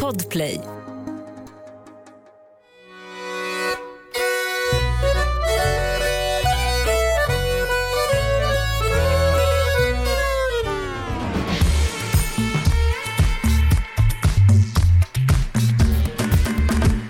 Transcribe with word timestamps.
Podplay. 0.00 0.60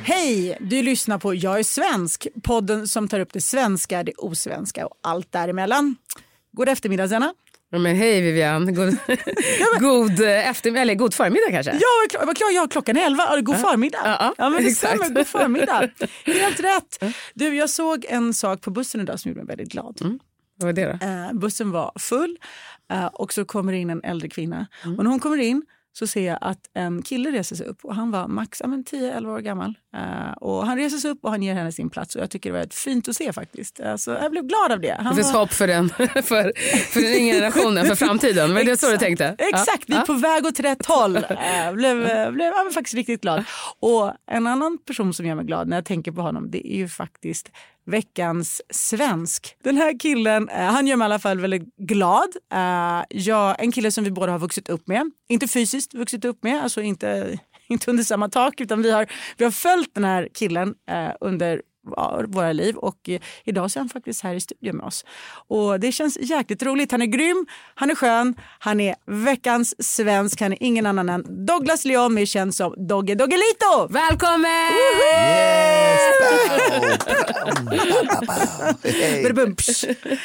Hej! 0.03 0.59
Du 0.61 0.83
lyssnar 0.83 1.19
på 1.19 1.35
Jag 1.35 1.59
är 1.59 1.63
svensk, 1.63 2.27
podden 2.43 2.89
som 2.89 3.09
tar 3.09 3.21
upp 3.21 3.33
det 3.33 3.41
svenska, 3.41 4.03
det 4.03 4.13
osvenska 4.15 4.87
och 4.87 4.99
allt 5.01 5.33
däremellan. 5.33 5.97
God 6.53 6.69
eftermiddag, 6.69 7.09
Senna. 7.09 7.35
Ja, 7.71 7.79
men 7.79 7.97
hej 7.97 8.21
Vivian, 8.21 8.75
god, 8.75 8.97
god, 9.81 10.21
eh, 10.21 10.51
eftermiddag, 10.51 10.83
eller 10.83 10.95
god 10.95 11.15
förmiddag 11.15 11.51
kanske? 11.51 11.73
Ja, 11.73 12.19
vad 12.19 12.27
vad 12.27 12.37
klar, 12.37 12.51
ja, 12.51 12.67
klockan 12.71 12.97
är 12.97 13.07
elva. 13.07 13.27
Ja, 13.31 13.41
God 13.41 13.57
förmiddag. 13.57 13.99
Ja, 14.05 14.35
ja, 14.39 14.51
men 14.51 14.63
det 14.63 14.69
exakt. 14.69 14.97
stämmer. 14.97 15.15
God 15.15 15.27
förmiddag. 15.27 15.89
Helt 16.25 16.61
rätt. 16.61 17.15
Du, 17.35 17.57
jag 17.57 17.71
såg 17.71 18.07
en 18.09 18.35
sak 18.35 18.61
på 18.61 18.71
bussen 18.71 19.01
idag 19.01 19.21
som 19.21 19.29
gjorde 19.29 19.41
mig 19.41 19.57
väldigt 19.57 19.73
glad. 19.73 19.99
Vad 20.57 20.67
var 20.67 20.73
det 20.73 20.85
då? 20.85 21.07
Eh, 21.07 21.33
bussen 21.33 21.71
var 21.71 21.93
full 21.99 22.39
eh, 22.93 23.07
och 23.07 23.33
så 23.33 23.45
kommer 23.45 23.73
in 23.73 23.91
en 23.91 24.05
äldre 24.05 24.29
kvinna. 24.29 24.67
Mm. 24.85 24.99
Och 24.99 25.05
när 25.05 25.11
hon 25.11 25.21
kommer 25.21 25.39
in 25.39 25.63
så 25.93 26.07
ser 26.07 26.27
jag 26.27 26.39
att 26.41 26.61
en 26.75 27.03
kille 27.03 27.31
reser 27.31 27.57
sig 27.57 27.67
upp 27.67 27.85
och 27.85 27.95
han 27.95 28.11
var 28.11 28.29
max 28.29 28.61
ja, 28.61 28.67
men 28.67 28.85
10-11 28.85 29.27
år 29.27 29.41
gammal. 29.41 29.75
Eh, 29.95 30.33
och 30.41 30.67
han 30.67 30.77
reser 30.77 30.97
sig 30.99 31.11
upp 31.11 31.19
och 31.23 31.31
han 31.31 31.43
ger 31.43 31.55
henne 31.55 31.73
sin 31.73 31.91
plats 31.91 32.17
och 32.17 32.23
jag 32.23 32.31
tycker 32.31 32.51
det 32.53 32.59
var 32.59 32.65
ett 32.65 32.75
fint 32.75 33.09
att 33.09 33.17
se 33.17 33.33
faktiskt. 33.33 33.81
Alltså, 33.81 34.19
jag 34.23 34.31
blev 34.31 34.45
glad 34.45 34.73
av 34.73 34.81
det. 34.81 34.97
Han 34.99 35.07
Det 35.07 35.15
finns 35.15 35.33
var- 35.33 35.41
hopp 35.41 35.53
för 35.53 35.67
den, 35.67 35.89
för, 36.15 36.53
för 36.93 37.01
den 37.01 37.13
yngre 37.13 37.35
generationen, 37.35 37.87
för 37.87 37.95
framtiden. 37.95 38.55
Var 38.55 38.65
det 38.65 38.77
så 38.81 38.91
du 38.91 38.97
tänkte? 38.99 39.35
Ja. 39.39 39.49
Exakt, 39.49 39.85
vi 39.87 39.95
är 39.95 40.01
på 40.01 40.13
väg 40.13 40.47
åt 40.47 40.61
rätt 40.61 40.87
håll. 40.87 41.19
Jag 41.65 41.75
blev, 41.75 42.07
eh, 42.07 42.31
blev 42.31 42.47
ja, 42.57 42.63
men 42.65 42.73
faktiskt 42.73 42.95
riktigt 42.95 43.21
glad. 43.21 43.45
Och 43.81 44.13
en 44.31 44.47
annan 44.47 44.79
person 44.87 45.15
som 45.15 45.27
gör 45.27 45.35
mig 45.35 45.45
glad 45.45 45.69
när 45.69 45.77
jag 45.77 45.85
tänker 45.85 46.13
på 46.13 46.21
honom 46.23 46.51
det 46.51 46.73
är 46.75 46.77
ju 46.77 46.89
faktiskt 46.89 47.51
veckans 47.87 48.63
svensk. 48.71 49.57
Den 49.65 49.77
här 49.77 49.99
killen, 50.01 50.49
eh, 50.49 50.57
han 50.65 50.87
gör 50.87 50.97
mig 50.97 51.05
i 51.05 51.07
alla 51.07 51.19
fall 51.19 51.41
väldigt 51.41 51.77
glad. 51.77 52.29
Eh, 52.55 53.03
jag, 53.09 53.63
en 53.63 53.73
kille 53.73 53.91
som 53.91 54.05
vi 54.05 54.11
båda 54.11 54.33
har 54.33 54.39
vuxit 54.39 54.69
upp 54.69 54.89
med. 54.89 55.11
Inte 55.29 55.49
fysiskt 55.49 55.95
vuxit 55.95 56.25
upp 56.25 56.43
med, 56.45 56.63
alltså 56.63 56.81
inte, 56.83 57.39
inte 57.69 57.91
under 57.91 58.05
samma 58.05 58.29
tak 58.29 58.61
utan 58.61 58.83
vi 58.83 58.91
har, 58.91 59.07
vi 59.37 59.45
har 59.45 59.53
följt 59.53 59.95
den 59.95 60.05
här 60.05 60.29
killen 60.35 60.75
eh, 60.91 61.11
under 61.21 61.63
våra 62.27 62.53
liv 62.53 62.77
och 62.77 63.09
eh, 63.09 63.21
idag 63.45 63.71
så 63.71 63.79
är 63.79 63.81
han 63.81 63.89
faktiskt 63.89 64.23
här 64.23 64.35
i 64.35 64.41
studion 64.41 64.77
med 64.77 64.87
oss. 64.87 65.05
Och 65.49 65.81
det 65.81 65.93
känns 65.93 66.19
jäkligt 66.21 66.63
roligt. 66.63 66.93
Han 66.93 67.03
är 67.03 67.07
grym, 67.07 67.47
han 67.75 67.91
är 67.91 67.95
skön, 67.95 68.35
han 68.59 68.81
är 68.81 68.95
veckans 69.07 69.75
svensk, 69.79 70.41
han 70.41 70.53
är 70.53 70.59
ingen 70.61 70.87
annan 70.87 71.09
än 71.09 71.47
Douglas 71.47 71.85
Leon, 71.85 72.15
mer 72.15 72.27
känd 72.27 72.55
som 72.55 72.87
Dogge 72.89 73.15
Doggelito! 73.15 73.89
Välkommen! 73.91 74.51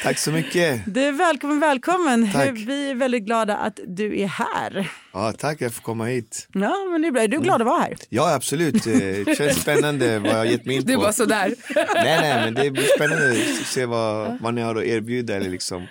Tack 0.02 0.18
så 0.18 0.30
mycket. 0.30 0.82
Du 0.86 1.02
är 1.02 1.12
välkommen, 1.12 1.60
välkommen. 1.60 2.32
Tack. 2.32 2.50
Vi 2.50 2.90
är 2.90 2.94
väldigt 2.94 3.22
glada 3.22 3.56
att 3.56 3.80
du 3.86 4.20
är 4.20 4.26
här. 4.26 4.90
Ja, 5.12 5.32
tack, 5.32 5.60
jag 5.60 5.74
får 5.74 5.82
komma 5.82 6.04
hit. 6.04 6.48
Ja, 6.52 6.74
men 6.92 7.02
det 7.02 7.08
är 7.08 7.12
bra. 7.12 7.22
Är 7.22 7.28
du 7.28 7.38
glad 7.38 7.60
att 7.60 7.66
vara 7.66 7.80
här? 7.80 7.96
Ja, 8.08 8.34
absolut. 8.34 8.84
Det 8.84 9.36
känns 9.38 9.60
spännande 9.60 10.18
vad 10.18 10.30
jag 10.30 10.36
har 10.36 10.44
gett 10.44 10.64
mig 10.66 10.76
in 10.76 10.82
på. 10.82 10.88
Du 10.88 10.96
var 10.96 11.12
sådär. 11.12 11.49
Nej, 11.94 12.20
nej, 12.20 12.44
men 12.44 12.54
det 12.54 12.70
blir 12.70 12.82
spännande 12.96 13.30
att 13.30 13.66
se 13.66 13.86
vad, 13.86 14.38
vad 14.40 14.54
ni 14.54 14.60
har 14.60 14.76
att 14.76 14.84
erbjuda. 14.84 15.34
Eller 15.36 15.50
liksom, 15.50 15.86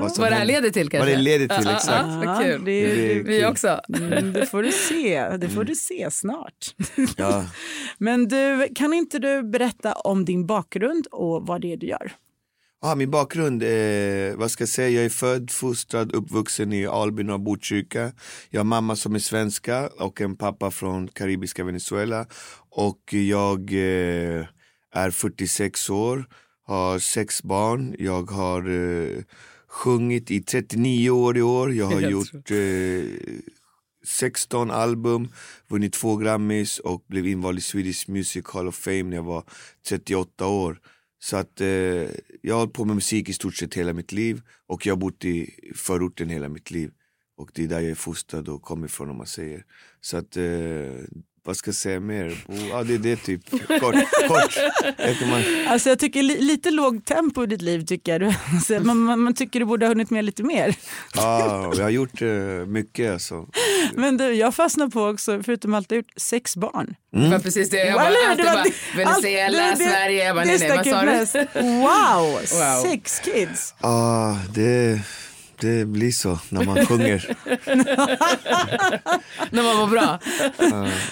vad, 0.00 0.12
som 0.12 0.22
Vad 0.22 0.32
det 0.32 0.36
här 0.36 0.44
leder 0.44 0.70
till 0.70 0.88
kanske? 0.90 0.98
Vad 1.10 1.18
det 1.18 1.22
leder 1.22 1.58
till, 1.58 1.68
exakt. 1.68 1.86
Ja, 2.06 2.22
vad 2.26 2.44
kul. 2.44 2.64
det 2.64 2.72
är- 2.72 2.96
Det 2.96 3.12
är 3.12 3.22
Vi 3.22 3.38
kul. 3.40 3.48
också. 3.50 3.80
Mm, 3.98 4.32
det 4.32 4.46
får 4.46 4.62
du 4.62 4.72
se. 4.72 5.28
Det 5.36 5.48
får 5.48 5.64
du 5.64 5.74
se 5.74 6.08
snart. 6.10 6.74
Ja. 7.16 7.44
Men 7.98 8.28
du, 8.28 8.68
kan 8.74 8.92
inte 8.92 9.18
du 9.18 9.42
berätta 9.42 9.92
om 9.92 10.24
din 10.24 10.46
bakgrund 10.46 11.06
och 11.06 11.46
vad 11.46 11.60
det 11.60 11.72
är 11.72 11.76
du 11.76 11.86
gör? 11.86 12.12
Ah, 12.82 12.94
min 12.94 13.10
bakgrund, 13.10 13.62
eh, 13.62 14.36
vad 14.36 14.50
ska 14.50 14.62
jag 14.62 14.68
säga, 14.68 14.88
jag 14.88 15.04
är 15.04 15.08
född, 15.08 15.50
fostrad, 15.50 16.12
uppvuxen 16.12 16.72
i 16.72 16.86
Alby 16.86 17.22
norr 17.22 17.38
Botkyrka. 17.38 18.12
Jag 18.50 18.60
har 18.60 18.64
mamma 18.64 18.96
som 18.96 19.14
är 19.14 19.18
svenska 19.18 19.88
och 19.98 20.20
en 20.20 20.36
pappa 20.36 20.70
från 20.70 21.08
karibiska 21.08 21.64
Venezuela. 21.64 22.26
Och 22.70 23.14
jag 23.14 23.72
eh, 23.72 24.44
är 24.92 25.10
46 25.10 25.90
år, 25.90 26.24
har 26.62 26.98
sex 26.98 27.42
barn, 27.42 27.96
jag 27.98 28.30
har 28.30 28.68
eh, 28.68 29.22
sjungit 29.68 30.30
i 30.30 30.42
39 30.42 31.10
år 31.10 31.38
i 31.38 31.42
år, 31.42 31.74
jag 31.74 31.86
har 31.86 32.00
gjort 32.00 32.50
eh, 32.50 33.04
16 34.04 34.70
album, 34.70 35.28
vunnit 35.68 35.92
två 35.92 36.16
Grammys 36.16 36.78
och 36.78 37.04
blev 37.08 37.26
invald 37.26 37.58
i 37.58 37.60
Swedish 37.60 38.08
Music 38.08 38.44
Hall 38.46 38.68
of 38.68 38.74
Fame 38.74 39.02
när 39.02 39.16
jag 39.16 39.22
var 39.22 39.44
38 39.88 40.46
år. 40.46 40.80
Så 41.22 41.36
att 41.36 41.60
eh, 41.60 41.68
jag 42.42 42.54
har 42.54 42.58
hållit 42.58 42.72
på 42.72 42.84
med 42.84 42.94
musik 42.94 43.28
i 43.28 43.32
stort 43.32 43.56
sett 43.56 43.74
hela 43.74 43.92
mitt 43.92 44.12
liv 44.12 44.42
och 44.66 44.86
jag 44.86 44.92
har 44.92 44.98
bott 44.98 45.24
i 45.24 45.50
förorten 45.74 46.28
hela 46.28 46.48
mitt 46.48 46.70
liv. 46.70 46.90
Och 47.36 47.50
det 47.54 47.64
är 47.64 47.68
där 47.68 47.80
jag 47.80 47.90
är 47.90 47.94
fostrad 47.94 48.48
och 48.48 48.62
kommer 48.62 48.86
ifrån 48.86 49.10
om 49.10 49.16
man 49.16 49.26
säger. 49.26 49.64
Så 50.00 50.16
att, 50.16 50.36
eh, 50.36 50.44
vad 51.44 51.56
ska 51.56 51.68
jag 51.68 51.74
säga 51.74 52.00
mer? 52.00 52.44
Ja, 52.70 52.82
det 52.82 52.94
är 52.94 52.98
det 52.98 53.16
typ, 53.16 53.50
kort. 53.80 53.94
kort. 54.28 54.58
Jag 54.98 55.28
man, 55.28 55.42
Alltså 55.68 55.88
jag 55.88 55.98
tycker 55.98 56.22
li 56.22 56.40
lite 56.40 56.70
lågt 56.70 57.04
tempo 57.04 57.44
i 57.44 57.46
ditt 57.46 57.62
liv 57.62 57.84
tycker 57.86 58.12
jag. 58.12 58.20
Du- 58.30 58.34
Alltså, 58.56 58.80
man, 58.80 58.96
man, 58.98 59.20
man 59.20 59.34
tycker 59.34 59.60
du 59.60 59.66
borde 59.66 59.86
ha 59.86 59.88
hunnit 59.90 60.10
med 60.10 60.24
lite 60.24 60.42
mer. 60.42 60.74
ja, 61.14 61.72
jag 61.76 61.82
har 61.82 61.90
gjort 61.90 62.22
eh, 62.22 62.28
mycket 62.66 63.12
alltså. 63.12 63.46
Men 63.94 64.16
du, 64.16 64.32
jag 64.32 64.54
fastnar 64.54 64.88
på 64.88 65.04
också, 65.06 65.42
förutom 65.42 65.74
allt, 65.74 65.90
har 65.90 65.96
gjort 65.96 66.12
sex 66.16 66.56
barn. 66.56 66.94
Det 67.12 67.28
var 67.28 67.38
precis 67.38 67.70
det. 67.70 67.76
Jag 67.86 67.94
bara, 67.94 68.04
hur? 68.08 68.28
alltid 68.30 68.44
Det 68.44 68.48
var 68.48 68.54
bara, 68.54 68.64
det- 68.64 68.96
Venezuela, 68.98 69.62
allt- 69.62 69.78
det- 69.78 69.84
det- 69.84 69.90
Sverige. 69.90 70.24
Jag 70.24 70.36
bara, 70.36 70.44
det 70.44 70.50
nej, 70.50 70.68
nej, 70.68 71.18
vad 71.18 71.28
sa 71.28 71.38
du? 71.38 71.60
Wow, 71.60 72.30
Wow. 72.82 72.90
sex 72.90 73.20
kids. 73.24 73.74
Ja, 73.82 74.38
det, 74.54 75.00
det 75.60 75.84
blir 75.84 76.10
så 76.12 76.38
när 76.48 76.64
man 76.64 76.86
sjunger. 76.86 77.36
När 79.50 79.62
man 79.62 79.76
var 79.78 79.86
bra. 79.86 80.18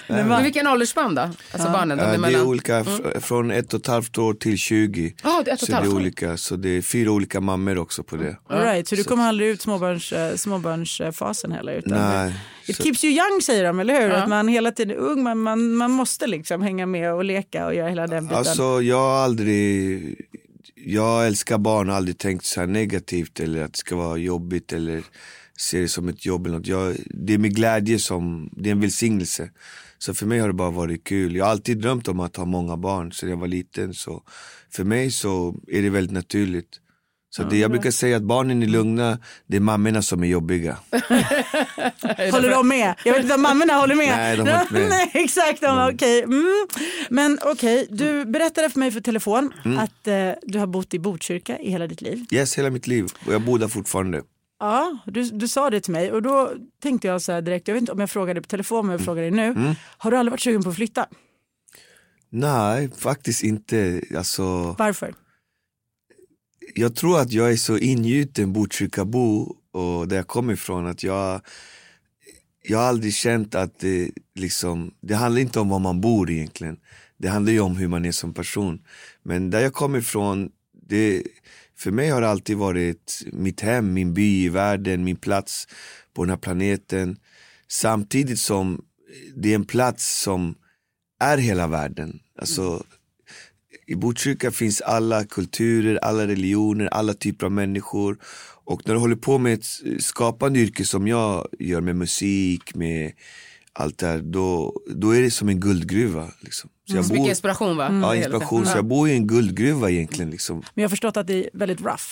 Nej, 0.06 0.24
Men 0.24 0.42
vilken 0.42 0.66
åldersspann 0.66 1.14
då? 1.14 1.22
Alltså 1.22 1.70
barnen? 1.72 1.98
De 1.98 2.04
Ja, 2.04 2.10
är 2.14 2.18
det 2.32 2.38
är 2.38 2.44
olika, 2.46 2.82
fr- 2.82 3.20
från 3.20 3.50
ett 3.50 3.74
och 3.74 3.80
ett 3.80 3.86
halvt 3.86 4.18
år 4.18 4.34
till 4.34 4.58
20. 4.58 5.14
Ja, 5.22 5.42
det 5.44 5.50
är 5.50 5.54
ett 5.54 5.62
och 5.62 5.66
ett 5.66 5.66
så 5.66 5.66
det 5.66 5.72
är 5.72 5.76
halvt 5.76 5.92
år. 5.92 5.96
olika, 5.96 6.36
så 6.36 6.56
det 6.56 6.68
är 6.68 6.82
fyra 6.82 7.10
olika 7.10 7.40
mammor 7.40 7.78
också 7.78 8.02
på 8.02 8.16
det. 8.16 8.36
All 8.48 8.60
right, 8.62 8.88
så 8.88 8.94
du 8.94 9.04
kommer 9.04 9.28
aldrig 9.28 9.48
ut 9.48 9.62
småbarns, 9.62 10.12
eh, 10.12 10.34
småbarnsfasen 10.36 11.52
heller? 11.52 11.72
Utan 11.72 11.92
Nej, 11.98 12.34
It 12.66 12.76
så, 12.76 12.82
keeps 12.82 13.04
you 13.04 13.12
young 13.14 13.40
säger 13.42 13.64
de, 13.64 13.80
eller 13.80 14.00
hur? 14.02 14.10
Att 14.10 14.28
man 14.28 14.48
hela 14.48 14.70
tiden 14.72 14.96
är 14.96 15.00
ung, 15.00 15.22
men 15.22 15.38
man, 15.38 15.72
man 15.74 15.90
måste 15.90 16.26
liksom 16.26 16.62
hänga 16.62 16.86
med 16.86 17.12
och 17.14 17.24
leka 17.24 17.66
och 17.66 17.74
göra 17.74 17.88
hela 17.88 18.06
den 18.06 18.24
biten. 18.24 18.38
alltså 18.38 18.82
jag 18.82 18.96
har 18.96 19.24
aldrig, 19.24 20.16
jag 20.74 21.26
älskar 21.26 21.58
barn 21.58 21.90
och 21.90 21.96
aldrig 21.96 22.18
tänkt 22.18 22.44
så 22.44 22.60
här 22.60 22.66
negativt 22.66 23.40
eller 23.40 23.62
att 23.62 23.72
det 23.72 23.78
ska 23.78 23.96
vara 23.96 24.16
jobbigt 24.16 24.72
eller 24.72 25.02
se 25.58 25.80
det 25.80 25.88
som 25.88 26.08
ett 26.08 26.26
jobb 26.26 26.46
eller 26.46 26.58
något. 26.58 26.66
Jag, 26.66 26.96
det 27.06 27.34
är 27.34 27.38
med 27.38 27.54
glädje 27.54 27.98
som, 27.98 28.50
det 28.52 28.68
är 28.68 28.72
en 28.72 28.80
välsignelse. 28.80 29.50
Så 29.98 30.14
för 30.14 30.26
mig 30.26 30.38
har 30.38 30.48
det 30.48 30.54
bara 30.54 30.70
varit 30.70 31.04
kul. 31.04 31.36
Jag 31.36 31.44
har 31.44 31.52
alltid 31.52 31.78
drömt 31.78 32.08
om 32.08 32.20
att 32.20 32.36
ha 32.36 32.44
många 32.44 32.76
barn 32.76 33.12
sedan 33.12 33.30
jag 33.30 33.36
var 33.36 33.46
liten. 33.46 33.94
Så 33.94 34.22
för 34.70 34.84
mig 34.84 35.10
så 35.10 35.60
är 35.68 35.82
det 35.82 35.90
väldigt 35.90 36.12
naturligt. 36.12 36.80
Så 37.30 37.42
det, 37.42 37.58
jag 37.58 37.70
brukar 37.70 37.90
säga 37.90 38.16
att 38.16 38.22
barnen 38.22 38.62
är 38.62 38.66
lugna, 38.66 39.18
det 39.46 39.56
är 39.56 39.60
mammorna 39.60 40.02
som 40.02 40.22
är 40.22 40.26
jobbiga. 40.26 40.76
Håller 42.32 42.50
de 42.50 42.68
med? 42.68 42.94
Jag 43.04 43.12
vet 43.14 43.22
inte 43.22 43.34
om 43.34 43.42
mammorna 43.42 43.72
håller 43.74 43.94
med. 43.94 44.16
Nej, 44.16 44.36
de 44.36 44.48
har 44.48 44.60
inte 44.62 44.72
med. 44.78 44.88
Nej, 44.88 45.10
exakt. 45.14 45.60
De, 45.60 45.90
okej. 45.94 46.22
Mm. 46.22 46.66
Men 47.10 47.38
okej, 47.44 47.86
du 47.90 48.24
berättade 48.24 48.70
för 48.70 48.78
mig 48.78 48.90
för 48.90 49.00
telefon 49.00 49.52
Mm. 49.64 49.78
att 49.78 50.06
eh, 50.06 50.30
du 50.42 50.58
har 50.58 50.66
bott 50.66 50.94
i 50.94 50.98
Botkyrka 50.98 51.58
i 51.58 51.70
hela 51.70 51.86
ditt 51.86 52.00
liv. 52.00 52.24
Yes, 52.30 52.58
hela 52.58 52.70
mitt 52.70 52.86
liv. 52.86 53.06
Och 53.26 53.32
jag 53.32 53.42
bor 53.42 53.58
där 53.58 53.68
fortfarande. 53.68 54.22
Ja, 54.60 54.98
du, 55.06 55.22
du 55.24 55.48
sa 55.48 55.70
det 55.70 55.80
till 55.80 55.92
mig 55.92 56.12
och 56.12 56.22
då 56.22 56.52
tänkte 56.82 57.08
jag 57.08 57.22
så 57.22 57.32
här 57.32 57.42
direkt, 57.42 57.68
jag 57.68 57.74
vet 57.74 57.80
inte 57.80 57.92
om 57.92 58.00
jag 58.00 58.10
frågade 58.10 58.40
på 58.42 58.46
telefon 58.48 58.86
men 58.86 58.92
jag 58.96 59.04
frågar 59.04 59.22
dig 59.22 59.30
nu. 59.30 59.44
Mm. 59.46 59.74
Har 59.98 60.10
du 60.10 60.16
aldrig 60.16 60.30
varit 60.30 60.40
sugen 60.40 60.62
på 60.62 60.68
att 60.70 60.76
flytta? 60.76 61.06
Nej, 62.30 62.90
faktiskt 62.98 63.42
inte. 63.42 64.00
Alltså, 64.16 64.74
Varför? 64.78 65.14
Jag 66.74 66.96
tror 66.96 67.20
att 67.20 67.32
jag 67.32 67.52
är 67.52 67.56
så 67.56 67.78
ingjuten 67.78 68.52
Botkyrkabo 68.52 69.56
och 69.72 70.08
där 70.08 70.16
jag 70.16 70.26
kommer 70.26 70.52
ifrån 70.52 70.86
att 70.86 71.02
jag 71.02 71.40
jag 72.62 72.78
har 72.78 72.84
aldrig 72.84 73.14
känt 73.14 73.54
att 73.54 73.78
det 73.78 74.10
liksom, 74.34 74.94
det 75.00 75.14
handlar 75.14 75.40
inte 75.40 75.60
om 75.60 75.68
var 75.68 75.78
man 75.78 76.00
bor 76.00 76.30
egentligen. 76.30 76.76
Det 77.16 77.28
handlar 77.28 77.52
ju 77.52 77.60
om 77.60 77.76
hur 77.76 77.88
man 77.88 78.04
är 78.04 78.12
som 78.12 78.34
person. 78.34 78.82
Men 79.22 79.50
där 79.50 79.60
jag 79.60 79.72
kommer 79.72 79.98
ifrån, 79.98 80.50
det, 80.88 81.22
för 81.76 81.90
mig 81.90 82.08
har 82.10 82.20
det 82.20 82.28
alltid 82.28 82.56
varit 82.56 83.22
mitt 83.32 83.60
hem, 83.60 83.92
min 83.92 84.14
by 84.14 84.44
i 84.44 84.48
världen, 84.48 85.04
min 85.04 85.16
plats 85.16 85.68
på 86.14 86.24
den 86.24 86.30
här 86.30 86.36
planeten. 86.36 87.16
Samtidigt 87.68 88.38
som 88.38 88.84
det 89.36 89.50
är 89.50 89.54
en 89.54 89.64
plats 89.64 90.22
som 90.22 90.54
är 91.20 91.38
hela 91.38 91.66
världen. 91.66 92.20
Alltså, 92.38 92.84
i 93.88 93.94
Botkyrka 93.94 94.50
finns 94.50 94.80
alla 94.80 95.24
kulturer, 95.24 95.98
alla 96.02 96.26
religioner, 96.26 96.86
alla 96.86 97.14
typer 97.14 97.46
av 97.46 97.52
människor. 97.52 98.18
Och 98.64 98.82
när 98.84 98.94
du 98.94 99.00
håller 99.00 99.16
på 99.16 99.38
med 99.38 99.52
ett 99.52 99.66
skapande 100.02 100.58
yrke 100.58 100.84
som 100.84 101.08
jag 101.08 101.48
gör 101.58 101.80
med 101.80 101.96
musik, 101.96 102.74
med 102.74 103.12
allt 103.72 103.98
det 103.98 104.06
här, 104.06 104.18
då, 104.18 104.74
då 104.86 105.10
är 105.10 105.22
det 105.22 105.30
som 105.30 105.48
en 105.48 105.60
guldgruva. 105.60 106.28
Liksom. 106.40 106.70
Så 106.90 106.96
jag 106.96 107.04
Så 107.04 107.12
mycket 107.12 107.28
inspiration 107.28 107.76
va? 107.76 107.84
Ja, 107.84 108.12
Hela 108.12 108.16
inspiration. 108.16 108.66
Så 108.66 108.78
jag 108.78 108.84
bor 108.84 109.08
i 109.08 109.12
en 109.12 109.26
guldgruva 109.26 109.90
egentligen. 109.90 110.30
Liksom. 110.30 110.56
Men 110.56 110.82
jag 110.82 110.84
har 110.84 110.90
förstått 110.90 111.16
att 111.16 111.26
det 111.26 111.44
är 111.44 111.50
väldigt 111.52 111.80
rough. 111.80 112.06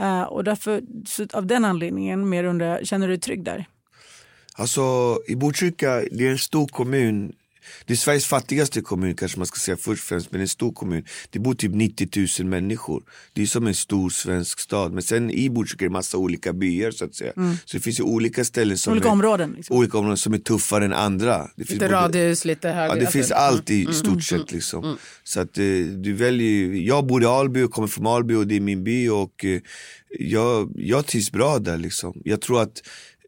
Eh, 0.00 0.22
och 0.22 0.44
därför, 0.44 0.82
så 1.06 1.26
av 1.32 1.46
den 1.46 1.64
anledningen, 1.64 2.28
mer 2.28 2.44
undrar 2.44 2.84
känner 2.84 3.08
du 3.08 3.12
dig 3.12 3.20
trygg 3.20 3.44
där? 3.44 3.68
Alltså 4.54 5.18
i 5.28 5.36
Botkyrka, 5.36 6.02
det 6.12 6.26
är 6.26 6.30
en 6.30 6.38
stor 6.38 6.66
kommun. 6.66 7.32
Det 7.84 7.92
är 7.92 7.96
Sveriges 7.96 8.26
fattigaste 8.26 8.80
kommun 8.80 9.14
kanske 9.14 9.38
man 9.38 9.46
ska 9.46 9.58
säga 9.58 9.76
först 9.76 10.02
och 10.02 10.08
främst, 10.08 10.32
men 10.32 10.40
en 10.40 10.48
stor 10.48 10.72
kommun. 10.72 11.04
Det 11.30 11.38
bor 11.38 11.54
typ 11.54 11.74
90 11.74 12.08
000 12.40 12.48
människor. 12.48 13.02
Det 13.32 13.42
är 13.42 13.46
som 13.46 13.66
en 13.66 13.74
stor 13.74 14.10
svensk 14.10 14.60
stad. 14.60 14.92
Men 14.92 15.02
sen 15.02 15.30
i 15.30 15.50
Botkyrka 15.50 15.84
är 15.84 15.88
det 15.88 15.92
massa 15.92 16.18
olika 16.18 16.52
byar 16.52 16.90
så 16.90 17.04
att 17.04 17.14
säga. 17.14 17.32
Så 17.64 17.76
det 17.76 17.80
finns 17.80 18.00
ju 18.00 18.04
olika 18.04 18.44
ställen 18.44 18.78
som 18.78 18.92
Olika 18.92 19.08
är, 19.08 19.12
områden? 19.12 19.54
Liksom. 19.56 19.76
olika 19.76 19.98
områden 19.98 20.16
som 20.16 20.34
är 20.34 20.38
tuffare 20.38 20.84
än 20.84 20.92
andra. 20.92 21.38
Det 21.38 21.64
finns 21.64 21.70
Lite 21.70 21.84
både- 21.84 21.96
radhus, 21.96 22.44
lite 22.44 22.68
högre. 22.68 22.82
Ja, 22.82 22.94
det 22.94 23.00
alltså, 23.00 23.12
finns 23.12 23.30
mm. 23.30 23.42
allt 23.42 23.70
i 23.70 23.86
stort 23.92 24.22
sett 24.22 24.52
liksom. 24.52 24.96
Så 25.24 25.40
att 25.40 25.58
eh, 25.58 25.64
du 25.96 26.12
väljer 26.12 26.72
jag 26.74 27.06
bor 27.06 27.22
i 27.22 27.26
Alby 27.26 27.62
och 27.62 27.70
kommer 27.70 27.88
från 27.88 28.06
Alby 28.06 28.34
och 28.34 28.46
det 28.46 28.56
är 28.56 28.60
min 28.60 28.84
by 28.84 29.08
och 29.08 29.44
eh, 29.44 29.60
jag, 30.18 30.72
jag 30.76 31.06
trivs 31.06 31.32
bra 31.32 31.58
där 31.58 31.78
liksom. 31.78 32.22
Jag 32.24 32.40
tror 32.40 32.62
att 32.62 32.82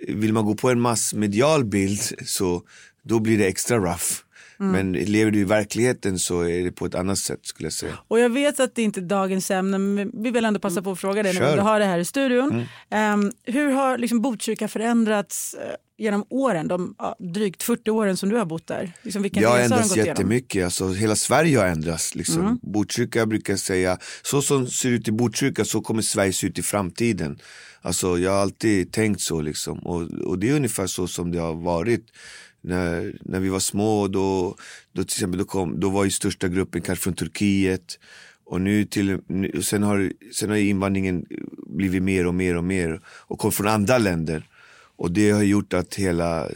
eh, 0.08 0.14
vill 0.14 0.32
man 0.32 0.44
gå 0.44 0.54
på 0.54 0.70
en 0.70 0.81
massmedial 0.81 1.64
bild 1.64 2.00
så 2.26 2.62
då 3.02 3.20
blir 3.20 3.38
det 3.38 3.46
extra 3.46 3.76
rough. 3.78 4.23
Men 4.72 4.93
lever 4.93 5.31
du 5.31 5.38
i 5.38 5.44
verkligheten 5.44 6.19
så 6.19 6.40
är 6.40 6.64
det 6.64 6.72
på 6.72 6.87
ett 6.87 6.94
annat 6.94 7.19
sätt 7.19 7.40
skulle 7.43 7.66
jag 7.66 7.72
säga. 7.72 7.99
Och 8.08 8.19
jag 8.19 8.31
vet 8.31 8.61
att 8.61 8.75
det 8.75 8.82
inte 8.82 9.00
är 9.00 9.02
dagens 9.02 9.50
ämne, 9.50 9.78
men 9.78 10.22
vi 10.22 10.31
vill 10.31 10.44
ändå 10.44 10.61
passa 10.61 10.82
på 10.82 10.90
att 10.90 10.99
fråga 11.00 11.22
dig 11.22 11.34
när 11.34 11.55
vi 11.55 11.61
har 11.61 11.78
det 11.78 11.87
här 11.87 11.99
i 11.99 12.05
studion. 12.05 12.66
Ehm, 12.90 13.32
hur 13.43 13.70
har 13.70 13.99
liksom 13.99 14.20
Botkyrka 14.22 14.69
förändrats 14.69 15.55
eh, 15.55 15.75
genom 15.99 16.25
åren, 16.31 16.69
de 16.69 16.94
ja, 16.99 17.16
drygt 17.19 17.62
40 17.62 17.90
åren 17.90 18.16
som 18.16 18.28
du 18.28 18.37
har 18.37 18.44
bott 18.44 18.66
där? 18.66 18.93
Liksom, 19.02 19.22
vilken 19.22 19.43
Det 19.43 19.49
har 19.49 19.56
har 19.56 19.64
ändrats 19.64 19.96
igenom? 19.96 20.08
jättemycket, 20.08 20.64
alltså, 20.64 20.88
hela 20.88 21.17
Sverige 21.17 21.58
har 21.58 21.67
ändrats. 21.67 22.14
Liksom. 22.14 22.58
Botkyrka 22.62 23.26
brukar 23.26 23.56
säga, 23.56 23.99
så 24.22 24.43
som 24.43 24.67
ser 24.67 24.88
ut 24.90 25.08
i 25.08 25.12
Botkyrka 25.12 25.64
så 25.64 25.81
kommer 25.81 26.02
Sverige 26.02 26.32
se 26.32 26.46
ut 26.46 26.58
i 26.58 26.62
framtiden. 26.62 27.38
Alltså, 27.82 28.19
jag 28.19 28.31
har 28.31 28.38
alltid 28.38 28.93
tänkt 28.93 29.20
så 29.20 29.40
liksom. 29.40 29.78
och, 29.78 30.02
och 30.02 30.38
det 30.38 30.49
är 30.49 30.56
ungefär 30.56 30.87
så 30.87 31.06
som 31.06 31.32
det 31.32 31.38
har 31.38 31.55
varit. 31.55 32.06
När, 32.64 33.19
när 33.20 33.40
vi 33.40 33.49
var 33.49 33.61
små 33.61 34.08
då, 34.08 34.56
då, 34.93 35.05
till 35.05 35.16
exempel, 35.16 35.38
då, 35.38 35.44
kom, 35.44 35.81
då 35.81 35.90
var 35.90 36.05
ju 36.05 36.11
största 36.11 36.49
gruppen 36.49 36.82
kanske 36.82 37.02
från 37.02 37.14
Turkiet. 37.14 37.99
Och 38.44 38.61
nu 38.61 38.84
till, 38.84 39.19
nu, 39.26 39.62
sen, 39.62 39.82
har, 39.82 40.12
sen 40.32 40.50
har 40.50 40.56
invandringen 40.56 41.26
blivit 41.66 42.02
mer 42.02 42.26
och 42.26 42.34
mer 42.34 42.56
och 42.56 42.64
mer 42.64 43.00
och 43.06 43.38
kom 43.38 43.52
från 43.52 43.69
andra 43.69 43.99
länder. 43.99 44.49
Och 44.96 45.11
det 45.11 45.31
har 45.31 45.43
gjort 45.43 45.72
att 45.72 45.94
hela 45.94 46.49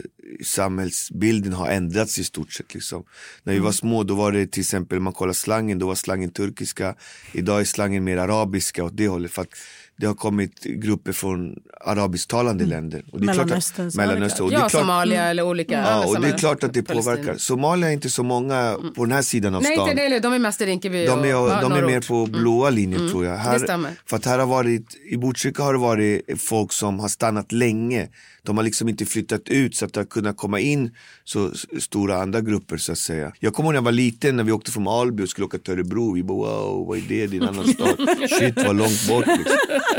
samhällsbilden 0.45 1.53
har 1.53 1.69
ändrats 1.69 2.19
i 2.19 2.23
stort 2.23 2.53
sett. 2.53 2.73
Liksom. 2.73 3.03
När 3.43 3.53
vi 3.53 3.59
var 3.59 3.71
små 3.71 4.03
då 4.03 4.15
var 4.15 4.31
det 4.31 4.47
till 4.47 4.61
exempel, 4.61 4.99
man 4.99 5.13
kollar 5.13 5.33
slangen, 5.33 5.79
då 5.79 5.87
var 5.87 5.95
slangen 5.95 6.29
turkiska. 6.31 6.95
Idag 7.33 7.59
är 7.59 7.65
slangen 7.65 8.03
mer 8.03 8.17
arabiska 8.17 8.83
åt 8.83 8.97
det 8.97 9.07
hållet. 9.07 9.31
För 9.31 9.41
att 9.41 9.53
det 9.99 10.05
har 10.07 10.13
kommit 10.13 10.63
grupper 10.63 11.11
från 11.11 11.55
arabisktalande 11.85 12.65
länder. 12.65 13.03
Och 13.11 13.19
det 13.21 13.27
är 13.29 13.33
klart 13.33 13.45
Mellanöstern, 13.45 13.87
att, 13.87 13.95
Mellanöstern. 13.95 14.43
Och 14.45 14.49
det 14.51 14.57
Ja, 14.57 14.65
är 14.65 14.69
klart, 14.69 14.81
Somalia 14.81 15.23
eller 15.23 15.43
olika. 15.43 15.73
ja, 15.81 16.05
och 16.05 16.21
det 16.21 16.27
är 16.27 16.37
klart 16.37 16.63
att 16.63 16.73
det 16.73 16.83
Palestina. 16.83 17.15
påverkar. 17.15 17.37
Somalia 17.37 17.89
är 17.89 17.93
inte 17.93 18.09
så 18.09 18.23
många 18.23 18.77
på 18.95 19.05
den 19.05 19.11
här 19.11 19.21
sidan 19.21 19.55
av 19.55 19.61
Nej, 19.63 19.73
stan. 19.75 19.89
inte 19.89 20.09
det. 20.09 20.19
De 20.19 20.33
är 20.33 20.39
mest 20.39 20.61
i 20.61 20.65
Rinkeby 20.65 21.05
De 21.05 21.19
är, 21.25 21.35
och 21.37 21.49
ja, 21.49 21.61
de 21.61 21.71
är 21.71 21.81
mer 21.81 22.01
på 22.01 22.25
blåa 22.25 22.69
linjen 22.69 23.09
tror 23.09 23.25
jag. 23.25 23.37
Här, 23.37 23.59
stämmer. 23.59 23.91
för 24.05 24.17
att 24.17 24.25
här 24.25 24.39
har 24.39 24.45
varit, 24.47 24.95
I 25.11 25.17
Botkyrka 25.17 25.63
har 25.63 25.73
det 25.73 25.79
varit 25.79 26.41
folk 26.41 26.73
som 26.73 26.99
har 26.99 27.07
stannat 27.07 27.51
länge. 27.51 28.07
De 28.49 28.57
har 28.57 28.63
liksom 28.63 28.89
inte 28.89 29.05
flyttat 29.05 29.49
ut 29.49 29.75
så 29.75 29.85
att 29.85 29.93
det 29.93 29.99
har 29.99 30.05
kunnat 30.05 30.37
komma 30.37 30.59
in 30.59 30.91
så 31.23 31.51
stora 31.79 32.21
andra 32.21 32.41
grupper 32.41 32.77
så 32.77 32.91
att 32.91 32.97
säga. 32.97 33.31
Jag 33.39 33.53
kommer 33.53 33.67
ihåg 33.67 33.73
när 33.73 33.77
jag 33.77 33.83
var 33.83 33.91
liten 33.91 34.37
när 34.37 34.43
vi 34.43 34.51
åkte 34.51 34.71
från 34.71 34.87
Alby 34.87 35.23
och 35.23 35.29
skulle 35.29 35.45
åka 35.45 35.57
till 35.57 35.73
Örebro. 35.73 36.13
Vi 36.13 36.23
bara 36.23 36.37
wow, 36.37 36.87
vad 36.87 36.97
är 36.97 37.01
det? 37.01 37.27
Det 37.27 37.37
är 37.37 37.41
en 37.41 37.47
annan 37.47 37.67
stad. 37.67 38.09
Shit 38.39 38.55
vad 38.55 38.75
långt 38.75 39.07
bort 39.07 39.25
liksom. 39.27 39.57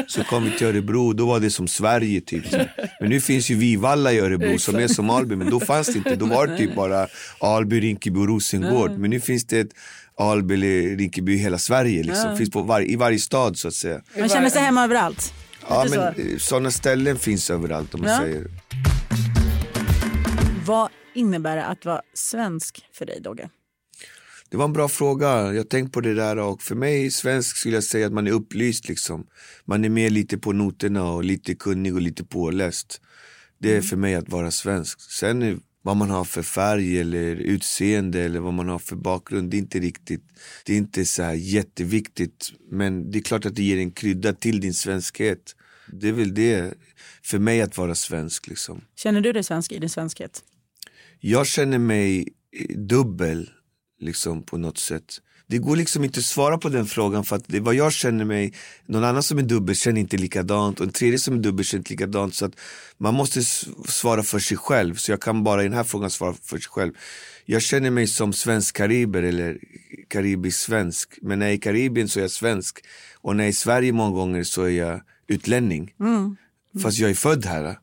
Så 0.09 0.25
kom 0.25 0.45
vi 0.45 0.51
till 0.51 0.67
Örebro, 0.67 1.13
då 1.13 1.27
var 1.27 1.41
det 1.41 1.51
som 1.51 1.69
Sverige 1.69 2.21
typ. 2.21 2.45
Men 3.01 3.11
nu 3.11 3.21
finns 3.21 3.51
ju 3.51 3.55
Vivalla 3.55 4.13
i 4.13 4.19
Örebro 4.19 4.59
som 4.59 4.77
är 4.77 4.89
som 4.89 5.11
Alby. 5.11 5.37
Men 5.37 5.51
då 5.51 5.61
fanns 5.61 5.87
det 5.87 5.99
inte, 5.99 6.17
då 6.17 6.27
var 6.27 6.47
det 6.47 6.57
typ 6.57 6.75
bara 6.75 7.07
Alby, 7.41 7.81
Rinkeby 7.81 8.21
och 8.21 8.29
Rosengård. 8.29 8.91
Men 8.99 9.11
nu 9.11 9.21
finns 9.21 9.45
det 9.45 9.61
ett 9.61 9.73
Alby 10.19 10.57
Rinkeby 10.97 11.33
i 11.35 11.39
hela 11.39 11.59
Sverige 11.59 12.03
liksom. 12.03 12.37
Finns 12.37 12.51
på 12.51 12.63
var, 12.63 12.91
i 12.91 12.97
varje 12.97 13.19
stad 13.19 13.59
så 13.59 13.69
att 13.69 13.75
säga. 13.75 14.01
Man 14.19 14.29
känner 14.29 14.51
sig 14.51 14.63
hemma 14.63 14.85
överallt. 14.85 15.33
Ja 15.71 15.85
Lite 15.85 15.99
men 15.99 16.15
så. 16.15 16.21
eh, 16.21 16.39
sådana 16.39 16.71
ställen 16.71 17.19
finns 17.19 17.51
överallt 17.51 17.95
om 17.95 18.01
man 18.01 18.11
Ja. 18.11 18.19
säger. 18.19 18.47
Vad 20.67 20.89
innebär 21.15 21.57
det 21.57 21.65
att 21.67 21.85
vara 21.85 22.03
svensk 22.15 22.81
för 22.93 23.07
dig 23.07 23.21
Dogge? 23.21 23.49
Det 24.51 24.57
var 24.57 24.65
en 24.65 24.73
bra 24.73 24.89
fråga, 24.89 25.53
jag 25.53 25.69
tänkt 25.69 25.93
på 25.93 26.01
det 26.01 26.15
där 26.15 26.39
och 26.39 26.63
för 26.63 26.75
mig 26.75 27.11
svensk 27.11 27.57
skulle 27.57 27.75
jag 27.75 27.85
säga 27.85 28.07
att 28.07 28.13
man 28.13 28.27
är 28.27 28.31
upplyst 28.33 28.89
liksom. 28.89 29.27
Man 29.65 29.85
är 29.85 29.89
med 29.89 30.13
lite 30.13 30.39
på 30.39 30.53
noterna 30.53 31.05
och 31.13 31.25
lite 31.25 31.55
kunnig 31.55 31.95
och 31.95 32.01
lite 32.01 32.25
påläst. 32.25 33.01
Det 33.59 33.77
är 33.77 33.81
för 33.83 33.97
mig 33.97 34.15
att 34.15 34.29
vara 34.29 34.51
svensk. 34.51 35.01
Sen 35.01 35.61
vad 35.83 35.97
man 35.97 36.11
har 36.11 36.25
för 36.25 36.43
färg 36.43 37.01
eller 37.01 37.37
utseende 37.37 38.21
eller 38.23 38.41
vad 38.41 38.55
man 38.55 38.69
har 38.69 38.79
för 38.79 38.97
bakgrund, 38.97 39.51
det 39.51 39.57
är 39.57 39.59
inte 39.59 39.79
riktigt, 39.79 40.25
det 40.65 40.73
är 40.73 40.77
inte 40.77 41.05
så 41.05 41.23
här 41.23 41.35
jätteviktigt. 41.35 42.49
Men 42.71 43.11
det 43.11 43.19
är 43.19 43.23
klart 43.23 43.47
att 43.47 43.57
det 43.57 43.63
ger 43.63 43.79
en 43.79 43.91
krydda 43.91 44.33
till 44.33 44.61
din 44.61 44.75
svenskhet. 44.75 45.57
Det 45.93 46.09
är 46.09 46.13
väl 46.13 46.35
det 46.35 46.75
för 47.23 47.39
mig 47.39 47.63
att 47.63 47.77
vara 47.77 47.95
svensk 47.95 48.47
liksom. 48.47 48.85
Känner 48.97 49.21
du 49.21 49.33
dig 49.33 49.45
svensk 49.45 49.73
i 49.73 49.79
din 49.79 49.91
svenskhet? 49.91 50.45
Jag 51.21 51.47
känner 51.47 51.79
mig 51.79 52.29
eh, 52.57 52.77
dubbel 52.77 53.51
liksom 54.01 54.43
på 54.43 54.59
något 54.59 54.79
sätt. 54.79 55.21
Det 55.47 55.59
går 55.59 55.77
liksom 55.77 56.05
inte 56.05 56.21
att 56.21 56.25
svara 56.25 56.59
på 56.59 56.69
den 56.69 56.87
frågan 56.87 57.25
för 57.25 57.37
att 57.37 57.45
det 57.47 57.57
är 57.57 57.61
vad 57.61 57.75
jag 57.75 57.93
känner 57.93 58.25
mig, 58.25 58.55
någon 58.87 59.05
annan 59.05 59.23
som 59.23 59.39
är 59.39 59.43
dubbel 59.43 59.75
känner 59.75 60.01
inte 60.01 60.17
likadant 60.17 60.81
och 60.81 60.87
en 60.87 60.93
tredje 60.93 61.19
som 61.19 61.35
är 61.35 61.39
dubbel 61.39 61.65
känner 61.65 61.81
inte 61.81 61.93
likadant 61.93 62.35
så 62.35 62.45
att 62.47 62.53
man 62.99 63.15
måste 63.15 63.43
svara 63.89 64.23
för 64.23 64.39
sig 64.39 64.57
själv 64.57 64.95
så 64.95 65.13
jag 65.13 65.21
kan 65.21 65.45
bara 65.45 65.61
i 65.61 65.65
den 65.65 65.73
här 65.73 65.85
frågan 65.85 66.11
svara 66.11 66.35
för 66.43 66.59
sig 66.59 66.71
själv. 66.71 66.93
Jag 67.45 67.63
känner 67.63 67.91
mig 67.91 68.07
som 68.07 68.33
svensk 68.33 68.77
kariber 68.77 69.23
eller 69.23 69.59
karibisk 70.09 70.61
svensk 70.61 71.19
men 71.23 71.39
när 71.39 71.47
jag 71.47 71.53
är 71.53 71.57
i 71.57 71.61
Karibien 71.61 72.09
så 72.09 72.19
är 72.19 72.23
jag 72.23 72.31
svensk 72.31 72.85
och 73.15 73.37
när 73.37 73.45
jag 73.45 73.49
är 73.49 73.53
i 73.53 73.55
Sverige 73.55 73.93
många 73.93 74.17
gånger 74.17 74.43
så 74.45 74.63
är 74.63 74.69
jag 74.69 75.01
utlänning. 75.31 75.95
Fast 76.83 76.99
jag 76.99 77.11
är 77.11 77.15
född 77.15 77.47
här. 77.47 77.79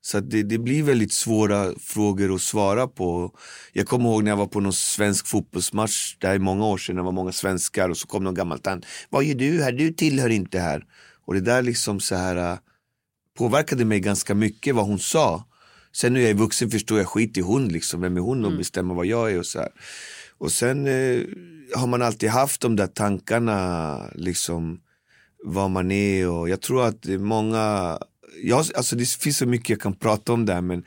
Så 0.00 0.20
det, 0.20 0.42
det 0.42 0.58
blir 0.58 0.82
väldigt 0.82 1.12
svåra 1.12 1.74
frågor 1.80 2.34
att 2.34 2.42
svara 2.42 2.86
på. 2.86 3.34
Jag 3.72 3.86
kommer 3.86 4.10
ihåg 4.10 4.24
när 4.24 4.30
jag 4.30 4.36
var 4.36 4.46
på 4.46 4.60
någon 4.60 4.72
svensk 4.72 5.26
fotbollsmatch, 5.26 6.16
det 6.18 6.26
här 6.26 6.34
är 6.34 6.38
många 6.38 6.66
år 6.66 6.78
sedan, 6.78 6.96
det 6.96 7.02
var 7.02 7.12
många 7.12 7.32
svenskar 7.32 7.88
och 7.88 7.96
så 7.96 8.06
kom 8.06 8.24
någon 8.24 8.34
gammal 8.34 8.58
tant. 8.58 8.86
Vad 9.10 9.24
gör 9.24 9.34
du 9.34 9.62
här? 9.62 9.72
Du 9.72 9.92
tillhör 9.92 10.28
inte 10.28 10.58
här. 10.58 10.84
Och 11.26 11.34
det 11.34 11.40
där 11.40 11.62
liksom 11.62 12.00
så 12.00 12.14
här 12.14 12.36
äh, 12.52 12.58
påverkade 13.38 13.84
mig 13.84 14.00
ganska 14.00 14.34
mycket 14.34 14.74
vad 14.74 14.86
hon 14.86 14.98
sa. 14.98 15.44
Sen 15.92 16.12
när 16.12 16.20
jag 16.20 16.30
är 16.30 16.34
vuxen 16.34 16.70
förstår 16.70 16.98
jag 16.98 17.08
skit 17.08 17.36
i 17.36 17.40
hon 17.40 17.68
liksom, 17.68 18.00
vem 18.00 18.16
är 18.16 18.20
hon 18.20 18.44
och 18.44 18.52
bestämma 18.52 18.94
vad 18.94 19.06
jag 19.06 19.32
är 19.32 19.38
och 19.38 19.46
så 19.46 19.58
här. 19.58 19.70
Och 20.38 20.52
sen 20.52 20.86
eh, 20.86 21.20
har 21.74 21.86
man 21.86 22.02
alltid 22.02 22.30
haft 22.30 22.60
de 22.60 22.76
där 22.76 22.86
tankarna 22.86 24.00
liksom 24.14 24.80
vad 25.46 25.70
man 25.70 25.90
är 25.90 26.28
och 26.28 26.48
jag 26.48 26.60
tror 26.60 26.84
att 26.84 27.04
många, 27.04 27.98
jag, 28.42 28.64
alltså 28.74 28.96
det 28.96 29.08
finns 29.08 29.36
så 29.36 29.46
mycket 29.46 29.70
jag 29.70 29.80
kan 29.80 29.94
prata 29.94 30.32
om 30.32 30.46
där 30.46 30.60
men 30.60 30.84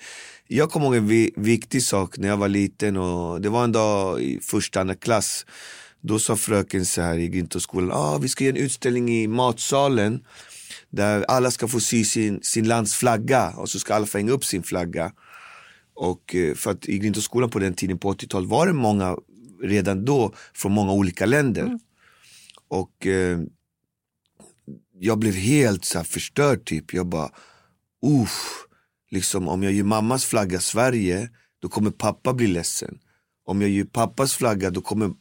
jag 0.47 0.71
kommer 0.71 0.85
ihåg 0.85 0.95
en 0.95 1.07
vi, 1.07 1.33
viktig 1.35 1.83
sak 1.83 2.17
när 2.17 2.27
jag 2.27 2.37
var 2.37 2.47
liten 2.47 2.97
och 2.97 3.41
det 3.41 3.49
var 3.49 3.63
en 3.63 3.71
dag 3.71 4.21
i 4.21 4.39
första 4.41 4.81
andra 4.81 4.95
klass 4.95 5.45
då 6.01 6.19
sa 6.19 6.35
fröken 6.35 6.85
så 6.85 7.01
här 7.01 7.17
i 7.17 7.27
Grintoskolan, 7.27 7.91
ah, 7.91 8.17
vi 8.17 8.27
ska 8.27 8.43
göra 8.43 8.55
en 8.55 8.63
utställning 8.63 9.09
i 9.09 9.27
matsalen 9.27 10.23
där 10.89 11.25
alla 11.27 11.51
ska 11.51 11.67
få 11.67 11.79
sy 11.79 12.03
sin, 12.03 12.39
sin 12.43 12.67
lands 12.67 12.95
flagga 12.95 13.49
och 13.49 13.69
så 13.69 13.79
ska 13.79 13.93
alla 13.93 14.05
få 14.05 14.17
hänga 14.17 14.31
upp 14.31 14.45
sin 14.45 14.63
flagga. 14.63 15.11
Och 15.93 16.35
eh, 16.35 16.55
för 16.55 16.71
att 16.71 16.89
i 16.89 16.97
Grintoskolan 16.97 17.49
på 17.49 17.59
den 17.59 17.73
tiden 17.73 17.97
på 17.97 18.13
80-talet 18.13 18.49
var 18.49 18.67
det 18.67 18.73
många 18.73 19.17
redan 19.63 20.05
då 20.05 20.33
från 20.53 20.71
många 20.71 20.91
olika 20.91 21.25
länder. 21.25 21.79
Och 22.67 23.07
eh, 23.07 23.39
jag 24.99 25.19
blev 25.19 25.33
helt 25.33 25.85
så 25.85 25.97
här 25.97 26.05
förstörd 26.05 26.65
typ. 26.65 26.93
Jag 26.93 27.07
bara, 27.07 27.29
uff, 28.05 28.65
liksom 29.11 29.47
om 29.47 29.63
jag 29.63 29.73
gör 29.73 29.83
mammas 29.83 30.25
flagga 30.25 30.59
Sverige, 30.59 31.29
då 31.61 31.69
kommer 31.69 31.91
pappa 31.91 32.33
bli 32.33 32.47
ledsen. 32.47 32.99
Om 33.45 33.61
jag 33.61 33.69
gör 33.69 33.85
pappas 33.85 34.33
flagga, 34.33 34.69
då 34.69 34.81
kommer 34.81 35.11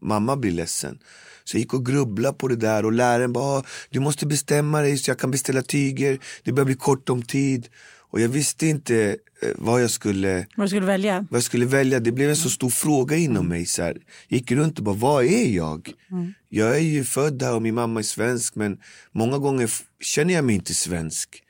mamma 0.00 0.36
bli 0.36 0.50
ledsen. 0.50 0.98
Så 1.44 1.56
jag 1.56 1.60
gick 1.60 1.74
och 1.74 1.86
grubblade 1.86 2.38
på 2.38 2.48
det 2.48 2.56
där 2.56 2.84
och 2.84 2.92
läraren 2.92 3.32
bara, 3.32 3.44
ah, 3.44 3.64
du 3.90 4.00
måste 4.00 4.26
bestämma 4.26 4.80
dig 4.80 4.98
så 4.98 5.10
jag 5.10 5.18
kan 5.18 5.30
beställa 5.30 5.62
tyger, 5.62 6.18
det 6.44 6.52
börjar 6.52 6.66
bli 6.66 6.74
kort 6.74 7.08
om 7.08 7.22
tid. 7.22 7.68
Och 8.12 8.20
jag 8.20 8.28
visste 8.28 8.66
inte 8.66 9.16
eh, 9.42 9.48
vad 9.56 9.82
jag 9.82 9.90
skulle 9.90 10.46
Vad 10.56 10.68
skulle 10.68 10.86
välja? 10.86 11.26
vad 11.30 11.38
jag 11.38 11.44
skulle 11.44 11.66
välja, 11.66 12.00
det 12.00 12.12
blev 12.12 12.30
en 12.30 12.36
så 12.36 12.50
stor 12.50 12.70
fråga 12.70 13.16
inom 13.16 13.48
mig. 13.48 13.66
Så 13.66 13.82
här. 13.82 13.96
Jag 14.28 14.38
gick 14.38 14.50
runt 14.50 14.78
och 14.78 14.84
bara, 14.84 14.96
vad 14.96 15.24
är 15.24 15.48
jag? 15.48 15.92
Jag 16.48 16.76
är 16.76 16.80
ju 16.80 17.04
född 17.04 17.42
här 17.42 17.54
och 17.54 17.62
min 17.62 17.74
mamma 17.74 18.00
är 18.00 18.04
svensk 18.04 18.54
men 18.54 18.78
många 19.12 19.38
gånger 19.38 19.70
känner 20.00 20.34
jag 20.34 20.44
mig 20.44 20.54
inte 20.54 20.74
svensk. 20.74 21.42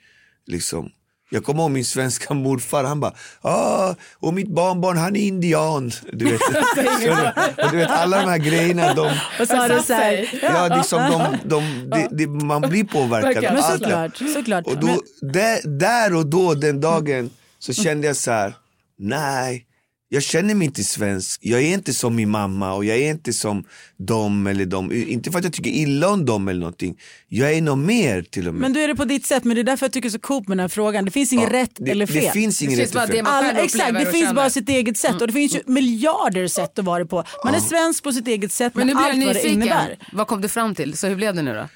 Liksom. 0.47 0.91
Jag 1.33 1.45
kommer 1.45 1.63
ihåg 1.63 1.71
min 1.71 1.85
svenska 1.85 2.35
morfar, 2.35 2.85
han 2.85 3.01
bara 3.01 3.13
ah, 3.41 3.95
och 4.19 4.35
mitt 4.35 4.49
barnbarn 4.49 4.97
han 4.97 5.17
är 5.17 5.21
indian. 5.21 5.91
Du 6.13 6.25
vet, 6.25 6.41
det, 6.75 7.35
och 7.65 7.71
du 7.71 7.77
vet 7.77 7.91
alla 7.91 8.21
de 8.21 8.31
här 8.31 8.39
grejerna, 8.39 8.95
de, 8.95 9.11
Och 9.41 9.49
så 9.49 9.57
har 9.57 9.83
så 9.83 9.93
här, 9.93 10.39
ja, 10.43 10.77
liksom 10.77 10.99
de, 11.01 11.39
de, 11.49 11.91
de, 11.91 12.27
de, 12.27 12.47
man 12.47 12.61
blir 12.61 12.85
påverkad. 12.85 13.43
Men 13.43 13.63
såklart, 13.63 14.17
såklart. 14.17 14.67
och 14.67 14.77
då, 14.77 15.01
där, 15.21 15.79
där 15.79 16.15
och 16.15 16.27
då 16.27 16.55
den 16.55 16.81
dagen 16.81 17.31
så 17.59 17.73
kände 17.73 18.07
jag 18.07 18.17
så 18.17 18.31
här, 18.31 18.55
nej, 18.99 19.67
jag 20.13 20.23
känner 20.23 20.55
mig 20.55 20.65
inte 20.67 20.85
svensk. 20.85 21.41
Jag 21.43 21.61
är 21.61 21.75
inte 21.75 21.95
som 21.95 22.17
min 22.17 22.31
mamma 22.31 22.73
och 22.73 22.85
jag 22.85 22.97
är 22.97 23.11
inte 23.11 23.33
som 23.33 23.65
dem 23.97 24.47
eller 24.47 24.67
dem. 24.67 24.93
Inte 24.93 25.31
för 25.31 25.39
att 25.39 25.45
jag 25.45 25.53
tycker 25.53 25.71
illa 25.71 26.09
om 26.09 26.27
dem 26.27 26.49
eller 26.49 26.61
någonting. 26.61 26.99
Jag 27.29 27.53
är 27.53 27.63
nog 27.63 27.79
mer 27.79 28.23
till 28.23 28.49
och 28.49 28.55
med. 28.55 28.61
men 28.61 28.73
du 28.73 28.81
är 28.81 28.89
det 28.89 28.95
på 28.95 29.05
ditt 29.05 29.27
sätt, 29.27 29.45
men 29.45 29.55
det 29.55 29.61
är 29.63 29.65
därför 29.65 29.87
jag 29.87 29.93
tycker 29.93 30.11
så 30.11 30.19
coolt 30.19 30.49
med 30.49 30.57
den 30.57 30.63
här 30.63 30.69
frågan. 30.69 31.05
Det 31.05 31.11
finns 31.11 31.33
inget 31.33 31.53
Ja, 31.53 31.59
rätt 31.59 31.71
det, 31.77 31.91
eller 31.91 32.07
fel. 32.07 32.25
Det 32.25 32.31
finns 32.31 32.63
inget 32.63 32.79
rätt 32.79 32.93
bara 32.93 33.07
fel. 33.07 33.17
det 33.25 33.31
Alla, 33.31 33.53
exakt, 33.63 33.95
det 33.95 34.13
finns 34.13 34.33
bara 34.33 34.51
sitt 34.51 34.69
eget 34.69 34.97
sätt 34.97 35.21
och 35.21 35.27
det 35.27 35.33
finns 35.33 35.55
ju 35.55 35.61
miljarder 35.67 36.49
sätt 36.49 36.79
att 36.79 36.85
vara 36.85 36.99
det 36.99 37.07
på. 37.07 37.25
Man 37.45 37.55
är 37.55 37.61
svensk 37.61 38.05
på 38.05 38.13
sitt 38.13 38.29
eget 38.29 38.53
sätt 38.53 38.75
Men 38.75 38.87
med 38.87 38.97
nu 38.97 39.01
blir 39.01 39.09
jag 39.09 39.29
allt 39.29 39.37
vad 39.37 39.45
det 39.45 39.49
innebär. 39.49 39.99
Vad 40.13 40.27
kom 40.27 40.41
du 40.41 40.49
fram 40.49 40.75
till? 40.75 40.97
Så 40.97 41.07
hur 41.07 41.17
blev 41.17 41.35
det 41.35 41.43
nu 41.43 41.55
då? 41.55 41.69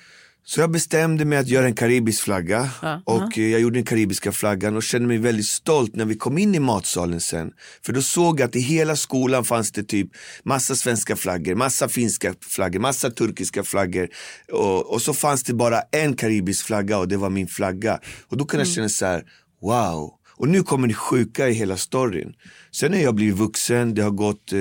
Så 0.49 0.61
jag 0.61 0.71
bestämde 0.71 1.25
mig 1.25 1.39
att 1.39 1.49
göra 1.49 1.67
en 1.67 1.75
karibisk 1.75 2.23
flagga 2.23 2.71
och 3.05 3.39
eh, 3.39 3.49
jag 3.49 3.61
gjorde 3.61 3.77
den 3.77 3.85
karibiska 3.85 4.33
flaggan 4.33 4.77
och 4.77 4.83
kände 4.83 5.09
mig 5.09 5.19
väldigt 5.19 5.47
stolt 5.47 5.97
när 5.97 6.05
vi 6.05 6.15
kom 6.15 6.39
in 6.39 6.55
i 6.55 6.59
matsalen 6.59 7.21
sen. 7.21 7.53
För 7.83 7.93
då 7.93 8.03
såg 8.03 8.41
jag 8.41 8.49
att 8.49 8.57
i 8.57 8.61
hela 8.61 8.97
skolan 8.97 9.45
fanns 9.45 9.73
det 9.73 9.83
typ 9.83 10.09
massa 10.43 10.75
svenska 10.75 11.17
flaggor, 11.17 11.55
massa 11.55 11.89
finska 11.89 12.35
flaggor, 12.41 12.79
massa 12.79 13.11
turkiska 13.11 13.65
flaggor 13.65 14.09
och, 14.53 14.93
och 14.93 15.03
så 15.03 15.15
fanns 15.15 15.43
det 15.43 15.55
bara 15.55 15.81
en 15.93 16.17
karibisk 16.17 16.67
flagga 16.67 16.99
och 16.99 17.09
det 17.09 17.17
var 17.17 17.31
min 17.31 17.49
flagga. 17.49 18.01
Och 18.29 18.37
då 18.37 18.45
kunde 18.45 18.67
jag 18.67 18.75
känna 18.75 18.89
så 18.89 19.07
här, 19.07 19.25
wow. 19.63 20.13
Och 20.37 20.49
nu 20.49 20.63
kommer 20.63 20.89
det 20.89 20.95
sjuka 20.95 21.49
i 21.49 21.53
hela 21.53 21.77
storyn. 21.77 22.35
Sen 22.71 22.91
när 22.91 23.03
jag 23.03 23.15
blivit 23.15 23.37
vuxen, 23.37 23.95
det 23.95 24.03
har 24.03 24.11
gått, 24.11 24.53
eh, 24.53 24.59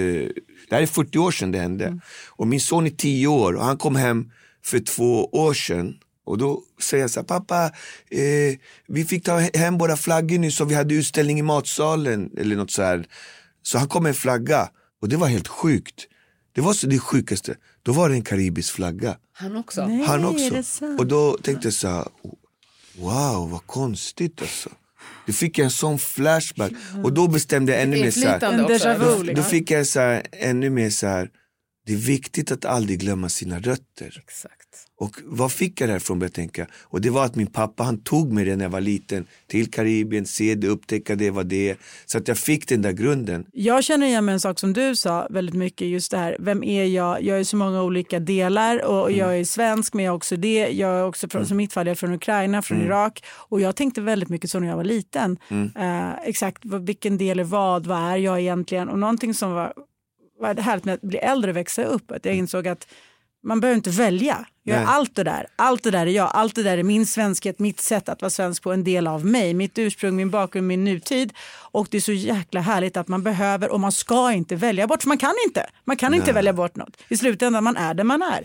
det 0.70 0.72
här 0.72 0.82
är 0.82 0.88
40 0.88 1.18
år 1.18 1.32
sedan 1.32 1.51
det 1.51 1.60
hände. 1.60 2.00
Och 2.27 2.48
min 2.48 2.60
son 2.60 2.86
är 2.86 2.89
10 2.89 3.27
år 3.27 3.54
och 3.54 3.65
han 3.65 3.77
kom 3.77 3.96
hem 3.96 4.32
för 4.66 4.80
två 4.80 5.26
år 5.26 5.54
sedan 5.54 5.98
och 6.26 6.38
då 6.38 6.64
säger 6.82 7.04
jag 7.04 7.12
så 7.12 7.20
här, 7.20 7.28
pappa, 7.28 7.66
eh, 8.10 8.58
vi 8.88 9.06
fick 9.06 9.24
ta 9.24 9.40
hem 9.54 9.78
våra 9.78 9.98
flaggor 9.98 10.38
nu 10.38 10.52
så 10.52 10.66
vi 10.66 10.76
hade 10.76 10.96
utställning 10.96 11.40
i 11.40 11.42
matsalen 11.42 12.32
eller 12.38 12.56
något 12.56 12.72
så 12.72 12.84
här. 12.84 13.08
Så 13.64 13.78
han 13.78 13.88
kom 13.88 14.04
med 14.04 14.10
en 14.10 14.16
flagga 14.16 14.70
och 15.02 15.10
det 15.10 15.18
var 15.18 15.28
helt 15.28 15.48
sjukt. 15.48 16.08
Det 16.56 16.62
var 16.62 16.74
så 16.74 16.88
det 16.88 17.00
sjukaste. 17.00 17.56
Då 17.84 17.92
var 17.92 18.10
det 18.10 18.16
en 18.16 18.22
karibisk 18.22 18.74
flagga. 18.74 19.18
Han 19.34 19.56
också? 19.56 19.88
Nej, 19.88 20.06
Han 20.08 20.24
är 20.24 20.30
också. 20.30 20.50
det 20.50 20.64
sant? 20.64 21.00
Och 21.00 21.08
då 21.08 21.38
tänkte 21.38 21.68
jag 21.68 21.74
så 21.74 21.88
här, 21.88 22.08
wow 22.98 23.50
vad 23.52 23.68
konstigt 23.68 24.42
alltså. 24.42 24.70
Då 25.28 25.34
fick 25.34 25.58
jag 25.58 25.66
en 25.66 25.72
sån 25.72 26.00
flashback 26.00 26.72
och 27.04 27.14
då 27.14 27.28
bestämde 27.28 27.72
jag 27.72 27.82
ännu 27.82 28.02
mer 28.02 28.12
så 28.12 28.28
här, 28.28 29.26
då, 29.26 29.34
då 29.34 29.44
fick 29.44 29.72
jag 29.72 29.88
så 29.88 30.00
här, 30.00 30.24
ännu 30.32 30.70
mer 30.70 30.90
så 30.90 31.08
här, 31.08 31.30
det 31.86 31.94
är 31.94 31.98
viktigt 31.98 32.51
att 32.51 32.65
aldrig 32.65 33.00
glömma 33.00 33.30
sina 33.30 33.60
rötter. 33.60 34.22
Exakt. 34.24 34.51
Och 34.98 35.15
vad 35.25 35.51
fick 35.51 35.82
jag 35.82 35.89
det 35.89 35.94
här 35.94 36.00
från 36.00 36.20
började 36.20 36.36
tänka? 36.36 36.68
Och 36.84 37.01
det 37.01 37.10
var 37.10 37.25
att 37.25 37.36
min 37.36 37.48
pappa 37.48 37.84
han 37.84 38.01
tog 38.04 38.34
mig 38.34 38.46
det 38.46 38.56
när 38.56 38.65
jag 38.65 38.70
var 38.70 38.82
liten 38.82 39.25
till 39.48 39.72
Karibien, 39.72 40.25
se 40.25 40.56
det, 40.56 40.68
upptäcka 40.68 41.15
det, 41.15 41.30
vad 41.32 41.46
det 41.46 41.70
är. 41.70 41.77
Så 42.06 42.18
att 42.18 42.27
jag 42.27 42.38
fick 42.38 42.68
den 42.70 42.82
där 42.82 42.92
grunden. 42.92 43.46
Jag 43.54 43.84
känner 43.84 44.08
igen 44.08 44.25
mig 44.25 44.34
en 44.34 44.39
sak 44.39 44.60
som 44.60 44.74
du 44.74 44.96
sa 44.96 45.27
väldigt 45.30 45.56
mycket, 45.56 45.88
just 45.88 46.12
det 46.12 46.18
här, 46.18 46.38
vem 46.39 46.63
är 46.63 46.84
jag? 46.86 47.24
Jag 47.24 47.39
är 47.39 47.44
så 47.44 47.58
många 47.58 47.84
olika 47.84 48.20
delar 48.20 48.86
och 48.86 49.08
Mm. 49.08 49.20
jag 49.20 49.39
är 49.39 49.44
svensk 49.46 49.94
men 49.94 50.06
jag 50.06 50.12
är 50.12 50.15
också 50.15 50.36
det. 50.36 50.68
Jag 50.68 50.92
är 51.00 51.04
också 51.06 51.30
från, 51.30 51.46
som 51.46 51.58
mitt 51.58 51.74
fall, 51.74 51.88
jag 51.88 51.92
är 51.92 51.96
från 51.96 52.13
Ukraina, 52.13 52.62
från 52.62 52.77
Mm. 52.77 52.88
Irak 52.88 53.24
och 53.50 53.62
jag 53.62 53.75
tänkte 53.75 54.01
väldigt 54.01 54.30
mycket 54.30 54.50
så 54.50 54.60
när 54.60 54.68
jag 54.68 54.77
var 54.77 54.84
liten. 54.84 55.38
Eh, 55.75 56.12
exakt 56.24 56.62
vad, 56.65 56.86
vilken 56.86 57.18
del 57.18 57.39
är 57.39 57.44
vad, 57.44 57.86
vad 57.88 57.98
är 57.98 58.18
jag 58.18 58.39
egentligen? 58.42 58.89
Och 58.89 59.00
någonting 59.00 59.34
som 59.34 59.51
var, 59.51 59.74
var 60.39 60.56
härligt 60.56 60.86
med 60.86 60.94
att 60.94 61.01
bli 61.01 61.18
äldre 61.18 61.51
och 61.51 61.58
växa 61.58 61.84
upp, 61.84 62.12
att 62.12 62.25
jag 62.25 62.36
insåg 62.36 62.68
att 62.68 62.88
man 63.46 63.60
behöver 63.60 63.75
inte 63.75 63.89
välja. 63.89 64.46
Jag 64.63 64.77
är 64.77 64.86
Nej. 64.86 64.94
allt 64.94 65.15
det 65.15 65.24
där. 65.24 65.48
Allt 65.56 65.84
det 65.84 65.92
där 65.92 66.08
är 66.08 66.12
jag. 66.12 66.32
Allt 66.34 66.56
det 66.56 66.63
där 66.63 66.77
är 66.77 66.84
min 66.84 67.06
svenskhet, 67.06 67.60
mitt 67.60 67.80
sätt 67.80 68.10
att 68.10 68.22
vara 68.22 68.30
svensk 68.30 68.63
på, 68.63 68.72
en 68.72 68.84
del 68.84 69.08
av 69.08 69.25
mig. 69.25 69.54
Mitt 69.54 69.77
ursprung, 69.77 70.15
min 70.15 70.30
bakgrund, 70.30 70.68
min 70.68 70.84
nutid. 70.84 71.34
Och 71.72 71.88
det 71.92 71.98
är 71.98 72.01
så 72.01 72.12
jäkla 72.12 72.62
härligt 72.62 72.98
att 72.98 73.08
man 73.08 73.24
behöver 73.24 73.72
och 73.72 73.80
man 73.80 73.92
ska 73.92 74.32
inte 74.32 74.56
välja 74.56 74.88
bort. 74.88 75.01
För 75.01 75.08
man 75.08 75.18
kan 75.18 75.34
inte. 75.48 75.70
Man 75.84 75.98
kan 75.98 76.13
inte 76.13 76.32
välja 76.32 76.54
bort 76.54 76.75
något. 76.75 76.98
I 77.08 77.18
slutändan 77.18 77.63
man 77.63 77.77
är 77.77 77.94
där 77.94 78.04
man 78.04 78.22
är. 78.22 78.44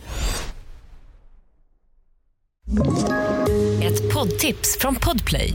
Ett 3.82 4.14
poddtips 4.14 4.78
från 4.78 4.94
Podplay. 4.94 5.54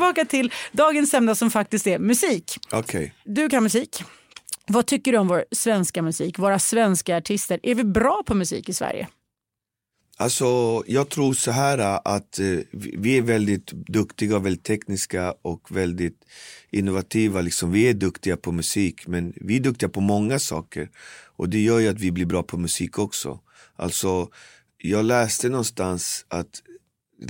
Tillbaka 0.00 0.24
till 0.24 0.52
dagens 0.72 1.14
ämne 1.14 1.34
som 1.34 1.50
faktiskt 1.50 1.86
är 1.86 1.98
musik. 1.98 2.58
Okej. 2.72 3.14
Du 3.24 3.48
kan 3.48 3.62
musik. 3.62 4.02
Vad 4.66 4.86
tycker 4.86 5.12
du 5.12 5.18
om 5.18 5.28
vår 5.28 5.44
svenska 5.52 6.02
musik? 6.02 6.38
Våra 6.38 6.58
svenska 6.58 7.16
artister. 7.16 7.60
Är 7.62 7.74
vi 7.74 7.84
bra 7.84 8.22
på 8.26 8.34
musik 8.34 8.68
i 8.68 8.72
Sverige? 8.72 9.08
Alltså 10.16 10.82
jag 10.86 11.08
tror 11.08 11.32
så 11.32 11.50
här 11.50 11.78
att 12.04 12.38
eh, 12.38 12.46
vi 12.72 13.18
är 13.18 13.22
väldigt 13.22 13.66
duktiga 13.72 14.38
väldigt 14.38 14.64
tekniska 14.64 15.34
och 15.42 15.76
väldigt 15.76 16.24
innovativa. 16.70 17.40
Liksom. 17.40 17.72
Vi 17.72 17.88
är 17.88 17.94
duktiga 17.94 18.36
på 18.36 18.52
musik 18.52 19.06
men 19.06 19.32
vi 19.36 19.56
är 19.56 19.60
duktiga 19.60 19.88
på 19.88 20.00
många 20.00 20.38
saker. 20.38 20.88
Och 21.36 21.48
det 21.48 21.60
gör 21.60 21.78
ju 21.78 21.88
att 21.88 22.00
vi 22.00 22.12
blir 22.12 22.26
bra 22.26 22.42
på 22.42 22.56
musik 22.58 22.98
också. 22.98 23.40
Alltså 23.76 24.28
jag 24.78 25.04
läste 25.04 25.48
någonstans 25.48 26.24
att 26.28 26.62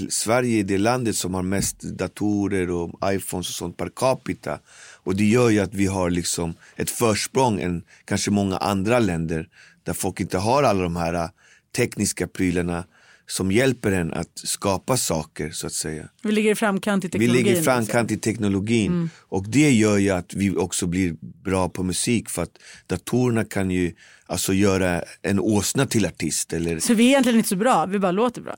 Sverige 0.09 0.61
är 0.61 0.65
det 0.65 0.79
landet 0.79 1.17
som 1.17 1.35
har 1.35 1.43
mest 1.43 1.81
datorer 1.83 2.71
och 2.71 2.99
iPhones 3.13 3.49
och 3.49 3.55
sånt 3.55 3.77
per 3.77 3.91
capita. 3.97 4.59
Och 5.05 5.17
det 5.17 5.25
gör 5.25 5.51
ju 5.51 5.61
att 5.61 5.75
vi 5.75 5.87
har 5.87 6.11
liksom 6.11 6.55
ett 6.77 6.91
försprång 6.91 7.61
än 7.61 7.83
kanske 8.05 8.31
många 8.31 8.57
andra 8.57 8.99
länder 8.99 9.49
där 9.85 9.93
folk 9.93 10.21
inte 10.21 10.39
har 10.39 10.63
alla 10.63 10.83
de 10.83 10.97
här 10.97 11.15
äh, 11.15 11.29
tekniska 11.77 12.27
prylarna 12.27 12.85
som 13.27 13.53
hjälper 13.53 13.93
en 13.93 14.13
att 14.15 14.31
skapa 14.35 14.97
saker 14.97 15.51
så 15.51 15.67
att 15.67 15.73
säga. 15.73 16.09
Vi 16.23 16.33
ligger 16.33 16.51
i 16.51 16.55
framkant 16.55 17.05
i 17.05 17.07
Vi 17.07 17.11
teknologin. 17.11 17.37
ligger 17.37 17.51
i 17.51 17.55
liksom. 17.55 17.65
framkant 17.75 18.11
i 18.11 18.17
teknologin 18.17 19.11
och 19.19 19.49
det 19.49 19.71
gör 19.71 19.97
ju 19.99 20.11
att 20.11 20.35
vi 20.35 20.51
också 20.57 20.87
blir 20.87 21.15
bra 21.45 21.69
på 21.69 21.83
musik 21.83 22.31
för 22.31 22.43
att 22.43 22.59
datorerna 22.87 23.45
kan 23.45 23.71
ju 23.71 23.93
alltså 24.27 24.53
göra 24.53 25.03
en 25.23 25.41
åsna 25.41 25.87
till 25.87 26.07
artist 26.07 26.53
eller 26.53 26.81
Så 26.81 26.95
vi 26.95 27.05
är 27.05 27.09
egentligen 27.09 27.39
inte 27.39 27.49
så 27.49 27.57
bra, 27.57 27.87
vi 27.87 27.99
bara 27.99 28.13
låter 28.13 28.41
bra. 28.43 28.57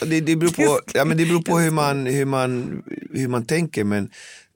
Det, 0.00 0.20
det, 0.20 0.36
beror 0.36 0.50
på, 0.50 0.80
ja, 0.94 1.04
men 1.04 1.16
det 1.16 1.26
beror 1.26 1.42
på 1.42 1.58
hur 1.58 1.70
man, 1.70 2.06
hur, 2.06 2.24
man, 2.24 2.82
hur 3.12 3.28
man 3.28 3.44
tänker 3.44 3.84
men 3.84 4.10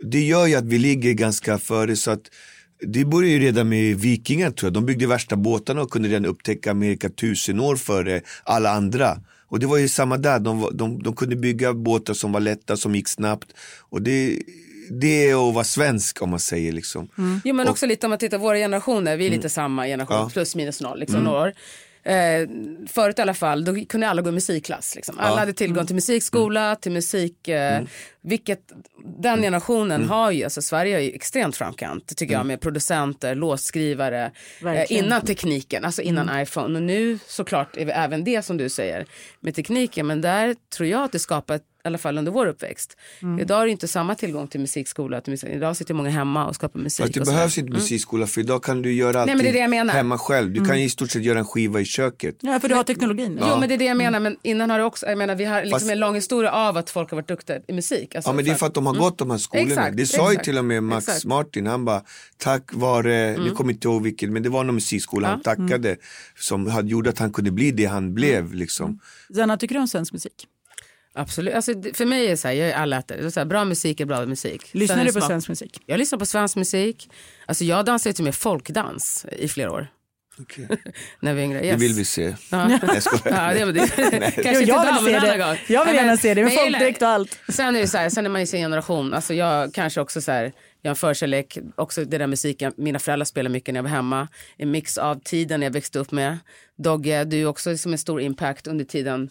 det 0.05 0.21
gör 0.21 0.47
ju 0.47 0.55
att 0.55 0.65
vi 0.65 0.79
ligger 0.79 1.13
ganska 1.13 1.59
före 1.59 1.97
så 1.97 2.11
att 2.11 2.23
det 2.81 3.05
började 3.05 3.33
ju 3.33 3.39
redan 3.39 3.69
med 3.69 3.97
vikingar 4.01 4.51
tror 4.51 4.67
jag. 4.67 4.73
De 4.75 4.87
byggde 4.87 5.07
värsta 5.07 5.37
båtarna 5.37 5.83
och 5.83 5.91
kunde 5.91 6.09
redan 6.09 6.27
upptäcka 6.27 6.71
Amerika 6.71 7.09
tusen 7.11 7.61
år 7.61 7.77
före 7.77 8.21
alla 8.45 8.71
andra. 8.71 9.19
Och 9.49 9.59
det 9.61 9.67
var 9.67 9.77
ju 9.77 9.89
samma 9.89 10.17
där, 10.17 10.39
de, 10.39 10.71
de, 10.73 11.03
de 11.03 11.17
kunde 11.17 11.37
bygga 11.37 11.75
båtar 11.75 12.15
som 12.15 12.33
var 12.33 12.41
lätta, 12.41 12.77
som 12.77 12.95
gick 12.95 13.09
snabbt. 13.09 13.49
Och 13.79 14.03
det, 14.03 14.39
det 14.91 15.31
är 15.31 15.49
att 15.49 15.55
vara 15.55 15.65
svensk 15.65 16.23
om 16.23 16.31
man 16.31 16.41
säger 16.41 16.73
liksom. 16.73 17.09
Jo 17.45 17.55
men 17.55 17.69
också 17.69 17.87
lite 17.87 18.07
om 18.07 18.11
man 18.11 18.19
tittar 18.19 18.39
på 18.39 18.43
våra 18.45 18.57
generationer, 18.57 19.17
vi 19.17 19.27
är 19.27 19.31
lite 19.31 19.49
samma 19.49 19.87
generation, 19.87 20.17
Ja. 20.17 20.31
plus 20.33 20.57
minus 20.57 20.81
noll, 20.81 21.01
liksom 21.01 21.21
några 21.21 21.41
år. 21.41 21.53
Eh, 22.07 22.49
förut 22.87 23.19
i 23.19 23.23
alla 23.23 23.35
fall, 23.35 23.65
då 23.65 23.75
kunde 23.89 24.09
alla 24.09 24.23
gå 24.23 24.29
i 24.29 24.33
musikklass. 24.33 24.95
Liksom. 24.97 25.19
Alla 25.19 25.39
hade 25.39 25.53
tillgång 25.53 25.87
till 25.87 25.95
musikskola, 25.95 26.77
till 26.77 26.93
musik. 26.93 27.49
Eh, 27.49 27.83
vilket, 28.27 28.73
den 29.19 29.43
generationen 29.43 30.09
har 30.09 30.31
ju, 30.31 30.45
alltså 30.45 30.63
Sverige 30.63 30.97
är 30.97 31.01
ju 31.01 31.11
extremt 31.11 31.57
framkant 31.57 32.17
tycker 32.17 32.35
jag 32.35 32.47
med 32.47 32.61
producenter, 32.61 33.35
låtskrivare, 33.35 34.31
eh, 34.65 34.93
innan 34.93 35.21
tekniken, 35.21 35.85
alltså 35.85 36.03
innan 36.03 36.41
iPhone. 36.43 36.79
Och 36.79 36.83
nu 36.83 37.19
såklart 37.27 37.77
är 37.77 37.85
vi 37.85 37.93
även 37.93 38.25
det 38.25 38.43
som 38.43 38.57
du 38.57 38.69
säger 38.69 39.07
med 39.41 39.55
tekniken, 39.55 40.07
men 40.07 40.21
där 40.21 40.57
tror 40.77 40.89
jag 40.89 41.03
att 41.03 41.13
det 41.13 41.19
skapar 41.19 41.55
ett 41.55 41.65
alla 41.87 41.99
fall 41.99 42.19
under 42.19 42.33
vår 42.33 42.47
uppväxt. 42.47 42.97
Mm. 43.23 43.41
Idag 43.41 43.61
är 43.61 43.65
det 43.65 43.71
inte 43.71 43.89
samma 43.89 44.15
tillgång 44.15 44.49
till 44.49 44.61
musikskola. 44.61 45.21
Till 45.21 45.31
musik. 45.31 45.51
Idag 45.51 45.77
sitter 45.77 45.95
många 45.95 46.11
hemma 46.11 46.47
och 46.47 46.55
skapar 46.55 46.81
musik. 46.81 47.05
Fast 47.05 47.15
det 47.15 47.21
behövs 47.21 47.59
inte 47.59 47.73
musikskola 47.73 48.27
för 48.27 48.41
idag 48.41 48.63
kan 48.63 48.83
du 48.83 48.93
göra 48.93 49.21
allting 49.21 49.37
men 49.37 49.45
det 49.45 49.51
är 49.51 49.53
det 49.53 49.59
jag 49.59 49.71
menar. 49.71 49.95
hemma 49.95 50.19
själv. 50.19 50.53
Du 50.53 50.65
kan 50.65 50.77
i 50.77 50.89
stort 50.89 51.11
sett 51.11 51.23
göra 51.23 51.39
en 51.39 51.45
skiva 51.45 51.81
i 51.81 51.85
köket. 51.85 52.37
Ja, 52.41 52.61
för 52.61 52.69
du 52.69 52.75
har 52.75 52.85
teknologin. 52.85 53.39
Jo 53.41 53.57
men 53.61 53.69
det 53.69 53.75
är 53.75 53.79
det 53.79 53.85
jag 53.85 53.97
menar, 53.97 54.21
men 54.21 54.37
innan 54.43 54.71
har 54.71 54.79
det 54.79 54.85
också, 54.85 55.07
jag 55.07 55.19
menar 55.19 55.35
vi 55.35 55.45
har 55.45 55.61
liksom 55.61 55.81
Fast- 55.81 55.91
en 55.91 55.99
lång 55.99 56.15
historia 56.15 56.51
av 56.51 56.77
att 56.77 56.91
folk 56.91 57.11
har 57.11 57.17
varit 57.17 57.29
duktiga 57.29 57.61
i 57.69 57.73
musik. 57.73 58.15
Alltså, 58.17 58.31
Ja 58.31 58.35
men 58.35 58.45
det 58.45 58.51
är 58.51 58.55
för 58.55 58.67
att 58.67 58.75
de 58.75 58.87
har 58.87 58.95
gått 58.95 59.19
de 59.19 59.31
här 59.31 59.39
skolorna. 59.39 59.69
Exakt, 59.69 59.97
det 59.97 60.07
sa 60.07 60.33
ju 60.33 60.39
till 60.39 60.59
och 60.59 60.65
med 60.65 60.83
Max 60.83 61.09
exakt. 61.09 61.25
Martin, 61.25 61.67
han 61.67 61.85
bara 61.85 62.03
tack 62.37 62.75
vare, 62.75 63.37
nu 63.39 63.51
kommer 63.51 63.73
inte 63.73 63.89
ihåg 63.89 64.03
vilken, 64.03 64.33
men 64.33 64.43
det 64.43 64.49
var 64.49 64.65
någon 64.65 64.75
musikskola 64.75 65.29
han 65.29 65.43
tackade 65.43 65.97
som 66.39 66.67
hade 66.67 66.89
gjort 66.89 67.07
att 67.07 67.19
han 67.19 67.33
kunde 67.33 67.51
bli 67.51 67.71
det 67.71 67.85
han 67.85 68.15
blev 68.15 68.55
liksom. 68.55 69.01
Zanna, 69.35 69.57
tycker 69.57 69.75
du 69.75 69.81
om 69.81 69.89
svensk 69.89 70.13
musik? 70.13 70.47
Absolut, 71.19 71.55
alltså, 71.55 71.73
för 71.95 72.07
mig 72.07 72.27
är 72.27 72.31
det 72.31 72.37
så 72.37 72.49
här, 72.49 72.55
jag 72.55 72.69
är 72.69 72.75
allätare. 72.75 73.21
Det 73.21 73.27
är 73.27 73.31
så 73.31 73.41
här, 73.41 73.45
bra 73.45 73.65
musik 73.65 74.01
är 74.01 74.05
bra 74.05 74.27
musik. 74.27 74.71
Lyssnar 74.73 75.05
du 75.05 75.13
på 75.13 75.21
smak. 75.21 75.31
svensk 75.31 75.49
musik? 75.49 75.81
Jag 75.87 75.99
lyssnar 75.99 76.19
på 76.19 76.27
svensk 76.27 76.57
musik. 76.57 77.11
Alltså 77.47 77.65
jag 77.65 77.85
dansade 77.85 78.13
till 78.13 78.23
och 78.23 78.25
med 78.25 78.35
folkdans 78.35 79.27
i 79.39 79.49
flera 79.49 79.73
år. 79.73 79.89
Okej. 80.41 80.69
När 81.21 81.35
vi 81.35 81.43
yngre. 81.43 81.61
Det 81.61 81.67
Yes. 81.67 81.83
vill 81.83 81.93
vi 81.95 82.05
se. 82.05 82.35
Ja. 82.51 82.79
Jag 82.83 83.03
skojar. 83.03 83.55
Ja, 83.59 83.65
det, 83.65 83.73
det, 83.73 83.87
kanske 83.89 84.53
Jo, 84.53 84.61
jag 84.61 85.03
vill 85.03 85.13
se 85.15 85.21
det. 85.21 85.39
gång. 85.39 85.57
Jag 85.69 85.85
vill 85.87 85.95
gärna 85.95 86.07
men- 86.09 86.19
se 86.19 86.35
det 86.35 86.45
med 86.45 86.53
folkdräkt 86.53 87.03
och 87.03 87.09
allt. 87.09 87.39
Sen 87.49 87.77
är 87.77 87.81
det 87.81 87.87
så 87.89 87.99
här, 87.99 88.09
sen 88.11 88.27
är 88.27 88.31
man 88.31 88.41
i 88.43 88.47
sin 88.47 88.61
generation. 88.61 89.15
Alltså 89.15 89.35
jag 89.35 89.75
kanske 89.75 90.01
också 90.01 90.21
så 90.21 90.33
här, 90.33 90.53
jag 90.83 90.89
har 90.89 90.93
en 90.93 90.97
förkärlek, 90.97 91.59
också 91.75 92.05
det 92.05 92.19
där 92.19 92.27
musiken, 92.27 92.73
mina 92.77 92.99
föräldrar 92.99 93.25
spelade 93.25 93.53
mycket 93.53 93.75
när 93.75 93.79
jag 93.79 93.83
var 93.83 93.91
hemma. 93.91 94.29
En 94.57 94.71
mix 94.71 94.99
av 94.99 95.21
tiden 95.25 95.63
jag 95.63 95.71
växte 95.71 95.99
upp 95.99 96.11
med. 96.13 96.39
Dogge, 96.79 97.25
du 97.25 97.41
är 97.41 97.47
också 97.47 97.77
som 97.79 97.93
en 97.93 97.99
stor 97.99 98.21
impact 98.21 98.67
under 98.67 98.85
tiden 98.85 99.29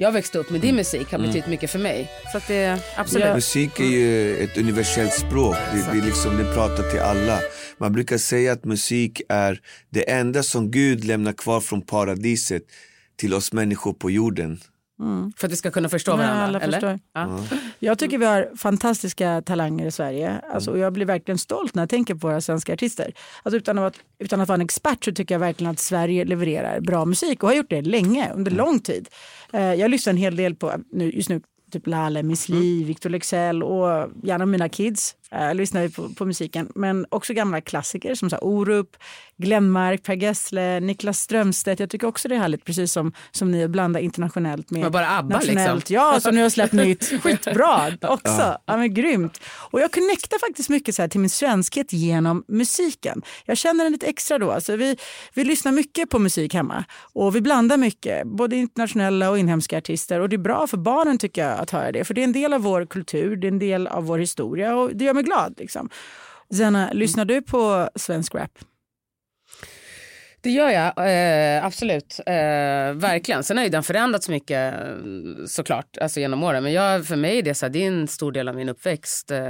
jag 0.00 0.12
växte 0.12 0.38
upp 0.38 0.50
med 0.50 0.60
din 0.60 0.76
musik 0.76 1.12
har 1.12 1.18
betytt 1.18 1.46
mycket 1.46 1.70
för 1.70 1.78
mig. 1.78 2.10
Så 2.32 2.38
att 2.38 2.48
det, 2.48 2.80
absolut. 2.96 3.34
Musik 3.34 3.80
är 3.80 3.84
ju 3.84 4.36
ett 4.36 4.58
universellt 4.58 5.12
språk, 5.12 5.56
det, 5.72 5.92
det, 5.92 5.98
är 5.98 6.06
liksom, 6.06 6.36
det 6.36 6.54
pratar 6.54 6.90
till 6.90 7.00
alla. 7.00 7.38
Man 7.78 7.92
brukar 7.92 8.18
säga 8.18 8.52
att 8.52 8.64
musik 8.64 9.22
är 9.28 9.60
det 9.90 10.10
enda 10.10 10.42
som 10.42 10.70
Gud 10.70 11.04
lämnar 11.04 11.32
kvar 11.32 11.60
från 11.60 11.82
paradiset 11.82 12.62
till 13.16 13.34
oss 13.34 13.52
människor 13.52 13.92
på 13.92 14.10
jorden. 14.10 14.60
För 15.36 15.46
att 15.46 15.52
vi 15.52 15.56
ska 15.56 15.70
kunna 15.70 15.88
förstå 15.88 16.10
Ja, 16.12 16.16
varandra. 16.16 16.42
alla 16.44 16.60
eller? 16.60 16.72
förstår. 16.72 16.98
Ja. 17.14 17.38
Jag 17.78 17.98
tycker 17.98 18.18
vi 18.18 18.24
har 18.24 18.50
fantastiska 18.56 19.42
talanger 19.46 19.86
i 19.86 19.90
Sverige. 19.90 20.40
Alltså, 20.52 20.70
och 20.70 20.78
jag 20.78 20.92
blir 20.92 21.06
verkligen 21.06 21.38
stolt 21.38 21.74
när 21.74 21.82
jag 21.82 21.90
tänker 21.90 22.14
på 22.14 22.26
våra 22.28 22.40
svenska 22.40 22.72
artister. 22.72 23.12
Alltså, 23.42 23.56
utan, 23.56 23.78
att, 23.78 23.94
utan 24.18 24.40
att 24.40 24.48
vara 24.48 24.54
en 24.56 24.60
expert 24.62 25.04
så 25.04 25.12
tycker 25.12 25.34
jag 25.34 25.40
verkligen 25.40 25.70
att 25.70 25.78
Sverige 25.78 26.24
levererar 26.24 26.80
bra 26.80 27.04
musik 27.04 27.42
och 27.42 27.48
har 27.48 27.56
gjort 27.56 27.70
det 27.70 27.82
länge, 27.82 28.32
under 28.34 28.50
lång 28.50 28.80
tid. 28.80 29.08
Eh, 29.52 29.74
jag 29.74 29.90
lyssnar 29.90 30.10
en 30.10 30.16
hel 30.16 30.36
del 30.36 30.54
på, 30.54 30.72
nu, 30.92 31.10
just 31.10 31.28
nu, 31.28 31.40
typ 31.72 31.86
Laleh, 31.86 32.22
Miss 32.22 32.48
Li, 32.48 32.84
Victor 32.84 33.10
Leksell 33.10 33.62
och 33.62 34.08
gärna 34.22 34.46
mina 34.46 34.68
kids. 34.68 35.14
Eh, 35.34 35.54
lyssnar 35.54 35.82
vi 35.82 35.88
på, 35.90 36.08
på 36.08 36.24
musiken. 36.24 36.68
Men 36.74 37.06
också 37.08 37.34
gamla 37.34 37.60
klassiker 37.60 38.14
som 38.14 38.30
så 38.30 38.36
här, 38.36 38.44
Orup, 38.44 38.96
Glenmark, 39.36 40.02
Per 40.02 40.14
Gessle, 40.14 40.80
Niklas 40.80 41.18
Strömstedt. 41.18 41.80
Jag 41.80 41.90
tycker 41.90 42.06
också 42.06 42.28
det 42.28 42.34
är 42.34 42.38
härligt, 42.38 42.64
precis 42.64 42.92
som, 42.92 43.12
som 43.30 43.50
ni 43.50 43.68
blanda 43.68 44.00
internationellt 44.00 44.70
med 44.70 44.92
bara 44.92 45.10
ABBA, 45.18 45.36
nationellt. 45.36 45.74
liksom. 45.74 45.94
Ja, 45.94 46.20
som 46.20 46.34
nu 46.34 46.42
har 46.42 46.50
släppt 46.50 46.72
nytt. 46.72 47.04
Skitbra 47.22 47.92
också. 48.02 48.58
Ja. 48.66 48.76
men 48.76 48.94
grymt. 48.94 49.40
Och 49.46 49.80
jag 49.80 49.92
connectar 49.92 50.38
faktiskt 50.38 50.68
mycket 50.68 50.94
så 50.94 51.02
här 51.02 51.08
till 51.08 51.20
min 51.20 51.30
svenskhet 51.30 51.92
genom 51.92 52.44
musiken. 52.48 53.22
Jag 53.44 53.56
känner 53.56 53.84
den 53.84 53.92
lite 53.92 54.06
extra 54.06 54.38
då. 54.38 54.50
Alltså 54.50 54.76
vi, 54.76 54.96
vi 55.34 55.44
lyssnar 55.44 55.72
mycket 55.72 56.10
på 56.10 56.18
musik 56.18 56.54
hemma 56.54 56.84
och 57.12 57.36
vi 57.36 57.40
blandar 57.40 57.76
mycket, 57.76 58.26
både 58.26 58.56
internationella 58.56 59.30
och 59.30 59.38
inhemska 59.38 59.78
artister. 59.78 60.20
Och 60.20 60.28
det 60.28 60.36
är 60.36 60.38
bra 60.38 60.66
för 60.66 60.76
barnen 60.76 61.18
tycker 61.18 61.48
jag 61.48 61.58
att 61.58 61.70
höra 61.70 61.92
det, 61.92 62.04
för 62.04 62.14
det 62.14 62.20
är 62.20 62.24
en 62.24 62.32
del 62.32 62.52
av 62.52 62.60
vår 62.60 62.86
kultur, 62.86 63.36
det 63.36 63.46
är 63.46 63.52
en 63.52 63.58
del 63.58 63.86
av 63.86 64.04
vår 64.04 64.18
historia 64.18 64.76
och 64.76 64.96
det 64.96 65.04
gör 65.04 65.19
mig 65.20 65.24
glad. 65.24 65.54
Liksom. 65.58 65.90
Zena, 66.54 66.90
lyssnar 66.92 67.24
du 67.24 67.42
på 67.42 67.88
svensk 67.94 68.34
rap? 68.34 68.58
Det 70.42 70.50
gör 70.50 70.70
jag, 70.70 70.92
eh, 70.96 71.64
absolut. 71.64 72.20
Eh, 72.26 72.32
verkligen. 72.94 73.44
Sen 73.44 73.56
har 73.56 73.64
ju 73.64 73.70
den 73.70 73.82
förändrats 73.82 74.28
mycket 74.28 74.74
såklart 75.46 75.98
alltså 76.00 76.20
genom 76.20 76.42
åren. 76.42 76.62
Men 76.62 76.72
jag, 76.72 77.06
för 77.06 77.16
mig 77.16 77.38
är 77.38 77.42
det, 77.42 77.54
så 77.54 77.66
här, 77.66 77.70
det 77.70 77.84
är 77.84 77.88
en 77.88 78.08
stor 78.08 78.32
del 78.32 78.48
av 78.48 78.54
min 78.54 78.68
uppväxt. 78.68 79.30
Eh, 79.30 79.40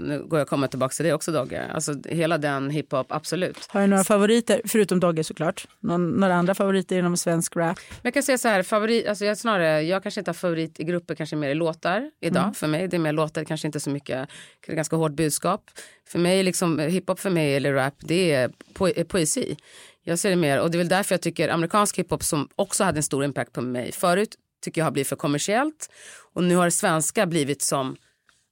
nu 0.00 0.24
går 0.28 0.38
jag 0.38 0.48
komma 0.48 0.68
tillbaka 0.68 0.92
till 0.92 1.04
det 1.04 1.12
också 1.12 1.32
Dogge. 1.32 1.66
Alltså 1.74 1.94
hela 2.08 2.38
den 2.38 2.70
hiphop, 2.70 3.12
absolut. 3.12 3.66
Har 3.68 3.80
du 3.80 3.86
några 3.86 4.04
favoriter, 4.04 4.60
förutom 4.64 5.00
Dogge 5.00 5.24
såklart? 5.24 5.66
Någon, 5.80 6.10
några 6.10 6.34
andra 6.34 6.54
favoriter 6.54 6.98
inom 6.98 7.16
svensk 7.16 7.56
rap? 7.56 7.78
Men 7.88 8.00
jag 8.02 8.14
kan 8.14 8.22
säga 8.22 8.38
så 8.38 8.48
här, 8.48 8.62
favorit, 8.62 9.08
alltså 9.08 9.24
jag, 9.24 9.38
snarare, 9.38 9.82
jag 9.82 10.02
kanske 10.02 10.20
inte 10.20 10.28
har 10.28 10.34
favorit 10.34 10.80
i 10.80 10.84
grupper, 10.84 11.14
kanske 11.14 11.36
mer 11.36 11.48
i 11.48 11.54
låtar 11.54 12.10
idag 12.20 12.56
för 12.56 12.66
mig. 12.66 12.88
Det 12.88 12.96
är 12.96 12.98
mer 12.98 13.12
låtar, 13.12 13.44
kanske 13.44 13.68
inte 13.68 13.80
så 13.80 13.90
mycket, 13.90 14.28
ganska 14.66 14.96
hårt 14.96 15.12
budskap. 15.12 15.70
För 16.08 16.18
mig, 16.18 16.42
liksom, 16.42 16.78
hiphop 16.78 17.20
för 17.20 17.30
mig 17.30 17.56
eller 17.56 17.72
rap, 17.72 17.94
det 17.98 18.32
är, 18.32 18.50
po 18.74 18.88
är 18.88 19.04
poesi. 19.04 19.56
Jag 20.04 20.18
ser 20.18 20.30
det 20.30 20.36
mer, 20.36 20.60
och 20.60 20.70
det 20.70 20.76
är 20.76 20.78
väl 20.78 20.88
därför 20.88 21.14
jag 21.14 21.22
tycker 21.22 21.48
amerikansk 21.48 21.98
hiphop 21.98 22.22
som 22.22 22.48
också 22.56 22.84
hade 22.84 22.98
en 22.98 23.02
stor 23.02 23.24
impact 23.24 23.52
på 23.52 23.60
mig 23.62 23.92
förut, 23.92 24.36
tycker 24.64 24.80
jag 24.80 24.86
har 24.86 24.92
blivit 24.92 25.08
för 25.08 25.16
kommersiellt. 25.16 25.90
Och 26.34 26.44
nu 26.44 26.56
har 26.56 26.64
det 26.64 26.70
svenska 26.70 27.26
blivit 27.26 27.62
som 27.62 27.96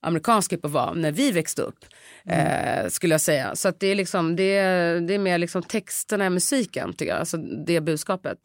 amerikansk 0.03 0.53
hiphop 0.53 0.71
var 0.71 0.95
när 0.95 1.13
vi 1.13 1.33
växte 1.33 1.63
upp. 1.63 1.85
Eh, 2.25 2.89
skulle 2.89 3.15
jag 3.15 3.21
säga. 3.21 3.57
Så 3.57 3.73
det 3.79 3.87
är 3.87 3.95
liksom, 3.95 4.37
det 4.37 4.57
är, 4.57 5.01
det 5.01 5.15
är 5.15 5.19
mer 5.19 5.39
liksom 5.39 5.63
texterna 5.63 6.27
i 6.27 6.31
musiken 6.31 6.93
tycker 6.93 7.13
jag. 7.13 7.21
Alltså 7.21 7.37
det 7.67 7.81
budskapet. 7.81 8.39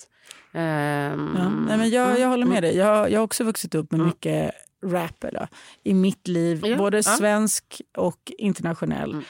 Ehm, 0.54 1.36
Ja, 1.38 1.50
nej, 1.68 1.78
men 1.78 1.90
jag, 1.90 2.20
jag 2.20 2.28
håller 2.28 2.46
med 2.46 2.64
dig. 2.64 2.78
Jag, 2.78 3.12
jag 3.12 3.20
har 3.20 3.24
också 3.24 3.44
vuxit 3.44 3.76
upp 3.76 3.92
med 3.92 4.02
mycket 4.02 4.52
rap 4.86 5.24
eller, 5.24 5.48
i 5.84 5.94
mitt 5.94 6.28
liv. 6.28 6.62
Ja, 6.66 6.78
Både 6.78 6.98
ja. 6.98 7.04
svensk 7.04 7.82
och 7.98 8.32
internationell. 8.38 9.22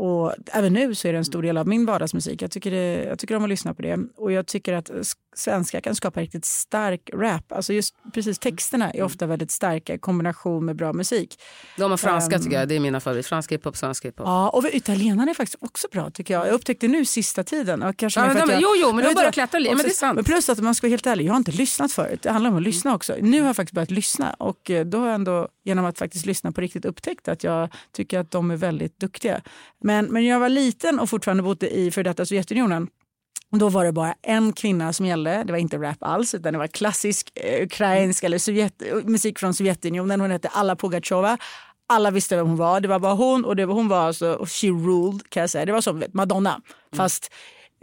Och 0.00 0.34
även 0.52 0.72
nu 0.72 0.94
så 0.94 1.08
är 1.08 1.12
det 1.12 1.18
en 1.18 1.24
stor 1.24 1.42
del 1.42 1.56
av 1.56 1.68
min 1.68 1.86
vardagsmusik. 1.86 2.42
Jag 2.42 2.50
tycker, 2.50 2.70
det, 2.70 3.04
jag 3.04 3.18
tycker 3.18 3.36
om 3.36 3.42
att 3.42 3.48
lyssna 3.48 3.74
på 3.74 3.82
det. 3.82 3.98
Och 4.16 4.32
jag 4.32 4.46
tycker 4.46 4.72
att 4.72 4.90
svenska 5.36 5.80
kan 5.80 5.94
skapa 5.94 6.20
riktigt 6.20 6.44
stark 6.44 7.10
rap. 7.14 7.52
Alltså 7.52 7.72
just 7.72 7.94
precis 8.14 8.38
texterna 8.38 8.90
är 8.90 9.02
ofta 9.02 9.26
väldigt 9.26 9.50
starka 9.50 9.94
i 9.94 9.98
kombination 9.98 10.64
med 10.64 10.76
bra 10.76 10.92
musik. 10.92 11.40
De 11.76 11.90
har 11.90 11.96
franska 11.98 12.36
Ehm. 12.36 12.42
tycker 12.42 12.58
jag, 12.58 12.68
det 12.68 12.74
är 12.74 12.80
mina 12.80 13.00
favorit. 13.00 13.26
Fransk 13.26 13.52
hiphop, 13.52 13.76
svensk 13.76 14.04
hiphop. 14.04 14.26
Ja, 14.26 14.48
och 14.48 14.64
italienarna 14.72 15.30
är 15.30 15.34
faktiskt 15.34 15.58
också 15.62 15.88
bra 15.92 16.10
tycker 16.10 16.34
jag. 16.34 16.46
Jag 16.46 16.52
upptäckte 16.54 16.88
nu 16.88 17.04
sista 17.04 17.44
tiden. 17.44 17.82
Och 17.82 17.96
kanske 17.96 18.20
Ja, 18.20 18.26
men 18.26 18.36
de- 18.48 18.52
jag, 18.52 18.62
jo, 18.62 18.68
jo, 18.76 18.92
men 18.92 19.04
de 19.04 19.14
börjar 19.14 19.32
klättra 19.32 19.58
lite, 19.58 19.74
men 19.74 19.82
det 19.84 19.90
är 19.90 19.94
sant. 19.94 20.14
Men 20.14 20.24
plus 20.24 20.48
att 20.48 20.58
man 20.58 20.74
ska 20.74 20.86
vara 20.86 20.90
helt 20.90 21.06
ärlig, 21.06 21.24
jag 21.26 21.32
har 21.32 21.36
inte 21.38 21.52
lyssnat 21.52 21.92
förut. 21.92 22.22
Det 22.22 22.30
handlar 22.30 22.50
om 22.50 22.56
att 22.56 22.62
lyssna 22.62 22.94
också. 22.94 23.16
Nu 23.20 23.40
har 23.40 23.46
jag 23.46 23.56
faktiskt 23.56 23.74
börjat 23.74 23.90
lyssna 23.90 24.34
och 24.38 24.70
eh, 24.70 24.86
då 24.86 24.98
har 24.98 25.06
jag 25.06 25.14
ändå 25.14 25.48
genom 25.64 25.84
att 25.84 25.98
faktiskt 25.98 26.26
lyssna 26.26 26.52
på 26.52 26.60
riktigt 26.60 26.84
upptäckt 26.84 27.28
att 27.28 27.44
jag 27.44 27.68
tycker 27.92 28.18
att 28.18 28.30
de 28.30 28.50
är 28.50 28.56
väldigt 28.56 29.00
duktiga. 29.00 29.40
Men, 29.84 30.06
men 30.06 30.26
jag 30.26 30.40
var 30.40 30.48
liten 30.48 31.00
och 31.00 31.10
fortfarande 31.10 31.42
bodde 31.42 31.70
i 31.76 31.90
för 31.90 32.02
detta 32.04 32.26
Sovjetunionen. 32.26 32.88
Då 33.50 33.68
var 33.68 33.84
det 33.84 33.92
bara 33.92 34.14
en 34.22 34.52
kvinna 34.52 34.92
som 34.92 35.06
gällde. 35.06 35.44
Det 35.44 35.52
var 35.52 35.58
inte 35.58 35.78
rap 35.78 35.96
alls, 36.00 36.34
utan 36.34 36.52
det 36.52 36.58
var 36.58 36.66
klassisk 36.66 37.32
eh, 37.34 37.62
ukrainsk 37.64 38.24
eller 38.24 38.38
Sovjet, 38.38 38.82
eh, 38.82 38.94
musik 39.04 39.38
från 39.38 39.54
Sovjetunionen. 39.54 40.20
Hon 40.20 40.30
hette 40.30 40.48
Alla 40.48 40.76
Pugacheva. 40.76 41.38
Alla 41.88 42.10
visste 42.10 42.36
vem 42.36 42.46
hon 42.46 42.56
var. 42.56 42.80
Det 42.80 42.88
var 42.88 42.98
bara 42.98 43.14
hon 43.14 43.44
och 43.44 43.56
det 43.56 43.66
var, 43.66 43.74
hon 43.74 43.88
var 43.88 43.98
alltså, 43.98 44.32
och 44.32 44.50
she 44.50 44.66
ruled 44.66 45.30
kan 45.30 45.40
jag 45.40 45.50
säga. 45.50 45.64
Det 45.64 45.72
var 45.72 45.80
som 45.80 45.98
vet, 46.00 46.14
Madonna, 46.14 46.60
fast 46.96 47.32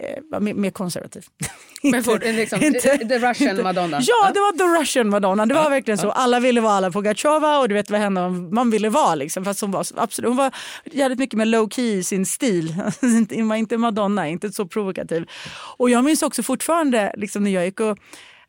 eh, 0.03 0.39
mer, 0.39 0.53
mer 0.53 0.71
konservativ. 0.71 1.25
Men 1.83 2.03
för, 2.03 2.33
liksom, 2.33 2.63
inte- 2.63 2.97
the 2.97 3.19
Russian 3.19 3.63
Madonna. 3.63 3.99
Ja, 4.01 4.31
det 4.33 4.39
var 4.39 4.57
the 4.57 4.81
Russian 4.81 5.10
Madonna. 5.10 5.45
Det 5.45 5.53
var 5.53 5.69
verkligen 5.69 5.97
så. 5.97 6.12
Alla 6.12 6.39
ville 6.39 6.62
vara 6.62 6.73
alla 6.73 6.91
Pugacheva 6.91 7.60
och 7.60 7.69
du 7.69 7.75
vet 7.75 7.89
vad 7.89 7.99
henne 7.99 8.29
man 8.29 8.69
ville 8.69 8.89
vara. 8.89 9.15
Liksom, 9.15 9.45
fast 9.45 9.62
hon 9.62 9.71
var, 9.71 9.86
absolut, 9.95 10.27
hon 10.29 10.38
var 10.38 10.51
jävligt 10.91 11.19
mycket 11.19 11.38
mer 11.38 11.45
low 11.45 11.69
key 11.69 11.97
i 11.97 12.03
sin 12.03 12.25
stil. 12.25 12.75
Hon 13.29 13.47
var 13.49 13.55
inte 13.55 13.77
Madonna, 13.77 14.27
inte 14.27 14.51
så 14.51 14.67
provokativ. 14.67 15.25
Och 15.77 15.89
jag 15.89 16.03
minns 16.03 16.23
också 16.23 16.43
fortfarande 16.43 17.13
liksom, 17.17 17.43
när 17.43 17.51
jag 17.51 17.65
gick 17.65 17.79
och 17.79 17.97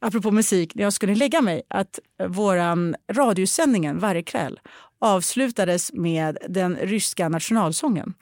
apropå 0.00 0.30
musik, 0.30 0.74
när 0.74 0.82
jag 0.82 0.92
skulle 0.92 1.14
lägga 1.14 1.40
mig, 1.40 1.62
att 1.70 1.98
våran 2.28 2.96
radiosändningen 3.12 3.98
varje 3.98 4.22
kväll 4.22 4.60
avslutades 5.00 5.92
med 5.92 6.38
den 6.48 6.76
ryska 6.76 7.28
nationalsången. 7.28 8.14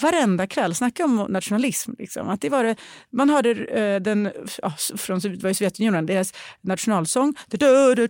Varenda 0.00 0.46
kväll, 0.46 0.74
snacka 0.74 1.04
om 1.04 1.26
nationalism. 1.28 1.92
Liksom. 1.98 2.28
Att 2.28 2.40
det 2.40 2.48
var 2.48 2.64
det, 2.64 2.76
man 3.12 3.30
hörde 3.30 3.50
eh, 3.50 4.00
den 4.00 4.30
ja, 4.62 4.72
från 4.96 5.18
det 5.18 5.42
var 5.42 5.50
ju 5.50 5.54
Sovjetunionen, 5.54 6.06
deras 6.06 6.34
nationalsång. 6.60 7.34
Den 7.46 7.60
är 7.60 8.06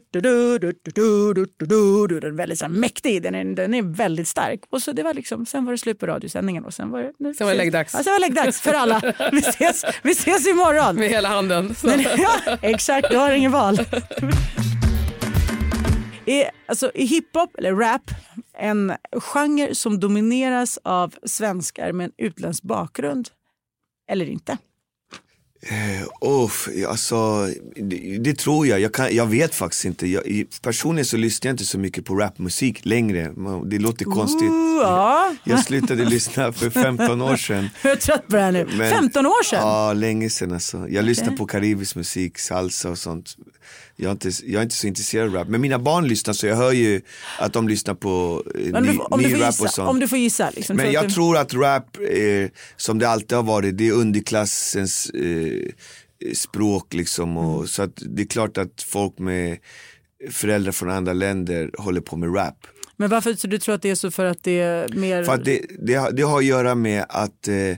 väldigt 2.36 2.58
så 2.58 2.64
här, 2.64 2.72
mäktig, 2.72 3.22
den 3.22 3.34
är, 3.34 3.44
den 3.44 3.74
är 3.74 3.82
väldigt 3.82 4.28
stark. 4.28 4.60
Och 4.70 4.82
så 4.82 4.92
det 4.92 5.02
var 5.02 5.14
liksom, 5.14 5.46
sen 5.46 5.64
var 5.64 5.72
det 5.72 5.78
slut 5.78 5.98
på 5.98 6.06
radiosändningen. 6.06 6.64
Och 6.64 6.74
sen 6.74 6.90
var 6.90 7.02
det, 7.02 7.12
nu, 7.18 7.34
Sen 7.34 7.46
var 7.46 7.54
det 7.54 7.58
läggdags. 7.58 7.94
Ja, 7.94 8.02
sen 8.02 8.12
var 8.12 8.20
det 8.20 8.26
läggdags 8.26 8.60
för 8.60 8.72
alla. 8.72 9.14
Vi 9.32 9.38
ses, 9.38 9.84
vi 10.02 10.12
ses 10.12 10.48
imorgon. 10.48 10.96
Med 10.96 11.08
hela 11.08 11.28
handen. 11.28 11.74
Men, 11.82 12.00
ja, 12.00 12.58
exakt, 12.62 13.10
du 13.10 13.16
har 13.16 13.30
ingen 13.30 13.52
val. 13.52 13.78
Är, 16.26 16.50
alltså, 16.66 16.90
är 16.94 17.06
hiphop, 17.06 17.56
eller 17.58 17.74
rap, 17.74 18.10
en 18.58 18.92
genre 19.12 19.74
som 19.74 20.00
domineras 20.00 20.78
av 20.82 21.14
svenskar 21.24 21.92
med 21.92 22.04
en 22.04 22.12
utländsk 22.16 22.62
bakgrund? 22.62 23.28
Eller 24.08 24.26
inte? 24.26 24.58
Oh, 26.20 26.50
alltså, 26.88 27.48
det, 27.76 28.18
det, 28.18 28.38
tror 28.38 28.66
jag. 28.66 28.80
Jag, 28.80 28.94
kan, 28.94 29.16
jag 29.16 29.26
vet 29.26 29.54
faktiskt 29.54 29.84
inte. 29.84 30.06
Jag, 30.06 30.44
personligen 30.62 31.06
så 31.06 31.16
lyssnar 31.16 31.48
jag 31.48 31.52
inte 31.52 31.64
så 31.64 31.78
mycket 31.78 32.04
på 32.04 32.14
rapmusik 32.14 32.84
längre. 32.84 33.32
Det 33.64 33.78
låter 33.78 34.04
konstigt. 34.04 34.50
Ooh, 34.50 34.82
ja. 34.82 35.34
Jag 35.44 35.64
slutade 35.64 36.04
lyssna 36.04 36.52
för 36.52 36.70
15 36.82 37.22
år 37.22 37.36
sedan. 37.36 37.68
Jag 37.82 37.92
är 37.92 37.96
trött 37.96 38.28
på 38.28 38.36
det 38.36 38.42
här 38.42 38.52
nu. 38.52 38.68
Men, 38.78 38.90
15 38.90 39.26
år 39.26 39.44
sedan? 39.44 39.60
Ja, 39.60 39.92
länge 39.92 40.30
sedan 40.30 40.52
alltså. 40.52 40.76
Jag 40.76 40.86
okay. 40.86 41.02
lyssnar 41.02 41.36
på 41.36 41.46
karibisk 41.46 41.96
musik, 41.96 42.38
salsa 42.38 42.90
och 42.90 42.98
sånt. 42.98 43.36
Jag 43.96 44.08
är, 44.08 44.12
inte, 44.12 44.30
jag 44.44 44.58
är 44.58 44.62
inte 44.62 44.74
så 44.74 44.86
intresserad 44.86 45.28
av 45.28 45.34
rap. 45.34 45.48
Men 45.48 45.60
mina 45.60 45.78
barn 45.78 46.08
lyssnar 46.08 46.34
så 46.34 46.46
jag 46.46 46.56
hör 46.56 46.72
ju 46.72 47.00
att 47.38 47.52
de 47.52 47.68
lyssnar 47.68 47.94
på 47.94 48.44
eh, 48.54 48.60
ny, 48.60 48.70
ny 48.70 49.34
rap 49.34 49.50
gissa, 49.50 49.64
och 49.64 49.70
sånt. 49.70 49.88
Om 49.88 50.00
du 50.00 50.08
får 50.08 50.18
gissa. 50.18 50.50
Liksom, 50.50 50.76
Men 50.76 50.92
jag 50.92 51.08
du... 51.08 51.10
tror 51.10 51.36
att 51.36 51.54
rap, 51.54 51.96
eh, 51.96 52.50
som 52.76 52.98
det 52.98 53.08
alltid 53.08 53.36
har 53.36 53.44
varit, 53.44 53.78
det 53.78 53.88
är 53.88 53.92
underklassens 53.92 55.10
eh, 55.10 55.72
språk 56.34 56.94
liksom. 56.94 57.36
Och, 57.36 57.54
mm. 57.54 57.66
Så 57.66 57.82
att 57.82 58.02
det 58.06 58.22
är 58.22 58.26
klart 58.26 58.58
att 58.58 58.82
folk 58.82 59.18
med 59.18 59.58
föräldrar 60.30 60.72
från 60.72 60.90
andra 60.90 61.12
länder 61.12 61.70
håller 61.78 62.00
på 62.00 62.16
med 62.16 62.36
rap. 62.36 62.66
Men 62.96 63.10
varför 63.10 63.34
så 63.34 63.46
du 63.46 63.58
tror 63.58 63.74
att 63.74 63.82
det 63.82 63.90
är 63.90 63.94
så 63.94 64.10
för 64.10 64.24
att 64.24 64.42
det 64.42 64.60
är 64.60 64.88
mer? 64.88 65.24
För 65.24 65.34
att 65.34 65.44
det, 65.44 65.60
det, 65.78 66.10
det 66.16 66.22
har 66.22 66.38
att 66.38 66.44
göra 66.44 66.74
med 66.74 67.04
att 67.08 67.48
eh, 67.48 67.76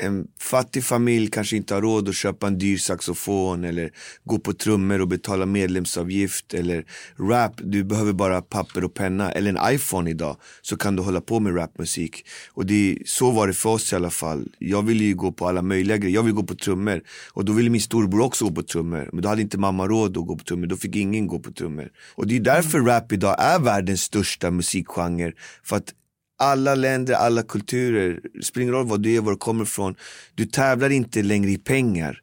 en 0.00 0.26
fattig 0.40 0.84
familj 0.84 1.30
kanske 1.30 1.56
inte 1.56 1.74
har 1.74 1.82
råd 1.82 2.08
att 2.08 2.14
köpa 2.14 2.46
en 2.46 2.58
dyr 2.58 2.76
saxofon 2.76 3.64
eller 3.64 3.90
gå 4.24 4.38
på 4.38 4.52
trummor 4.52 5.00
och 5.00 5.08
betala 5.08 5.46
medlemsavgift 5.46 6.54
eller 6.54 6.84
rap, 7.18 7.52
du 7.64 7.84
behöver 7.84 8.12
bara 8.12 8.42
papper 8.42 8.84
och 8.84 8.94
penna 8.94 9.32
eller 9.32 9.50
en 9.50 9.74
iPhone 9.74 10.10
idag 10.10 10.36
så 10.62 10.76
kan 10.76 10.96
du 10.96 11.02
hålla 11.02 11.20
på 11.20 11.40
med 11.40 11.56
rapmusik. 11.56 12.26
Och 12.52 12.66
det, 12.66 12.98
så 13.04 13.30
var 13.30 13.46
det 13.46 13.52
för 13.52 13.70
oss 13.70 13.92
i 13.92 13.96
alla 13.96 14.10
fall. 14.10 14.48
Jag 14.58 14.82
ville 14.82 15.04
ju 15.04 15.14
gå 15.14 15.32
på 15.32 15.48
alla 15.48 15.62
möjliga 15.62 15.96
grejer, 15.96 16.14
jag 16.14 16.22
ville 16.22 16.34
gå 16.34 16.42
på 16.42 16.54
trummor 16.54 17.02
och 17.32 17.44
då 17.44 17.52
ville 17.52 17.70
min 17.70 17.80
storbror 17.80 18.20
också 18.20 18.44
gå 18.44 18.50
på 18.50 18.62
trummor 18.62 19.10
men 19.12 19.22
då 19.22 19.28
hade 19.28 19.42
inte 19.42 19.58
mamma 19.58 19.86
råd 19.86 20.16
att 20.16 20.26
gå 20.26 20.36
på 20.36 20.44
trummor, 20.44 20.66
då 20.66 20.76
fick 20.76 20.96
ingen 20.96 21.26
gå 21.26 21.38
på 21.38 21.52
trummor. 21.52 21.90
Och 22.14 22.26
det 22.26 22.36
är 22.36 22.40
därför 22.40 22.80
rap 22.80 23.12
idag 23.12 23.36
är 23.38 23.58
världens 23.58 24.02
största 24.02 24.50
musikgenre 24.50 25.32
för 25.62 25.76
att 25.76 25.94
alla 26.38 26.74
länder, 26.74 27.14
alla 27.14 27.42
kulturer, 27.42 28.20
spelar 28.42 28.62
ingen 28.62 28.74
roll 28.74 28.86
vad 28.86 29.02
du 29.02 29.14
är, 29.14 29.20
var 29.20 29.32
du 29.32 29.38
kommer 29.38 29.64
ifrån. 29.64 29.94
Du 30.34 30.46
tävlar 30.46 30.90
inte 30.90 31.22
längre 31.22 31.50
i 31.50 31.58
pengar. 31.58 32.20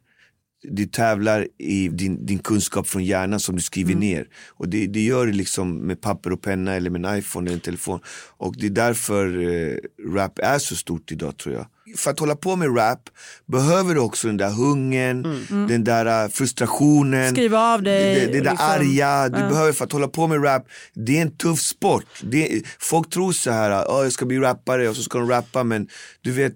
Du 0.62 0.86
tävlar 0.86 1.48
i 1.58 1.88
din, 1.88 2.26
din 2.26 2.38
kunskap 2.38 2.88
från 2.88 3.04
hjärnan 3.04 3.40
som 3.40 3.56
du 3.56 3.62
skriver 3.62 3.92
mm. 3.92 4.00
ner. 4.00 4.28
Och 4.48 4.68
det, 4.68 4.86
det 4.86 5.00
gör 5.00 5.26
du 5.26 5.32
liksom 5.32 5.78
med 5.78 6.00
papper 6.00 6.32
och 6.32 6.42
penna 6.42 6.74
eller 6.74 6.90
med 6.90 7.04
en 7.04 7.18
iPhone 7.18 7.46
eller 7.46 7.56
en 7.56 7.60
telefon. 7.60 8.00
Och 8.36 8.54
det 8.56 8.66
är 8.66 8.70
därför 8.70 9.38
eh, 9.38 9.76
rap 10.14 10.38
är 10.38 10.58
så 10.58 10.76
stort 10.76 11.12
idag 11.12 11.36
tror 11.36 11.54
jag 11.54 11.66
för 11.96 12.10
att 12.10 12.20
hålla 12.20 12.36
på 12.36 12.56
med 12.56 12.76
rap 12.78 13.10
behöver 13.46 13.94
du 13.94 14.00
också 14.00 14.26
den 14.26 14.36
där 14.36 14.50
hungern, 14.50 15.24
mm. 15.24 15.46
mm. 15.50 15.68
den 15.68 15.84
där 15.84 16.24
äh, 16.24 16.28
frustrationen, 16.28 17.32
Skriva 17.32 17.74
av 17.74 17.82
dig, 17.82 18.14
det, 18.14 18.26
det 18.26 18.40
där 18.40 18.50
liksom. 18.50 18.70
arga. 18.70 19.28
Du 19.28 19.40
ja. 19.40 19.48
behöver 19.48 19.72
för 19.72 19.84
att 19.84 19.92
hålla 19.92 20.08
på 20.08 20.26
med 20.26 20.44
rap. 20.44 20.62
Det 20.94 21.18
är 21.18 21.22
en 21.22 21.36
tuff 21.36 21.60
sport. 21.60 22.06
Det, 22.22 22.62
folk 22.78 23.10
tror 23.10 23.32
så 23.32 23.50
här, 23.50 23.84
oh, 23.84 24.02
jag 24.02 24.12
ska 24.12 24.26
bli 24.26 24.38
rappare 24.38 24.88
och 24.88 24.96
så 24.96 25.02
ska 25.02 25.18
de 25.18 25.28
rappa 25.28 25.64
men 25.64 25.88
du 26.20 26.32
vet 26.32 26.54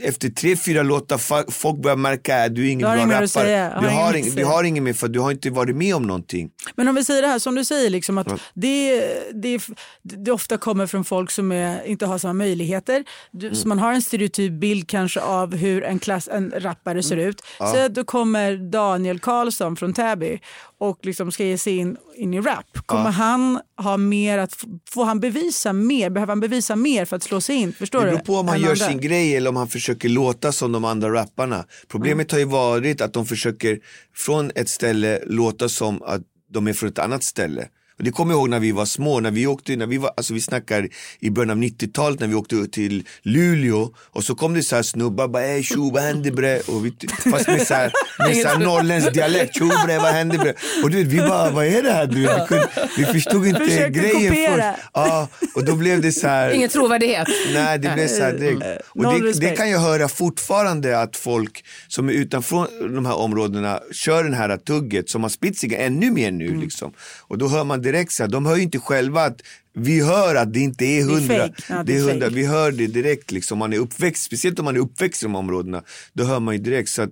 efter 0.00 0.28
tre, 0.28 0.56
fyra 0.56 0.82
låtar 0.82 1.50
folk 1.50 1.82
börjar 1.82 1.96
märka 1.96 2.44
att 2.44 2.54
du 2.54 2.66
är 2.66 2.70
ingen 2.70 3.08
bra 3.08 3.20
rappare. 3.20 3.80
Du 3.80 3.88
har, 3.88 4.16
ing, 4.16 4.34
du 4.34 4.44
har 4.44 4.64
ingen 4.64 4.84
mer 4.84 4.92
för 4.92 5.08
du 5.08 5.20
har 5.20 5.30
inte 5.30 5.50
varit 5.50 5.76
med 5.76 5.94
om 5.94 6.02
någonting. 6.02 6.50
Men 6.76 6.88
om 6.88 6.94
vi 6.94 7.04
säger 7.04 7.22
det 7.22 7.28
här 7.28 7.38
som 7.38 7.54
du 7.54 7.64
säger, 7.64 7.90
liksom, 7.90 8.18
att 8.18 8.30
ja. 8.30 8.38
det, 8.54 9.04
det, 9.34 9.62
det 10.02 10.30
ofta 10.30 10.58
kommer 10.58 10.86
från 10.86 11.04
folk 11.04 11.30
som 11.30 11.52
är, 11.52 11.86
inte 11.86 12.06
har 12.06 12.18
samma 12.18 12.32
möjligheter. 12.32 13.04
Du, 13.30 13.46
mm. 13.46 13.56
Så 13.56 13.68
man 13.68 13.78
har 13.78 13.92
en 13.92 14.02
stereotyp 14.02 14.52
bild 14.52 14.88
kanske 14.88 15.20
av 15.20 15.56
hur 15.56 15.84
en, 15.84 15.98
klass, 15.98 16.28
en 16.32 16.52
rappare 16.56 17.02
ser 17.02 17.16
mm. 17.16 17.28
ut. 17.28 17.42
Ja. 17.58 17.66
Så 17.66 17.88
då 17.88 18.04
kommer 18.04 18.56
Daniel 18.56 19.18
Karlsson 19.18 19.76
från 19.76 19.92
Täby 19.94 20.40
och 20.84 21.06
liksom 21.06 21.32
ska 21.32 21.44
ge 21.44 21.58
sig 21.58 21.76
in, 21.76 21.96
in 22.16 22.34
i 22.34 22.40
rap. 22.40 22.86
Kommer 22.86 23.04
ja. 23.04 23.10
han 23.10 23.60
ha 23.76 23.96
mer 23.96 24.38
att, 24.38 24.64
får 24.90 25.04
han 25.04 25.20
bevisa 25.20 25.72
mer? 25.72 26.10
Behöver 26.10 26.30
han 26.30 26.40
bevisa 26.40 26.76
mer 26.76 27.04
för 27.04 27.16
att 27.16 27.22
slå 27.22 27.40
sig 27.40 27.56
in? 27.56 27.72
Förstår 27.72 28.00
det 28.00 28.10
beror 28.10 28.18
på 28.18 28.36
om 28.36 28.48
han 28.48 28.60
gör 28.60 28.74
sin 28.74 29.00
grej 29.00 29.36
eller 29.36 29.50
om 29.50 29.56
han 29.56 29.68
försöker 29.68 30.08
låta 30.08 30.52
som 30.52 30.72
de 30.72 30.84
andra 30.84 31.12
rapparna. 31.12 31.64
Problemet 31.88 32.32
mm. 32.32 32.36
har 32.36 32.38
ju 32.38 32.58
varit 32.58 33.00
att 33.00 33.12
de 33.12 33.26
försöker 33.26 33.78
från 34.14 34.50
ett 34.54 34.68
ställe 34.68 35.20
låta 35.26 35.68
som 35.68 36.02
att 36.02 36.22
de 36.50 36.66
är 36.66 36.72
från 36.72 36.88
ett 36.88 36.98
annat 36.98 37.22
ställe. 37.22 37.68
Och 37.98 38.04
det 38.04 38.10
kommer 38.10 38.32
jag 38.32 38.38
ihåg 38.38 38.50
när 38.50 38.60
vi 38.60 38.72
var 38.72 38.86
små, 38.86 39.20
när 39.20 39.30
vi 39.30 39.46
åkte, 39.46 39.76
när 39.76 39.86
vi 39.86 39.98
var, 39.98 40.10
alltså 40.16 40.34
vi 40.34 40.40
snackar 40.40 40.88
i 41.20 41.30
början 41.30 41.50
av 41.50 41.56
90-talet 41.56 42.20
när 42.20 42.26
vi 42.26 42.34
åkte 42.34 42.66
till 42.66 43.04
Luleå 43.22 43.90
och 43.96 44.24
så 44.24 44.34
kom 44.34 44.54
det 44.54 44.62
så 44.62 44.76
här 44.76 44.82
snubbar 44.82 45.28
bara 45.28 45.44
ey 45.44 45.62
tjo 45.62 45.90
vad 45.90 46.02
händer 46.02 46.30
bre? 46.30 46.60
Och 46.60 46.86
vi, 46.86 46.94
fast 47.30 47.48
med 47.48 47.66
så 47.66 47.74
här, 47.74 47.92
med 48.18 48.36
så 48.36 48.48
här 48.48 48.58
norrländsk 48.58 49.12
dialekt, 49.12 49.56
tjo 49.58 49.70
bre 49.86 49.98
vad 49.98 50.12
händer 50.12 50.38
bre? 50.38 50.54
Och 50.82 50.90
du 50.90 51.04
vet 51.04 51.06
vi 51.06 51.18
bara 51.18 51.50
vad 51.50 51.66
är 51.66 51.82
det 51.82 51.92
här? 51.92 52.06
Du 52.06 52.20
vi, 52.20 52.26
kunde, 52.48 52.68
vi 52.96 53.04
förstod 53.04 53.46
inte 53.46 53.60
Försökte 53.60 54.00
grejen 54.00 54.28
kopiera. 54.28 54.72
först. 54.72 54.88
Ja, 54.94 55.28
och 55.54 55.64
då 55.64 55.76
blev 55.76 56.00
det 56.00 56.12
så 56.12 56.28
här. 56.28 56.50
Ingen 56.50 56.68
trovärdighet. 56.68 57.28
Nej 57.54 57.78
det 57.78 57.94
blev 57.94 58.08
så 58.08 58.22
här 58.22 58.32
direkt. 58.32 58.62
Mm. 58.62 58.78
Och 58.88 59.22
det, 59.22 59.40
det, 59.40 59.56
kan 59.56 59.70
jag 59.70 59.78
höra 59.78 60.08
fortfarande 60.08 61.00
att 61.00 61.16
folk 61.16 61.64
som 61.88 62.08
är 62.08 62.12
utanför 62.12 62.94
de 62.94 63.06
här 63.06 63.16
områdena 63.16 63.80
kör 63.92 64.24
den 64.24 64.34
här 64.34 64.56
tugget 64.56 65.10
som 65.10 65.22
har 65.22 65.30
spritt 65.30 65.58
sig 65.58 65.74
ännu 65.74 66.10
mer 66.10 66.30
nu 66.30 66.46
mm. 66.46 66.60
liksom. 66.60 66.92
Och 67.20 67.38
då 67.38 67.48
hör 67.48 67.64
man 67.64 67.82
direkt 67.84 68.12
så 68.12 68.22
här, 68.22 68.30
de 68.30 68.46
hör 68.46 68.56
ju 68.56 68.62
inte 68.62 68.78
själva 68.78 69.22
att 69.22 69.40
vi 69.74 70.00
hör 70.00 70.34
att 70.34 70.52
det 70.52 70.60
inte 70.60 70.84
är 70.84 71.02
hundra. 71.02 71.36
Det 71.36 71.42
är, 71.42 71.54
ja, 71.68 71.82
det 71.82 71.96
är 71.96 72.02
hundra. 72.02 72.28
Vi 72.28 72.46
hör 72.46 72.72
det 72.72 72.86
direkt 72.86 73.30
liksom. 73.30 73.58
Man 73.58 73.72
är 73.72 73.78
uppväxt, 73.78 74.22
speciellt 74.22 74.58
om 74.58 74.64
man 74.64 74.76
är 74.76 74.80
uppväxt 74.80 75.22
i 75.22 75.26
de 75.26 75.34
områdena. 75.34 75.82
Då 76.12 76.24
hör 76.24 76.40
man 76.40 76.54
ju 76.54 76.60
direkt. 76.60 76.88
Så 76.88 77.02
att, 77.02 77.10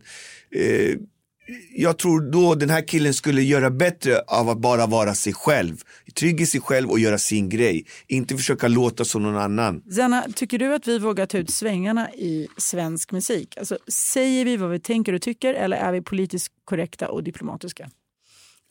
eh, 0.54 0.96
jag 1.76 1.98
tror 1.98 2.20
då 2.20 2.54
den 2.54 2.70
här 2.70 2.88
killen 2.88 3.14
skulle 3.14 3.42
göra 3.42 3.70
bättre 3.70 4.20
av 4.26 4.48
att 4.48 4.58
bara 4.58 4.87
vara 4.87 5.14
sig 5.14 5.32
själv. 5.32 5.76
Trygg 6.14 6.40
i 6.40 6.46
sig 6.46 6.61
själv 6.61 6.90
och 6.90 6.98
göra 6.98 7.18
sin 7.18 7.48
grej. 7.48 7.85
Inte 8.06 8.37
försöka 8.37 8.68
låta 8.68 9.04
som 9.04 9.22
någon 9.22 9.37
annan. 9.37 9.82
Zanna, 9.96 10.24
tycker 10.35 10.58
du 10.58 10.74
att 10.74 10.88
vi 10.88 10.98
vågar 10.98 11.26
ta 11.26 11.38
ut 11.38 11.50
svängarna 11.50 12.12
i 12.12 12.48
svensk 12.56 13.12
musik? 13.12 13.56
Alltså, 13.56 13.78
säger 13.88 14.44
vi 14.44 14.56
vad 14.56 14.70
vi 14.70 14.80
tänker 14.80 15.12
och 15.12 15.22
tycker 15.22 15.54
eller 15.54 15.76
är 15.76 15.92
vi 15.92 16.02
politiskt 16.02 16.52
korrekta 16.64 17.08
och 17.08 17.24
diplomatiska? 17.24 17.90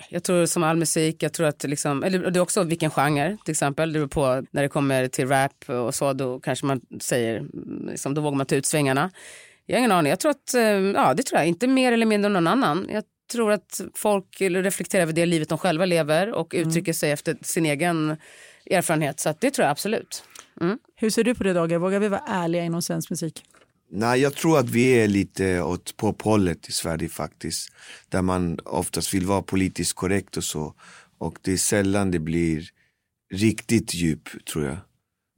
Jag 0.10 0.24
tror 0.24 0.46
som 0.46 0.64
all 0.64 0.78
musik, 0.78 1.24
jag 1.24 1.34
tror 1.34 1.48
att 1.48 1.64
liksom, 1.64 2.04
eller 2.04 2.32
det 2.32 2.40
är 2.40 2.42
också 2.42 2.64
vilken 2.64 2.92
genre 2.92 3.38
till 3.46 3.52
exempel. 3.52 3.94
Det 3.94 4.00
beror 4.00 4.08
på 4.08 4.48
när 4.52 4.62
det 4.62 4.70
kommer 4.70 5.08
till 5.08 5.28
rap 5.28 5.70
och 5.70 5.96
så, 5.96 6.14
då 6.14 6.40
kanske 6.40 6.66
man 6.66 6.82
säger, 7.02 7.46
liksom, 7.92 8.14
då 8.14 8.22
vågar 8.22 8.38
man 8.38 8.46
ta 8.46 8.56
ut 8.56 8.66
svängarna. 8.66 9.12
Jag 9.66 9.76
har 9.76 9.80
ingen 9.80 9.92
aning, 9.92 10.10
jag 10.10 10.20
tror 10.20 10.32
att, 10.32 10.54
eh, 10.54 10.62
ja 10.62 11.14
det 11.14 11.24
tror 11.24 11.40
jag, 11.40 11.48
inte 11.48 11.68
mer 11.68 11.92
eller 11.92 12.06
mindre 12.06 12.26
än 12.26 12.34
någon 12.34 12.48
annan. 12.48 12.88
Jag 12.92 13.04
tror 13.32 13.52
att 13.52 13.82
folk 13.96 14.42
reflekterar 14.42 15.02
över 15.02 15.14
det 15.14 15.26
livet 15.26 15.50
de 15.50 15.58
själva 15.58 15.86
lever 15.86 16.32
och 16.34 16.56
mm. 16.56 16.68
uttrycker 16.68 16.94
sig 16.94 17.12
efter 17.12 17.38
sin 17.42 17.66
egen 17.66 18.18
erfarenhet. 18.72 19.20
Så 19.20 19.34
det 19.40 19.52
tror 19.52 19.64
jag 19.64 19.72
absolut. 19.72 20.24
Mm. 20.62 20.80
Hur 20.96 21.10
ser 21.10 21.24
du 21.24 21.36
på 21.36 21.44
det 21.44 21.54
Dagar? 21.54 21.78
Vågar 21.78 22.00
vi 22.00 22.08
vara 22.08 22.24
ärliga 22.28 22.64
inom 22.64 22.82
svensk 22.82 23.10
musik? 23.10 23.44
Nej, 23.94 24.22
jag 24.22 24.34
tror 24.34 24.60
att 24.60 24.70
vi 24.70 24.88
är 24.88 25.08
lite 25.08 25.62
åt 25.62 25.98
pophållet 25.98 26.70
i 26.70 26.72
Sverige 26.72 27.10
faktiskt. 27.10 27.74
Där 28.10 28.22
man 28.22 28.60
oftast 28.66 29.14
vill 29.14 29.26
vara 29.26 29.42
politiskt 29.42 29.94
korrekt 29.94 30.38
och 30.38 30.44
så. 30.44 30.74
Och 31.18 31.40
det 31.42 31.54
är 31.54 31.58
sällan 31.58 32.12
det 32.12 32.20
blir 32.20 32.70
riktigt 33.34 33.94
djup, 33.94 34.46
tror 34.46 34.66
jag. 34.66 34.78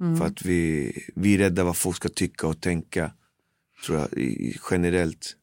Mm. 0.01 0.17
För 0.17 0.25
att 0.25 0.45
vi, 0.45 0.91
vi 1.15 1.33
är 1.33 1.37
rädda 1.37 1.63
vad 1.63 1.77
folk 1.77 1.95
ska 1.95 2.09
tycka 2.09 2.47
och 2.47 2.61
tänka, 2.61 3.11
tror 3.85 3.99
jag, 3.99 4.09
generellt. 4.71 5.35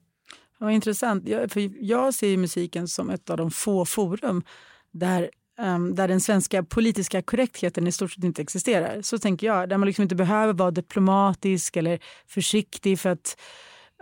Vad 0.59 0.73
intressant. 0.73 1.29
Jag, 1.29 1.51
för 1.51 1.71
jag 1.81 2.15
ser 2.15 2.37
musiken 2.37 2.89
som 2.89 3.11
ett 3.11 3.31
av 3.31 3.37
de 3.37 3.51
få 3.51 3.85
forum 3.85 4.43
där 4.93 5.31
um, 5.61 5.95
där 5.95 6.09
den 6.09 6.21
svenska 6.21 6.63
politiska 6.63 7.23
korrektheten 7.23 7.87
i 7.87 7.93
stort 7.93 8.13
sett 8.13 8.25
inte 8.25 8.43
existerar. 8.43 9.03
Så 9.03 9.19
tänker 9.19 9.47
jag, 9.47 9.69
där 9.69 9.79
man 9.79 9.87
liksom 9.87 10.03
inte 10.03 10.15
behöver 10.15 10.53
vara 10.53 10.71
diplomatisk 10.71 11.77
eller 11.77 11.99
försiktig 12.27 12.99
för 12.99 13.11
att 13.11 13.37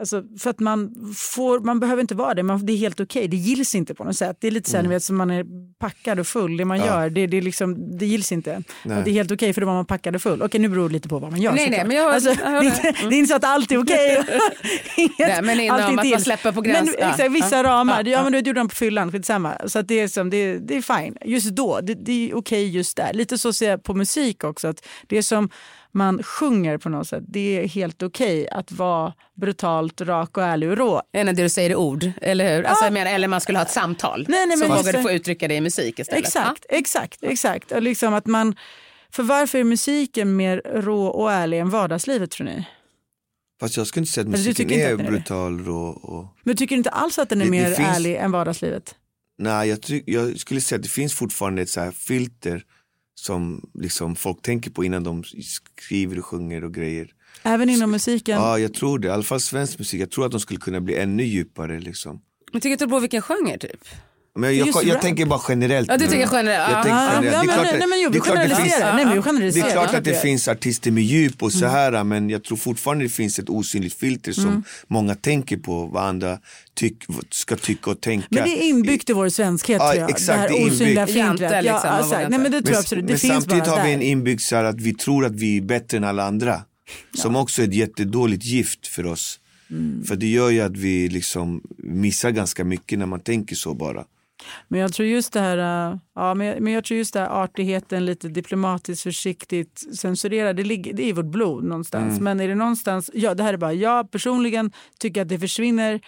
Alltså, 0.00 0.22
för 0.38 0.50
att 0.50 0.60
man, 0.60 0.94
får, 1.16 1.60
man 1.60 1.80
behöver 1.80 2.00
inte 2.00 2.14
vara 2.14 2.34
det, 2.34 2.42
man, 2.42 2.66
det 2.66 2.72
är 2.72 2.76
helt 2.76 3.00
okej. 3.00 3.20
Okay. 3.20 3.28
Det 3.28 3.36
gills 3.36 3.74
inte 3.74 3.94
på 3.94 4.04
något 4.04 4.16
sätt. 4.16 4.36
Det 4.40 4.46
är 4.46 4.50
lite 4.50 4.70
så 4.70 4.76
här, 4.76 4.84
mm. 4.84 4.90
vet, 4.90 5.02
som 5.02 5.16
man 5.16 5.30
är 5.30 5.44
packad 5.78 6.18
och 6.18 6.26
full. 6.26 6.56
Det 6.56 6.64
man 6.64 6.78
ja. 6.78 6.86
gör, 6.86 7.10
det, 7.10 7.26
det, 7.26 7.40
liksom, 7.40 7.98
det 7.98 8.06
gills 8.06 8.32
inte. 8.32 8.62
det 8.82 8.92
är 8.92 9.10
helt 9.10 9.30
okej 9.30 9.46
okay 9.46 9.52
för 9.52 9.60
då 9.60 9.66
var 9.66 9.74
man 9.74 9.86
packad 9.86 10.14
och 10.14 10.22
full. 10.22 10.42
Okej, 10.42 10.60
nu 10.60 10.68
beror 10.68 10.88
det 10.88 10.92
lite 10.92 11.08
på 11.08 11.18
vad 11.18 11.30
man 11.30 11.40
gör. 11.40 11.52
Nej, 11.52 11.70
nej, 11.70 11.84
men 11.86 11.96
jag, 11.96 12.14
alltså, 12.14 12.30
jag 12.44 12.64
det, 12.64 12.80
det. 12.82 13.08
det 13.08 13.14
är 13.14 13.18
inte 13.18 13.28
så 13.28 13.36
att 13.36 13.44
allt 13.44 13.72
är 13.72 13.82
okej. 13.82 14.24
Okay. 15.18 15.42
men 15.42 15.60
inom 15.60 15.76
allt 15.76 15.98
att 15.98 16.10
man 16.10 16.20
släpper 16.20 16.52
på 16.52 16.60
gränsen. 16.60 16.94
Men, 16.98 17.10
exakt, 17.10 17.32
vissa 17.32 17.56
ja. 17.56 17.62
ramar. 17.62 18.04
Ja, 18.04 18.22
men 18.22 18.32
du 18.32 18.38
gjorde 18.38 18.52
dem 18.52 18.68
på 18.68 18.74
fyllan, 18.74 19.12
skitsamma. 19.12 19.56
Så 19.66 19.78
att 19.78 19.88
det, 19.88 20.00
är 20.00 20.08
som, 20.08 20.30
det, 20.30 20.58
det 20.58 20.76
är 20.76 20.82
fine. 20.98 21.16
Just 21.24 21.50
då, 21.50 21.80
det, 21.80 21.94
det 21.94 22.30
är 22.30 22.36
okej 22.36 22.68
just 22.68 22.96
där. 22.96 23.12
Lite 23.12 23.38
så 23.38 23.52
ser 23.52 23.70
jag 23.70 23.82
på 23.82 23.94
musik 23.94 24.44
också. 24.44 24.68
Att 24.68 24.86
det 25.06 25.18
är 25.18 25.22
som 25.22 25.50
man 25.92 26.22
sjunger 26.22 26.78
på 26.78 26.88
något 26.88 27.08
sätt. 27.08 27.24
Det 27.28 27.40
är 27.62 27.68
helt 27.68 28.02
okej 28.02 28.42
okay 28.42 28.58
att 28.58 28.72
vara 28.72 29.12
brutalt 29.34 30.00
rak 30.00 30.36
och 30.36 30.42
ärlig 30.42 30.70
och 30.70 30.76
rå. 30.76 31.02
Än 31.12 31.26
det 31.26 31.32
du 31.42 31.48
säger 31.48 31.76
ord, 31.76 32.10
eller 32.22 32.56
hur? 32.56 32.64
Alltså, 32.64 32.90
menar, 32.90 33.10
eller 33.10 33.28
man 33.28 33.40
skulle 33.40 33.58
ha 33.58 33.64
ett 33.64 33.70
samtal. 33.70 34.26
Nej, 34.28 34.46
nej, 34.46 34.56
så 34.58 34.68
vågar 34.68 34.92
du 34.92 35.02
få 35.02 35.10
uttrycka 35.10 35.48
det 35.48 35.54
i 35.54 35.60
musik 35.60 35.98
istället. 35.98 36.24
Exakt, 36.24 36.66
ja? 36.68 36.76
exakt, 36.76 37.18
exakt. 37.22 37.72
Och 37.72 37.82
liksom 37.82 38.14
att 38.14 38.26
man, 38.26 38.56
för 39.12 39.22
varför 39.22 39.58
är 39.58 39.64
musiken 39.64 40.36
mer 40.36 40.62
rå 40.74 41.06
och 41.06 41.32
ärlig 41.32 41.58
än 41.60 41.70
vardagslivet 41.70 42.30
tror 42.30 42.44
ni? 42.44 42.64
Fast 43.60 43.76
jag 43.76 43.86
skulle 43.86 44.02
inte 44.02 44.12
säga 44.12 44.22
att 44.22 44.28
musiken 44.30 44.70
är 44.70 44.94
att 44.94 45.00
är 45.00 45.04
det? 45.04 45.10
brutal 45.10 45.64
rå. 45.64 45.82
Och... 45.88 46.26
Men 46.42 46.56
tycker 46.56 46.76
du 46.76 46.78
inte 46.78 46.90
alls 46.90 47.18
att 47.18 47.28
den 47.28 47.40
är 47.40 47.44
Det- 47.44 47.50
det 47.50 47.62
mer 47.62 47.74
finns- 47.74 47.88
ärlig 47.96 48.16
än 48.16 48.30
vardagslivet? 48.32 48.94
Nej, 49.38 49.68
jag, 49.68 49.82
ty- 49.82 50.02
jag 50.06 50.38
skulle 50.40 50.60
säga 50.60 50.76
att 50.76 50.82
det 50.82 50.88
finns 50.88 51.14
fortfarande 51.14 51.62
ett 51.62 51.70
så 51.70 51.80
här 51.80 51.90
filter 51.90 52.62
som 53.18 53.70
liksom 53.74 54.16
folk 54.16 54.42
tänker 54.42 54.70
på 54.70 54.84
innan 54.84 55.04
de 55.04 55.24
skriver 55.76 56.18
och 56.18 56.24
sjunger 56.24 56.64
och 56.64 56.74
grejer. 56.74 57.12
Även 57.42 57.70
inom 57.70 57.90
musiken? 57.90 58.36
Ja, 58.36 58.58
jag 58.58 58.74
tror 58.74 58.98
det. 58.98 59.08
I 59.08 59.10
alla 59.10 59.22
fall 59.22 59.40
svensk 59.40 59.78
musik. 59.78 60.00
Jag 60.00 60.10
tror 60.10 60.26
att 60.26 60.30
de 60.30 60.40
skulle 60.40 60.60
kunna 60.60 60.80
bli 60.80 60.96
ännu 60.96 61.22
djupare. 61.22 61.80
Liksom. 61.80 62.20
Men 62.52 62.60
tycker 62.60 62.76
du 62.76 62.90
på 62.90 62.98
vilken 63.00 63.22
genre 63.22 63.58
typ? 63.58 63.84
Men 64.38 64.56
jag, 64.58 64.68
jag, 64.68 64.94
rap. 64.94 65.00
tänker 65.02 65.26
bara 65.26 65.40
generellt. 65.48 65.88
Ja, 65.88 65.96
du 65.96 66.04
generellt. 66.04 66.30
Jag 66.30 66.30
tänker 66.30 66.36
generellt. 66.36 66.70
ja, 66.70 67.20
Det 67.20 67.36
är 67.36 67.44
klart 67.54 67.66
att- 67.66 67.78
nej, 67.78 67.88
men 67.88 68.00
jo, 68.00 68.08
det 68.10 68.14
finns- 68.14 68.26
generaliserar. 68.26 68.94
Nej, 68.96 69.04
men 69.04 69.14
vi 69.14 69.18
Det 69.18 69.22
generaliserar. 69.22 69.66
är 69.66 69.72
klart 69.72 69.88
Ja, 69.92 69.98
att 69.98 70.04
det 70.04 70.10
det 70.10 70.16
är. 70.16 70.20
finns 70.20 70.48
artister 70.48 70.90
med 70.90 71.02
djup 71.04 71.42
och 71.42 71.52
så 71.52 71.66
här 71.66 72.04
men 72.04 72.30
jag 72.30 72.44
tror 72.44 72.56
fortfarande 72.58 73.04
det 73.04 73.08
finns 73.08 73.38
ett 73.38 73.48
osynligt 73.48 73.94
filter 73.94 74.32
som 74.32 74.64
många 74.88 75.14
tänker 75.14 75.56
på 75.56 75.86
vad 75.86 76.04
andra 76.04 76.38
tyck, 76.74 77.04
ska 77.30 77.56
tycka 77.56 77.90
och 77.90 78.00
tänka. 78.00 78.26
Men 78.30 78.44
det 78.44 78.50
är 78.50 78.68
inbyggt 78.68 79.10
i 79.10 79.12
vår 79.12 79.28
svenskhet 79.28 79.80
Ja, 79.82 79.90
tror 79.92 80.00
jag. 80.00 80.10
exakt, 80.10 80.26
det 80.26 80.40
här 80.40 80.48
det 80.48 80.72
osynliga 80.72 81.06
filtret. 81.06 81.64
liksom, 81.64 81.80
ja, 81.84 82.06
Nej 82.10 82.28
men 82.30 82.46
inte. 82.46 82.48
det 82.48 82.62
tror 82.62 82.72
jag 82.74 82.80
absolut. 82.80 83.06
Det 83.06 83.12
men 83.12 83.18
finns 83.18 83.32
samtidigt 83.32 83.66
har 83.66 83.84
vi 83.84 83.92
en 83.92 84.02
inbyggd 84.02 84.40
så 84.40 84.56
här 84.56 84.64
att 84.64 84.80
vi 84.80 84.94
tror 84.94 85.26
att 85.26 85.34
vi 85.34 85.56
är 85.56 85.60
bättre 85.62 85.96
än 85.96 86.04
alla 86.04 86.24
andra. 86.24 86.60
Som 87.18 87.36
också 87.36 87.62
är 87.62 87.66
ett 87.68 87.74
jättedåligt 87.74 88.44
gift 88.44 88.86
för 88.86 89.06
oss. 89.06 89.40
Mm. 89.70 90.04
För 90.04 90.16
det 90.16 90.26
gör 90.26 90.50
ju 90.50 90.60
att 90.60 90.76
vi 90.76 91.08
liksom 91.08 91.62
missar 91.78 92.30
ganska 92.30 92.64
mycket 92.64 92.98
när 92.98 93.06
man 93.06 93.20
tänker 93.20 93.56
så 93.56 93.74
bara. 93.74 94.04
Men 94.68 94.80
jag 94.80 94.92
tror 94.92 95.08
just 95.08 95.32
det 95.32 95.40
här, 95.40 95.90
äh, 95.90 95.98
ja, 96.14 96.34
men 96.34 96.46
jag, 96.46 96.60
men 96.60 96.72
jag 96.72 96.84
tror 96.84 96.98
just 96.98 97.14
det 97.14 97.20
här 97.20 97.42
artigheten, 97.42 98.06
lite 98.06 98.28
diplomatiskt, 98.28 99.02
försiktigt, 99.02 99.96
censurera, 99.96 100.52
det, 100.52 100.64
ligger, 100.64 100.92
det 100.92 101.02
är 101.02 101.08
i 101.08 101.12
vårt 101.12 101.30
blod 101.30 101.64
någonstans. 101.64 102.10
Mm. 102.12 102.24
Men 102.24 102.40
är 102.40 102.48
det 102.48 102.54
någonstans, 102.54 103.10
ja 103.14 103.34
det 103.34 103.42
här 103.42 103.52
är 103.52 103.56
bara, 103.56 103.72
jag 103.72 104.10
personligen 104.10 104.72
tycker 104.98 105.22
att 105.22 105.28
det 105.28 105.38
försvinner 105.38 106.00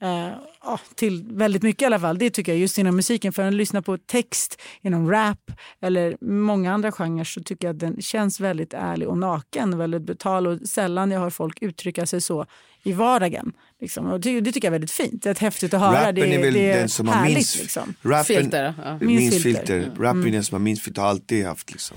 ja, 0.00 0.80
till 0.94 1.24
väldigt 1.30 1.62
mycket 1.62 1.82
i 1.82 1.86
alla 1.86 2.00
fall. 2.00 2.18
Det 2.18 2.30
tycker 2.30 2.52
jag 2.52 2.58
just 2.58 2.78
inom 2.78 2.96
musiken. 2.96 3.32
För 3.32 3.42
att 3.42 3.54
lyssna 3.54 3.82
på 3.82 3.98
text 3.98 4.60
inom 4.82 5.10
rap 5.10 5.50
eller 5.80 6.16
många 6.20 6.72
andra 6.72 6.92
genrer 6.92 7.24
så 7.24 7.42
tycker 7.42 7.68
jag 7.68 7.74
att 7.74 7.80
den 7.80 8.02
känns 8.02 8.40
väldigt 8.40 8.74
ärlig 8.74 9.08
och 9.08 9.18
naken, 9.18 9.78
väldigt 9.78 10.02
brutal 10.02 10.46
och 10.46 10.60
sällan 10.60 11.10
jag 11.10 11.20
hör 11.20 11.30
folk 11.30 11.62
uttrycka 11.62 12.06
sig 12.06 12.20
så 12.20 12.46
i 12.82 12.92
vardagen. 12.92 13.52
Liksom. 13.80 14.06
Och 14.06 14.20
det, 14.20 14.40
det 14.40 14.52
tycker 14.52 14.68
jag 14.68 14.70
är 14.70 14.78
väldigt 14.78 14.90
fint. 14.90 15.22
Det 15.22 15.30
är 15.30 15.34
häftigt 15.34 15.74
att 15.74 15.80
höra. 15.80 16.00
Rappen 16.00 16.14
det, 16.14 16.34
är 16.34 16.42
väl 16.42 16.54
det 16.54 16.70
är 16.70 16.78
den 16.78 16.88
som 16.88 17.08
har 17.08 17.24
minst 17.24 17.58
liksom. 17.60 17.94
rappen, 18.02 18.24
Filter, 18.24 18.74
ja. 18.84 18.98
Minst 19.00 19.42
filter. 19.42 19.80
filter. 19.80 20.02
Rappen 20.02 20.26
är 20.26 20.32
den 20.32 20.44
som 20.44 20.54
har 20.54 20.60
minst 20.60 20.82
filter, 20.82 21.02
alltid 21.02 21.46
haft 21.46 21.70
liksom. 21.70 21.96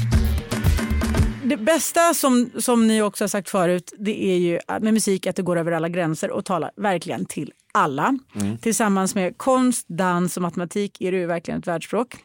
Det 1.51 1.57
bästa 1.57 2.13
som, 2.13 2.49
som 2.57 2.87
ni 2.87 3.01
också 3.01 3.23
har 3.23 3.27
sagt 3.27 3.49
förut 3.49 3.93
det 3.97 4.23
är 4.23 4.37
ju 4.37 4.59
med 4.67 4.93
musik 4.93 5.27
att 5.27 5.35
det 5.35 5.41
går 5.41 5.57
över 5.57 5.71
alla 5.71 5.89
gränser 5.89 6.31
och 6.31 6.45
talar 6.45 6.71
verkligen 6.75 7.25
till 7.25 7.53
alla. 7.73 8.17
Tillsammans 8.61 9.15
med 9.15 9.37
konst, 9.37 9.85
dans 9.89 10.37
och 10.37 10.43
matematik 10.43 11.01
är 11.01 11.11
det 11.11 11.17
ju 11.17 11.25
verkligen 11.25 11.59
ett 11.59 11.67
världsspråk. 11.67 12.15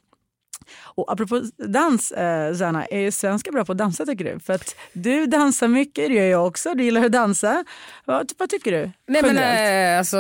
Och 0.82 1.12
apropå 1.12 1.42
dans, 1.56 2.12
eh, 2.12 2.54
Zanna, 2.54 2.86
är 2.86 3.10
svenskar 3.10 3.52
bra 3.52 3.64
på 3.64 3.72
att 3.72 3.78
dansa 3.78 4.06
tycker 4.06 4.24
du? 4.24 4.40
För 4.40 4.52
att 4.52 4.76
du 4.92 5.26
dansar 5.26 5.68
mycket, 5.68 6.08
det 6.08 6.14
gör 6.14 6.24
jag 6.24 6.46
också. 6.46 6.74
Du 6.74 6.84
gillar 6.84 7.04
att 7.04 7.12
dansa. 7.12 7.64
Vad, 8.04 8.32
vad 8.38 8.50
tycker 8.50 8.72
du? 8.72 8.90
Nej 9.08 9.22
men 9.22 9.36
eh, 9.36 9.98
alltså, 9.98 10.16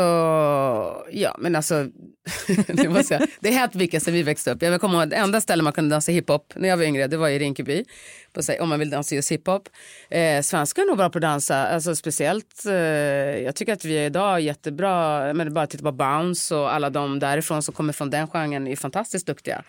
ja 1.10 1.36
men 1.38 1.56
alltså, 1.56 1.86
det, 2.66 2.88
måste 2.88 3.14
jag, 3.14 3.28
det 3.40 3.48
är 3.48 3.52
helt 3.52 3.74
mycket 3.74 4.02
sen 4.02 4.14
vi 4.14 4.22
växte 4.22 4.50
upp. 4.50 4.62
Jag 4.62 4.80
kommer 4.80 4.98
ihåg 4.98 5.08
det 5.08 5.16
enda 5.16 5.40
stället 5.40 5.64
man 5.64 5.72
kunde 5.72 5.94
dansa 5.94 6.12
hiphop 6.12 6.52
när 6.56 6.68
jag 6.68 6.76
var 6.76 6.84
yngre, 6.84 7.06
det 7.06 7.16
var 7.16 7.28
i 7.28 7.38
Rinkeby. 7.38 7.84
På, 8.32 8.42
sig, 8.42 8.60
om 8.60 8.68
man 8.68 8.78
vill 8.78 8.90
dansa 8.90 9.14
just 9.14 9.32
hiphop. 9.32 9.68
Eh, 10.10 10.42
svenskar 10.42 10.82
är 10.82 10.86
nog 10.86 10.96
bra 10.96 11.10
på 11.10 11.18
att 11.18 11.22
dansa, 11.22 11.66
alltså 11.66 11.96
speciellt, 11.96 12.66
eh, 12.66 12.74
jag 13.44 13.54
tycker 13.54 13.72
att 13.72 13.84
vi 13.84 13.98
är 13.98 14.06
idag 14.06 14.40
jättebra, 14.40 15.32
men 15.32 15.54
bara 15.54 15.66
titta 15.66 15.84
på 15.84 15.92
Bounce 15.92 16.54
och 16.54 16.74
alla 16.74 16.90
de 16.90 17.18
därifrån 17.18 17.62
som 17.62 17.74
kommer 17.74 17.92
från 17.92 18.10
den 18.10 18.28
genren 18.28 18.66
är 18.66 18.76
fantastiskt 18.76 19.26
duktiga. 19.26 19.62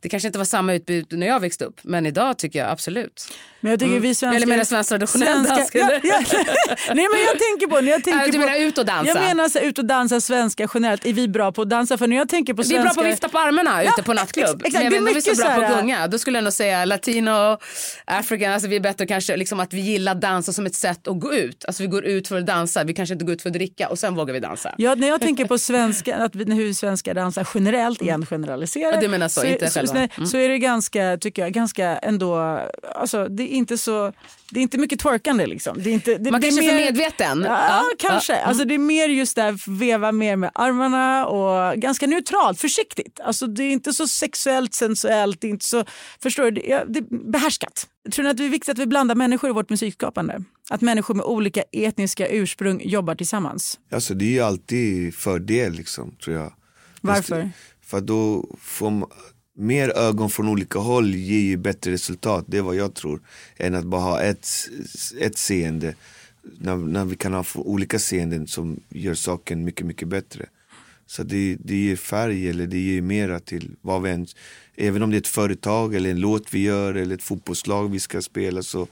Det 0.00 0.08
kanske 0.08 0.26
inte 0.26 0.38
var 0.38 0.44
samma 0.44 0.74
utbud 0.74 1.06
när 1.10 1.26
jag 1.26 1.40
växte 1.40 1.64
upp, 1.64 1.80
men 1.82 2.06
idag 2.06 2.38
tycker 2.38 2.58
jag 2.58 2.70
absolut. 2.70 3.28
Men 3.60 3.70
jag 3.70 3.80
tycker 3.80 4.00
vi 4.00 4.14
svenskar... 4.14 4.36
Eller 4.36 4.46
menar 4.46 4.64
svensk 4.64 4.88
traditionell 4.88 5.44
dans, 5.44 5.70
ja, 5.74 5.90
ja. 6.02 6.20
Nej 6.94 7.06
men 7.12 7.20
jag 7.26 7.38
tänker 7.38 7.66
på... 7.66 7.80
När 7.80 7.90
jag 7.92 8.04
tänker 8.04 8.20
Ja, 8.20 8.26
du 8.26 8.32
på, 8.32 8.38
menar 8.38 8.58
ut 8.58 8.78
och 8.78 8.86
dansa? 8.86 9.12
Jag 9.12 9.22
menar 9.22 9.48
så 9.48 9.58
ut 9.58 9.78
och 9.78 9.84
dansa 9.84 10.20
svenska 10.20 10.68
generellt. 10.74 11.06
Är 11.06 11.12
vi 11.12 11.28
bra 11.28 11.52
på 11.52 11.62
att 11.62 11.70
dansa? 11.70 11.98
För 11.98 12.06
när 12.06 12.16
jag 12.16 12.28
tänker 12.28 12.54
på 12.54 12.62
Vi 12.62 12.68
är 12.68 12.80
svenska... 12.82 12.94
bra 12.94 12.94
på 12.94 13.00
att 13.08 13.12
vifta 13.12 13.28
på 13.28 13.38
armarna 13.38 13.84
Ja, 13.84 13.90
ute 13.92 14.02
på 14.02 14.12
nattklubb. 14.14 14.46
ex- 14.46 14.66
exakt. 14.66 14.74
Men 14.74 14.84
jag 14.84 14.90
vet 14.90 14.98
inte 14.98 15.08
om 15.10 15.14
vi 15.24 15.30
är 15.30 15.34
så 15.34 15.42
bra 15.42 15.54
så 15.54 15.60
på 15.60 15.66
att 15.66 15.80
gunga. 15.80 16.06
Då 16.08 16.18
skulle 16.18 16.36
jag 16.38 16.44
nog 16.44 16.52
säga 16.52 16.84
latino, 16.84 17.58
african, 18.04 18.52
alltså 18.52 18.68
vi 18.68 18.76
är 18.76 18.80
bättre 18.80 19.06
kanske 19.06 19.36
liksom 19.36 19.60
att 19.60 19.72
vi 19.72 19.80
gillar 19.80 20.14
dansa 20.14 20.52
som 20.52 20.66
ett 20.66 20.74
sätt 20.74 21.08
att 21.08 21.20
gå 21.20 21.34
ut. 21.34 21.64
Alltså 21.64 21.82
vi 21.82 21.86
går 21.88 22.04
ut 22.04 22.28
för 22.28 22.38
att 22.38 22.46
dansa, 22.46 22.84
vi 22.84 22.94
kanske 22.94 23.12
inte 23.12 23.24
går 23.24 23.34
ut 23.34 23.42
för 23.42 23.48
att 23.48 23.54
dricka 23.54 23.88
och 23.88 23.98
sen 23.98 24.14
vågar 24.14 24.34
vi 24.34 24.40
dansa. 24.40 24.74
Ja, 24.78 24.94
när 24.94 25.08
jag 25.08 25.20
tänker 25.20 25.44
på 25.44 25.58
svenska, 25.58 26.16
att 26.16 26.34
vi, 26.34 26.54
hur 26.54 26.72
svenskar 26.72 27.14
dansar 27.14 27.48
generellt, 27.54 28.02
igen 28.02 28.26
generaliserar. 28.26 28.92
Ja, 28.92 29.00
du 29.00 29.08
menar 29.08 29.28
så, 29.28 29.44
inte 29.44 29.70
själva. 29.70 29.87
Mm. 29.96 30.26
så 30.26 30.36
är 30.36 30.48
det 30.48 30.58
ganska, 30.58 31.16
tycker 31.20 31.42
jag, 31.42 31.52
ganska 31.52 31.98
ändå, 31.98 32.60
alltså 32.94 33.28
det 33.28 33.42
är 33.42 33.46
inte 33.56 33.78
så, 33.78 34.12
det 34.50 34.60
är 34.60 34.62
inte 34.62 34.78
mycket 34.78 35.00
twerkande 35.00 35.46
liksom. 35.46 35.82
Det 35.82 35.90
är 35.90 35.94
inte, 35.94 36.14
det, 36.18 36.30
Man 36.30 36.40
det 36.40 36.46
kanske 36.46 36.70
är 36.70 36.74
mer- 36.74 36.86
för 36.86 36.92
medveten. 36.92 37.42
Ja, 37.46 37.66
Ja, 37.68 37.84
kanske. 37.98 38.32
ja. 38.32 38.42
Alltså, 38.44 38.64
det 38.64 38.74
är 38.74 38.78
mer 38.78 39.08
just 39.08 39.36
där, 39.36 39.70
veva 39.78 40.12
mer 40.12 40.36
med 40.36 40.50
armarna 40.54 41.26
och 41.26 41.76
ganska 41.80 42.06
neutralt, 42.06 42.60
försiktigt. 42.60 43.20
Alltså, 43.20 43.46
det 43.46 43.62
är 43.64 43.70
inte 43.72 43.92
så 43.92 44.08
sexuellt, 44.08 44.74
sensuellt, 44.74 45.40
det 45.40 45.46
är 45.46 45.50
inte 45.50 45.64
så, 45.66 45.84
förstår 46.22 46.44
du, 46.44 46.50
det 46.50 46.72
är, 46.72 46.84
det 46.88 46.98
är 46.98 47.30
behärskat. 47.30 47.86
Tror 48.12 48.22
ni 48.24 48.30
att 48.30 48.36
det 48.36 48.44
är 48.44 48.48
viktigt 48.48 48.68
att 48.72 48.78
vi 48.78 48.86
blandar 48.86 49.14
människor 49.14 49.50
i 49.50 49.52
vårt 49.52 49.70
musikskapande? 49.70 50.42
Att 50.70 50.80
människor 50.80 51.14
med 51.14 51.24
olika 51.24 51.62
etniska 51.72 52.28
ursprung 52.28 52.80
jobbar 52.84 53.14
tillsammans? 53.14 53.78
Alltså 53.92 54.14
det 54.14 54.24
är 54.24 54.30
ju 54.32 54.40
alltid 54.40 55.14
fördel 55.14 55.72
liksom 55.72 56.16
tror 56.24 56.36
jag. 56.36 56.52
Varför? 57.00 57.50
För 57.84 58.00
då 58.00 58.44
får 58.62 58.90
man, 58.90 59.08
mer 59.58 59.96
ögon 59.96 60.30
från 60.30 60.48
olika 60.48 60.78
håll 60.78 61.14
ger 61.14 61.40
ju 61.40 61.56
bättre 61.56 61.92
resultat, 61.92 62.44
det 62.48 62.58
är 62.58 62.62
vad 62.62 62.76
jag 62.76 62.94
tror. 62.94 63.20
Än 63.56 63.74
att 63.74 63.84
bara 63.84 64.00
ha 64.00 64.20
ett, 64.20 64.48
ett 65.20 65.38
seende. 65.38 65.94
När, 66.58 66.76
när 66.76 67.04
vi 67.04 67.16
kan 67.16 67.34
ha 67.34 67.44
olika 67.54 67.98
seenden 67.98 68.46
som 68.46 68.80
gör 68.88 69.14
saken 69.14 69.64
mycket, 69.64 69.86
mycket 69.86 70.08
bättre. 70.08 70.46
Så 71.06 71.22
det, 71.22 71.56
det 71.60 71.76
ger 71.76 71.96
färg 71.96 72.48
eller 72.48 72.66
det 72.66 72.78
ger 72.78 73.02
mera 73.02 73.40
till 73.40 73.70
vad 73.80 74.02
vi 74.02 74.10
än, 74.10 74.26
även 74.76 75.02
om 75.02 75.10
det 75.10 75.16
är 75.16 75.20
ett 75.20 75.26
företag 75.26 75.94
eller 75.94 76.10
en 76.10 76.20
låt 76.20 76.54
vi 76.54 76.62
gör 76.62 76.94
eller 76.94 77.14
ett 77.14 77.22
fotbollslag 77.22 77.90
vi 77.90 78.00
ska 78.00 78.22
spela 78.22 78.62
så 78.62 78.86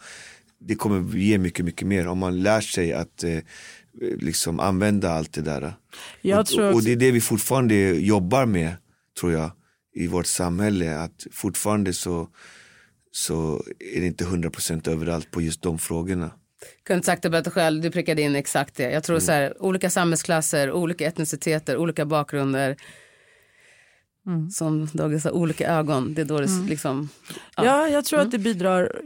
det 0.58 0.74
kommer 0.74 1.16
ge 1.18 1.38
mycket, 1.38 1.64
mycket 1.64 1.88
mer 1.88 2.06
om 2.06 2.18
man 2.18 2.42
lär 2.42 2.60
sig 2.60 2.92
att 2.92 3.24
eh, 3.24 3.38
liksom 4.00 4.60
använda 4.60 5.10
allt 5.12 5.32
det 5.32 5.42
där. 5.42 5.74
Och, 6.68 6.74
och 6.74 6.82
det 6.82 6.92
är 6.92 6.96
det 6.96 7.10
vi 7.10 7.20
fortfarande 7.20 7.74
jobbar 7.90 8.46
med, 8.46 8.76
tror 9.20 9.32
jag, 9.32 9.50
i 9.96 10.06
vårt 10.06 10.26
samhälle. 10.26 10.98
Att 10.98 11.26
fortfarande 11.32 11.92
så, 11.92 12.28
så 13.10 13.62
är 13.94 14.00
det 14.00 14.06
inte 14.06 14.24
100% 14.24 14.90
överallt 14.90 15.30
på 15.30 15.42
just 15.42 15.62
de 15.62 15.78
frågorna. 15.78 16.30
Kunde 16.84 16.96
inte 16.96 17.06
sagt 17.06 17.22
det 17.22 17.30
bättre 17.30 17.50
själv, 17.50 17.82
du 17.82 17.90
prickade 17.90 18.22
in 18.22 18.36
exakt 18.36 18.74
det. 18.74 18.90
Jag 18.90 19.04
tror 19.04 19.18
så 19.18 19.32
här, 19.32 19.62
olika 19.62 19.90
samhällsklasser, 19.90 20.72
olika 20.72 21.06
etniciteter, 21.06 21.76
olika 21.76 22.06
bakgrunder. 22.06 22.76
Som 24.52 24.86
Dagge 24.92 25.20
sa, 25.20 25.30
olika 25.30 25.68
ögon. 25.68 26.14
Det 26.14 26.20
är 26.20 26.24
då 26.24 26.40
det 26.40 26.48
liksom... 26.68 27.08
Ja, 27.56 27.88
jag 27.88 28.04
tror 28.04 28.20
att 28.20 28.30
det 28.30 28.38
bidrar 28.38 29.00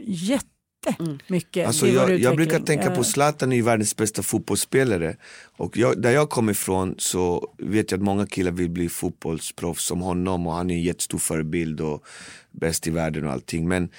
jättemycket 0.85 1.67
Alltså 1.67 1.87
i 1.87 1.89
vår 1.89 1.97
jag, 1.97 2.03
utveckling. 2.03 2.23
jag 2.23 2.35
brukar 2.35 2.59
tänka 2.59 2.91
på 2.91 3.03
Zlatan 3.03 3.51
är 3.51 3.61
världens 3.61 3.95
bästa 3.95 4.23
fotbollsspelare. 4.23 5.15
Och 5.57 5.77
jag, 5.77 6.01
där 6.01 6.11
jag 6.11 6.29
kommer 6.29 6.51
ifrån 6.51 6.95
så 6.97 7.53
vet 7.57 7.91
jag 7.91 7.97
att 7.97 8.03
många 8.03 8.27
killar 8.27 8.51
vill 8.51 8.69
bli 8.69 8.89
fotbollsproffs 8.89 9.85
som 9.85 10.01
honom 10.01 10.47
och 10.47 10.53
han 10.53 10.69
är 10.71 10.75
en 10.75 10.81
jättestor 10.83 11.17
förebild 11.17 11.81
och 11.81 12.03
bäst 12.51 12.87
i 12.87 12.89
världen 12.89 13.25
och 13.25 13.31
allting. 13.31 13.67
Men 13.67 13.89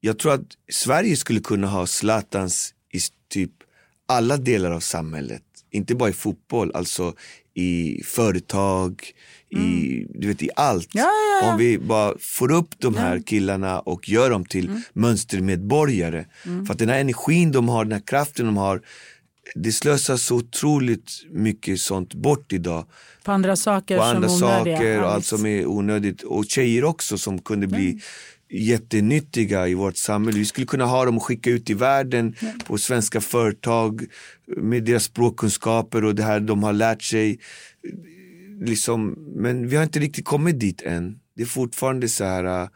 jag 0.00 0.18
tror 0.18 0.32
att 0.34 0.56
Sverige 0.72 1.16
skulle 1.16 1.40
kunna 1.40 1.66
ha 1.66 1.86
Zlatans 1.86 2.74
i 2.92 2.98
typ 3.28 3.52
alla 4.06 4.36
delar 4.36 4.70
av 4.70 4.80
samhället. 4.80 5.42
Inte 5.70 5.94
bara 5.94 6.10
i 6.10 6.12
fotboll, 6.12 6.72
alltså 6.74 7.14
i 7.54 8.02
företag, 8.04 9.02
i, 9.50 10.06
du 10.14 10.28
vet, 10.28 10.42
i 10.42 10.50
allt. 10.56 10.94
Mm. 10.94 11.04
Ja, 11.06 11.10
ja, 11.10 11.46
ja. 11.46 11.52
Om 11.52 11.58
vi 11.58 11.78
bara 11.78 12.14
får 12.20 12.52
upp 12.52 12.68
de 12.78 12.96
här 12.96 13.22
killarna 13.26 13.80
och 13.80 14.08
gör 14.08 14.30
dem 14.30 14.44
till 14.44 14.68
Mm. 14.68 14.82
mönstermedborgare. 14.92 16.24
För 16.66 16.72
att 16.72 16.78
den 16.78 16.88
här 16.88 17.00
energin 17.00 17.52
de 17.52 17.68
har, 17.68 17.84
den 17.84 17.92
här 17.92 18.02
kraften 18.06 18.46
de 18.46 18.56
har, 18.56 18.80
det 19.54 19.72
slösas 19.72 20.22
så 20.22 20.36
otroligt 20.36 21.10
mycket 21.30 21.80
sånt 21.80 22.14
bort 22.14 22.52
idag 22.52 22.86
På 23.24 23.32
andra 23.32 23.56
saker 23.56 23.96
på 23.98 24.02
som 24.04 24.16
andra 24.16 24.28
onödiga. 24.28 24.76
saker 24.76 24.98
och 24.98 25.04
Ja, 25.04 25.08
allt 25.10 25.24
som 25.26 25.46
är 25.46 25.66
onödigt. 25.66 26.22
Och 26.22 26.44
tjejer 26.48 26.84
också 26.84 27.18
som 27.18 27.38
kunde 27.38 27.66
bli 27.66 28.00
jättenyttiga 28.50 29.68
i 29.68 29.74
vårt 29.74 29.96
samhälle. 29.96 30.38
Vi 30.38 30.44
skulle 30.44 30.66
kunna 30.66 30.84
ha 30.84 31.04
dem 31.04 31.16
och 31.16 31.24
skicka 31.24 31.50
ut 31.50 31.70
i 31.70 31.74
världen 31.74 32.34
på 32.66 32.78
svenska 32.78 33.20
företag 33.20 34.04
med 34.56 34.84
deras 34.84 35.04
språkkunskaper 35.04 36.04
och 36.04 36.14
det 36.14 36.22
här 36.22 36.40
de 36.40 36.62
har 36.62 36.72
lärt 36.72 37.02
sig. 37.02 37.38
Liksom, 38.60 39.14
men 39.36 39.68
vi 39.68 39.76
har 39.76 39.82
inte 39.82 39.98
riktigt 39.98 40.24
kommit 40.24 40.60
dit 40.60 40.82
än. 40.82 41.18
Det 41.36 41.42
är 41.42 41.46
fortfarande 41.46 42.08
så 42.08 42.24
här 42.24 42.68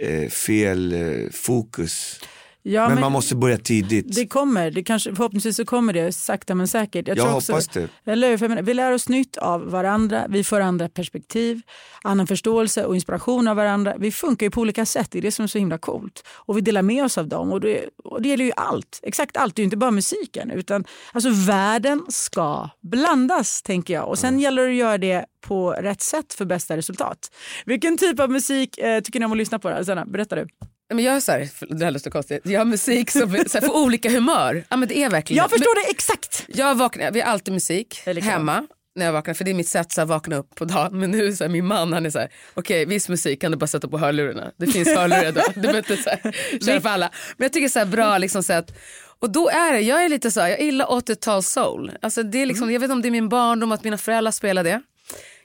eh, 0.00 0.28
fel 0.28 0.92
eh, 0.92 1.30
fokus. 1.30 2.20
Ja, 2.62 2.88
men, 2.88 3.00
man 3.00 3.12
måste 3.12 3.34
börja 3.34 3.58
tidigt. 3.58 4.14
Det 4.14 4.26
kommer, 4.26 4.70
det 4.70 4.82
kanske, 4.82 5.14
förhoppningsvis 5.14 5.56
så 5.56 5.64
kommer 5.64 5.92
det 5.92 6.12
sakta 6.12 6.54
men 6.54 6.68
säkert. 6.68 7.08
Jag 7.08 7.16
tror 7.16 7.26
hoppas 7.26 7.68
det. 7.68 7.88
Eller? 8.04 8.36
För 8.36 8.44
jag 8.44 8.48
menar, 8.48 8.62
vi 8.62 8.74
lär 8.74 8.92
oss 8.92 9.08
nytt 9.08 9.36
av 9.36 9.70
varandra, 9.70 10.26
vi 10.28 10.44
får 10.44 10.60
andra 10.60 10.88
perspektiv, 10.88 11.60
annan 12.02 12.26
förståelse 12.26 12.84
och 12.84 12.94
inspiration 12.94 13.48
av 13.48 13.56
varandra. 13.56 13.94
Vi 13.98 14.12
funkar 14.12 14.46
ju 14.46 14.50
på 14.50 14.60
olika 14.60 14.86
sätt, 14.86 15.10
det 15.10 15.18
är 15.18 15.22
det 15.22 15.32
som 15.32 15.42
är 15.42 15.46
så 15.46 15.58
himla 15.58 15.78
coolt. 15.78 16.24
Och 16.28 16.56
vi 16.56 16.60
delar 16.60 16.82
med 16.82 17.04
oss 17.04 17.18
av 17.18 17.28
dem 17.28 17.52
och 17.52 17.60
det, 17.60 17.84
och 18.04 18.22
det 18.22 18.28
gäller 18.28 18.44
ju 18.44 18.52
allt, 18.56 19.00
exakt 19.02 19.36
allt, 19.36 19.56
det 19.56 19.60
är 19.60 19.64
ju 19.64 19.66
inte 19.66 19.76
bara 19.76 19.90
musiken. 19.90 20.50
Utan, 20.50 20.84
alltså 21.12 21.30
världen 21.30 22.04
ska 22.08 22.68
blandas 22.82 23.62
tänker 23.62 23.94
jag 23.94 24.08
och 24.08 24.18
sen 24.18 24.40
gäller 24.40 24.62
det 24.62 24.68
att 24.68 24.76
göra 24.76 24.98
det 24.98 25.24
på 25.40 25.70
rätt 25.70 26.00
sätt 26.00 26.34
för 26.34 26.44
bästa 26.44 26.76
resultat. 26.76 27.18
Vilken 27.66 27.98
typ 27.98 28.20
av 28.20 28.30
musik 28.30 28.78
eh, 28.78 29.00
tycker 29.00 29.20
ni 29.20 29.26
om 29.26 29.32
att 29.32 29.38
lyssna 29.38 29.58
på? 29.58 29.70
Då? 29.70 29.84
Sanna, 29.84 30.04
berätta 30.06 30.36
du. 30.36 30.46
Men 30.94 31.04
jag 31.04 31.16
är 31.16 31.20
så 31.20 31.32
här, 31.32 31.48
det 31.78 31.84
här 31.84 31.90
låter 31.92 32.10
konstigt, 32.10 32.40
jag 32.44 32.60
har 32.60 32.64
musik 32.64 33.10
som 33.10 33.20
så 33.20 33.58
här, 33.58 33.60
får 33.66 33.76
olika 33.76 34.10
humör. 34.10 34.64
Ja, 34.68 34.76
men 34.76 34.88
det 34.88 34.98
är 34.98 35.10
verkligen 35.10 35.42
Jag 35.42 35.50
förstår 35.50 35.84
det 35.84 35.90
exakt! 35.90 36.44
Jag 36.48 36.74
vaknar, 36.74 37.10
vi 37.10 37.20
har 37.20 37.32
alltid 37.32 37.54
musik 37.54 38.02
hemma 38.22 38.66
när 38.98 39.06
jag 39.06 39.12
vaknar 39.12 39.34
för 39.34 39.44
det 39.44 39.50
är 39.50 39.54
mitt 39.54 39.68
sätt 39.68 39.92
så 39.92 40.00
att 40.00 40.08
vakna 40.08 40.36
upp 40.36 40.54
på 40.54 40.64
dagen. 40.64 41.00
Men 41.00 41.10
nu 41.10 41.26
är 41.26 41.32
så 41.32 41.44
här, 41.44 41.48
min 41.48 41.66
man 41.66 41.92
han 41.92 42.06
är 42.06 42.10
så 42.10 42.18
här, 42.18 42.28
okej 42.54 42.84
viss 42.84 43.08
musik 43.08 43.40
kan 43.40 43.50
du 43.50 43.56
bara 43.56 43.66
sätta 43.66 43.88
på 43.88 43.98
hörlurarna. 43.98 44.52
Det 44.56 44.66
finns 44.66 44.88
hörlurar 44.88 45.32
då, 45.32 45.42
du 45.54 45.60
behöver 45.60 45.78
inte 45.78 45.96
så 45.96 46.10
här, 46.10 46.32
köra 46.66 46.80
för 46.80 46.88
alla. 46.88 47.10
Men 47.36 47.44
jag 47.44 47.52
tycker 47.52 47.68
så 47.68 47.78
här 47.78 47.86
bra 47.86 48.18
liksom 48.18 48.42
så 48.42 48.52
att 48.52 48.78
och 49.20 49.30
då 49.32 49.48
är 49.48 49.72
det, 49.72 49.80
jag 49.80 50.04
är 50.04 50.08
lite 50.08 50.30
så 50.30 50.40
här, 50.40 50.48
jag 50.48 50.60
gillar 50.60 50.86
80-tals 50.86 51.48
soul. 51.48 51.92
Alltså 52.02 52.22
det 52.22 52.38
är 52.42 52.46
liksom, 52.46 52.64
Mm. 52.64 52.72
Jag 52.72 52.80
vet 52.80 52.84
inte 52.84 52.92
om 52.92 53.02
det 53.02 53.08
är 53.08 53.10
min 53.10 53.28
barndom 53.28 53.72
att 53.72 53.84
mina 53.84 53.98
föräldrar 53.98 54.32
spelar 54.32 54.64
det. 54.64 54.82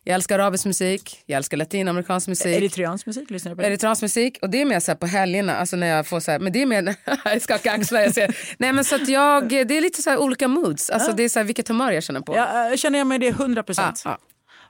Jag 0.05 0.15
älskar 0.15 0.39
arabisk 0.39 0.65
musik, 0.65 1.23
jag 1.25 1.37
älskar 1.37 1.57
latinamerikansk 1.57 2.27
musik. 2.27 2.57
Eritreansk 2.57 3.05
musik 3.05 3.29
lyssnar 3.29 3.49
du 3.49 3.55
på? 3.55 3.61
Eritreansk 3.63 4.01
musik 4.01 4.37
och 4.41 4.49
det 4.49 4.61
är 4.61 4.65
mer 4.65 4.79
så 4.79 4.95
på 4.95 5.05
helgerna, 5.05 5.55
alltså 5.55 5.75
när 5.75 5.87
jag 5.87 6.07
får 6.07 6.19
så 6.19 6.31
här, 6.31 6.39
men 6.39 6.53
det 6.53 6.61
är 6.61 6.65
mer, 6.65 6.95
jag 7.25 7.41
skakar 7.41 7.73
axlar, 7.73 8.01
jag 8.01 8.13
ser, 8.13 8.37
nej 8.57 8.73
men 8.73 8.85
så 8.85 8.95
att 8.95 9.07
jag, 9.07 9.49
det 9.49 9.77
är 9.77 9.81
lite 9.81 10.01
så 10.01 10.09
här 10.09 10.17
olika 10.17 10.47
moods, 10.47 10.89
alltså 10.89 11.11
det 11.11 11.23
är 11.23 11.29
så 11.29 11.39
här 11.39 11.43
vilket 11.43 11.67
humör 11.67 11.91
jag 11.91 12.03
känner 12.03 12.21
på. 12.21 12.35
Ja, 12.35 12.69
jag 12.69 12.79
känner 12.79 12.97
jag 12.99 13.07
mig 13.07 13.19
det 13.19 13.27
100 13.27 13.63
procent. 13.63 14.01
Ja, 14.05 14.17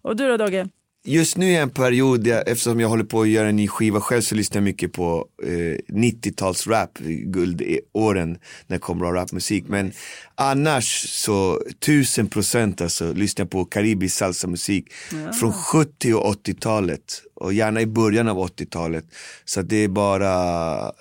Och 0.01 0.15
du 0.15 0.27
då 0.27 0.37
Dogge? 0.37 0.67
Just 1.05 1.37
nu 1.37 1.51
är 1.51 1.61
en 1.61 1.69
period, 1.69 2.23
där, 2.23 2.43
eftersom 2.47 2.79
jag 2.79 2.89
håller 2.89 3.03
på 3.03 3.21
att 3.21 3.27
göra 3.27 3.49
en 3.49 3.55
ny 3.55 3.67
skiva 3.67 4.01
själv 4.01 4.21
så 4.21 4.35
lyssnar 4.35 4.57
jag 4.57 4.63
mycket 4.63 4.93
på 4.93 5.27
eh, 5.43 5.93
90-tals 5.95 6.67
rap, 6.67 6.99
guldåren 7.25 8.29
när 8.67 8.77
det 8.77 8.79
kom 8.79 8.99
bra 8.99 9.13
rapmusik. 9.13 9.67
Men 9.67 9.91
annars 10.35 11.09
så 11.09 11.61
tusen 11.79 12.27
procent 12.27 12.81
alltså 12.81 13.13
lyssnar 13.13 13.45
jag 13.45 13.51
på 13.51 13.65
karibisk 13.65 14.17
salsamusik 14.17 14.93
från 15.39 15.53
70 15.53 16.13
och 16.13 16.35
80-talet 16.35 17.21
och 17.35 17.53
gärna 17.53 17.81
i 17.81 17.85
början 17.85 18.27
av 18.27 18.37
80-talet. 18.37 19.05
Så 19.45 19.61
det 19.61 19.75
är 19.75 19.87
bara 19.87 20.33
eh, 20.79 20.91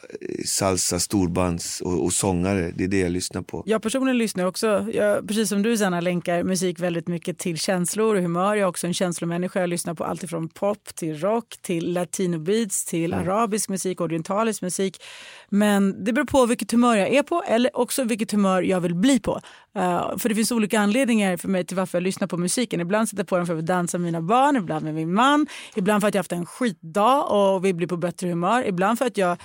salsa, 0.47 0.99
storbands 0.99 1.81
och, 1.81 2.05
och 2.05 2.13
sångare, 2.13 2.73
det 2.77 2.85
är 2.85 2.89
det 2.89 2.99
jag 2.99 3.11
lyssnar 3.11 3.43
på. 3.43 3.63
Jag 3.67 3.83
personligen 3.83 4.19
lyssnar 4.19 4.45
också, 4.45 4.87
jag, 4.93 5.29
precis 5.29 5.49
som 5.49 5.63
du 5.63 5.77
Sanna, 5.77 6.01
länkar 6.01 6.43
musik 6.43 6.81
väldigt 6.81 7.09
mycket 7.09 7.39
till 7.39 7.59
känslor 7.59 8.17
och 8.17 8.23
humör. 8.23 8.55
Jag 8.55 8.63
är 8.63 8.67
också 8.67 8.87
en 8.87 8.95
känslomänniska. 8.95 9.61
Jag 9.61 9.69
lyssnar 9.69 9.92
på 9.95 10.05
allt 10.05 10.31
från 10.31 10.49
pop 10.49 10.95
till 10.95 11.21
rock 11.21 11.57
till 11.63 11.93
latinobeats 11.93 12.85
till 12.85 13.15
arabisk 13.15 13.69
musik, 13.69 14.01
orientalisk 14.01 14.63
musik. 14.63 15.03
Men 15.49 16.05
det 16.05 16.13
beror 16.13 16.25
på 16.25 16.47
vilket 16.47 16.73
humör 16.73 16.97
jag 16.97 17.09
är 17.09 17.23
på 17.23 17.43
eller 17.47 17.77
också 17.77 18.05
vilket 18.05 18.33
humör 18.33 18.63
jag 18.63 18.81
vill 18.81 18.95
bli 18.95 19.21
på. 19.21 19.41
Uh, 19.77 20.19
för 20.19 20.29
det 20.29 20.35
finns 20.35 20.53
olika 20.53 20.81
anledningar 20.81 21.37
för 21.37 21.49
mig 21.49 21.65
till 21.65 21.77
varför 21.77 21.99
jag 21.99 22.03
lyssnar 22.03 22.29
på 22.29 22.37
musiken. 22.37 22.81
Ibland 22.81 23.09
sätter 23.09 23.21
jag 23.21 23.29
på 23.29 23.37
den 23.37 23.47
för 23.47 23.57
att 23.57 23.67
dansa 23.67 23.99
med 23.99 24.05
mina 24.05 24.21
barn, 24.21 24.57
ibland 24.57 24.85
med 24.85 24.95
min 24.95 25.15
man, 25.15 25.47
ibland 25.75 26.01
för 26.01 26.09
att 26.09 26.15
jag 26.15 26.19
haft 26.19 26.33
en 26.33 26.47
skitdag 26.47 27.25
och 27.25 27.65
vill 27.65 27.75
bli 27.75 27.87
på 27.87 27.97
bättre 27.97 28.29
humör, 28.29 28.65
ibland 28.67 28.99
för 28.99 29.07
att 29.07 29.17
jag 29.17 29.37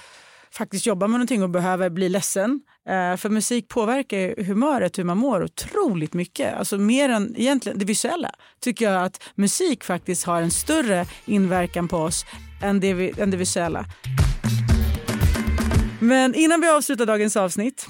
faktiskt 0.52 0.86
jobbar 0.86 1.08
med 1.08 1.20
någonting 1.20 1.44
och 1.44 1.50
behöver 1.50 1.90
bli 1.90 2.10
ledsen. 2.10 2.62
Eh, 2.90 3.18
för 3.18 3.30
musik 3.30 3.68
påverkar 3.68 4.44
humöret, 4.44 5.00
hur 5.00 5.04
man 5.04 5.18
mår 5.18 5.44
otroligt 5.44 6.14
mycket. 6.14 6.54
Alltså 6.54 6.78
mer 6.78 7.10
än 7.10 7.36
egentligen 7.38 7.80
det 7.80 7.86
visuella 7.86 8.32
tycker 8.60 8.92
jag 8.92 9.04
att 9.04 9.24
musik 9.36 9.84
faktiskt 9.84 10.24
har 10.24 10.42
en 10.42 10.52
större 10.52 11.06
inverkan 11.26 11.88
på 11.88 11.98
oss 11.98 12.26
än 12.64 12.80
det, 12.80 12.94
vi, 12.94 13.14
än 13.18 13.32
det 13.32 13.38
visuella. 13.38 13.86
Men 16.00 16.36
innan 16.36 16.62
vi 16.62 16.70
avslutar 16.70 17.06
dagens 17.06 17.38
avsnitt 17.38 17.88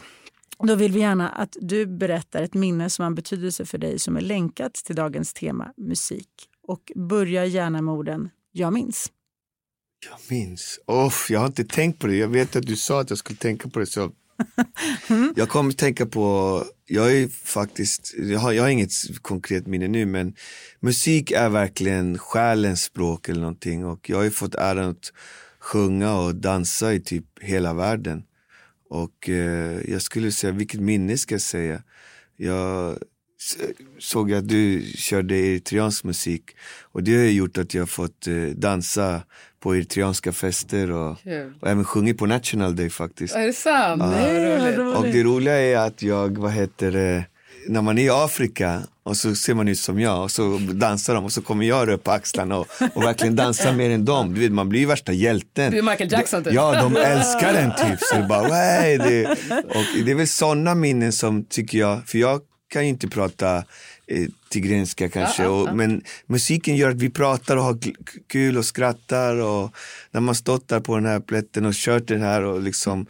då 0.64 0.76
vill 0.76 0.92
vi 0.92 1.00
gärna 1.00 1.30
att 1.30 1.58
du 1.62 1.86
berättar 1.86 2.42
ett 2.42 2.54
minne 2.54 2.90
som 2.90 3.04
har 3.04 3.08
en 3.08 3.16
betydelse 3.16 3.66
för 3.66 3.78
dig 3.78 4.00
som 4.00 4.18
är 4.18 4.22
länkat 4.22 4.74
till 4.74 4.96
dagens 4.96 5.34
tema 5.34 5.74
musik. 5.78 6.30
Och 6.68 6.92
börja 6.96 7.46
gärna 7.46 7.82
med 7.82 7.94
orden 7.94 8.30
jag 8.52 8.74
minns. 8.74 9.12
Jag 10.06 10.20
minns, 10.30 10.80
oh, 10.86 11.14
jag 11.30 11.40
har 11.40 11.48
inte 11.48 11.64
tänkt 11.64 12.00
på 12.00 12.08
det, 12.08 12.16
jag 12.16 12.28
vet 12.28 12.56
att 12.56 12.66
du 12.66 12.76
sa 12.76 13.02
att 13.02 13.10
jag 13.10 13.20
skulle 13.20 13.40
tänka 13.40 13.70
på 13.70 13.80
det 13.80 13.86
så 13.86 14.12
Jag 15.36 15.50
kommer 15.50 15.72
tänka 15.72 16.06
på, 16.06 16.64
jag 16.86 17.18
är 17.18 17.28
faktiskt, 17.28 18.14
jag 18.18 18.40
har, 18.40 18.52
jag 18.52 18.64
har 18.64 18.70
inget 18.70 18.92
konkret 19.22 19.68
minne 19.68 19.88
nu 19.88 20.06
men 20.06 20.36
musik 20.80 21.32
är 21.32 21.50
verkligen 21.50 22.18
själens 22.18 22.84
språk 22.84 23.30
eller 23.30 23.42
någonting 23.42 23.86
och 23.86 24.10
jag 24.10 24.18
har 24.18 24.24
ju 24.24 24.32
fått 24.32 24.56
äran 24.56 24.90
att 24.90 25.14
sjunga 25.60 26.18
och 26.18 26.36
dansa 26.36 26.94
i 26.94 27.00
typ 27.00 27.26
hela 27.42 27.74
världen. 27.74 28.24
Och 28.90 29.30
eh, 29.30 29.82
jag 29.92 30.02
skulle 30.02 30.32
säga, 30.32 30.54
vilket 30.54 30.80
minne 30.80 31.18
ska 31.18 31.34
jag 31.34 31.42
säga? 31.42 31.84
Jag 32.36 32.98
såg 34.00 34.34
att 34.34 34.48
du 34.48 34.92
körde 34.96 35.36
eritreansk 35.36 36.04
musik 36.04 36.56
och 36.82 37.04
det 37.04 37.16
har 37.16 37.24
gjort 37.24 37.58
att 37.58 37.74
jag 37.74 37.90
fått 37.90 38.28
eh, 38.28 38.44
dansa 38.44 39.24
på 39.60 39.76
eritreanska 39.76 40.34
fester 40.34 40.92
och, 40.92 41.22
Kul. 41.24 41.54
och 41.62 41.70
även 41.70 41.84
sjungit 41.84 42.18
på 42.18 42.26
National 42.26 42.76
Day 42.76 42.90
faktiskt. 42.90 43.36
Är 43.36 43.48
det 43.48 43.54
sant? 43.54 44.04
Nej, 44.06 44.60
vad 44.60 44.78
roligt. 44.78 44.98
Och 44.98 45.04
det 45.04 45.24
roliga 45.24 45.54
är 45.54 45.78
att 45.78 46.02
jag, 46.02 46.38
vad 46.38 46.52
heter 46.52 46.92
det, 46.92 47.26
när 47.68 47.82
man 47.82 47.98
är 47.98 48.04
i 48.04 48.10
Afrika 48.10 48.82
och 49.04 49.18
så 49.18 49.36
ser 49.36 49.54
man 49.54 49.68
ut 49.68 49.80
som 49.80 50.00
jag 50.00 50.24
och 50.24 50.32
så 50.32 50.58
dansar 50.58 51.16
de 51.16 51.26
och 51.26 51.32
så 51.32 51.42
kommer 51.42 51.66
jag 51.66 51.90
upp 51.90 52.04
på 52.04 52.12
axlarna 52.12 52.58
och, 52.58 52.68
och 52.94 53.04
verkligen 53.04 53.36
dansar 53.36 53.74
mer 53.74 53.90
än 53.90 54.06
dem. 54.06 54.34
Du 54.34 54.42
vet, 54.42 54.52
man 54.52 54.70
blir 54.70 54.80
ju 54.80 54.86
värsta 54.86 55.14
hjälten. 55.14 55.72
Du 55.72 55.78
är 55.78 55.82
Michael 55.82 56.12
Jackson 56.12 56.44
typ. 56.44 56.54
Ja, 56.54 56.82
de 56.82 56.96
älskar 56.96 57.54
den 57.54 57.72
typ. 57.72 58.00
Så 58.02 58.16
det 58.16 58.24
bara, 58.24 58.48
det, 58.48 59.26
och 59.68 60.06
det 60.06 60.12
är 60.12 60.16
väl 60.16 60.28
sådana 60.28 60.76
minnen 60.76 61.12
som 61.12 61.46
tycker 61.46 61.78
jag, 61.78 62.08
för 62.08 62.18
jag 62.18 62.42
kan 62.70 62.84
ju 62.84 62.90
inte 62.90 63.08
prata 63.08 63.58
eh, 64.08 64.28
tigrenska 64.50 65.10
kanske, 65.10 65.46
och, 65.48 65.76
men 65.76 66.02
musiken 66.26 66.76
gör 66.76 66.90
att 66.90 67.02
vi 67.02 67.10
pratar 67.10 67.58
och 67.58 67.64
har 67.64 67.78
kul 68.28 68.58
och 68.58 68.66
skrattar 68.66 69.36
och 69.36 69.72
när 70.12 70.22
man 70.22 70.36
stått 70.36 70.68
där 70.68 70.80
på 70.80 70.96
den 70.96 71.06
här 71.06 71.20
plätten 71.20 71.66
och 71.66 71.74
kört 71.74 72.08
den 72.08 72.22
här 72.22 72.42
och 72.42 72.62
liksom, 72.62 73.06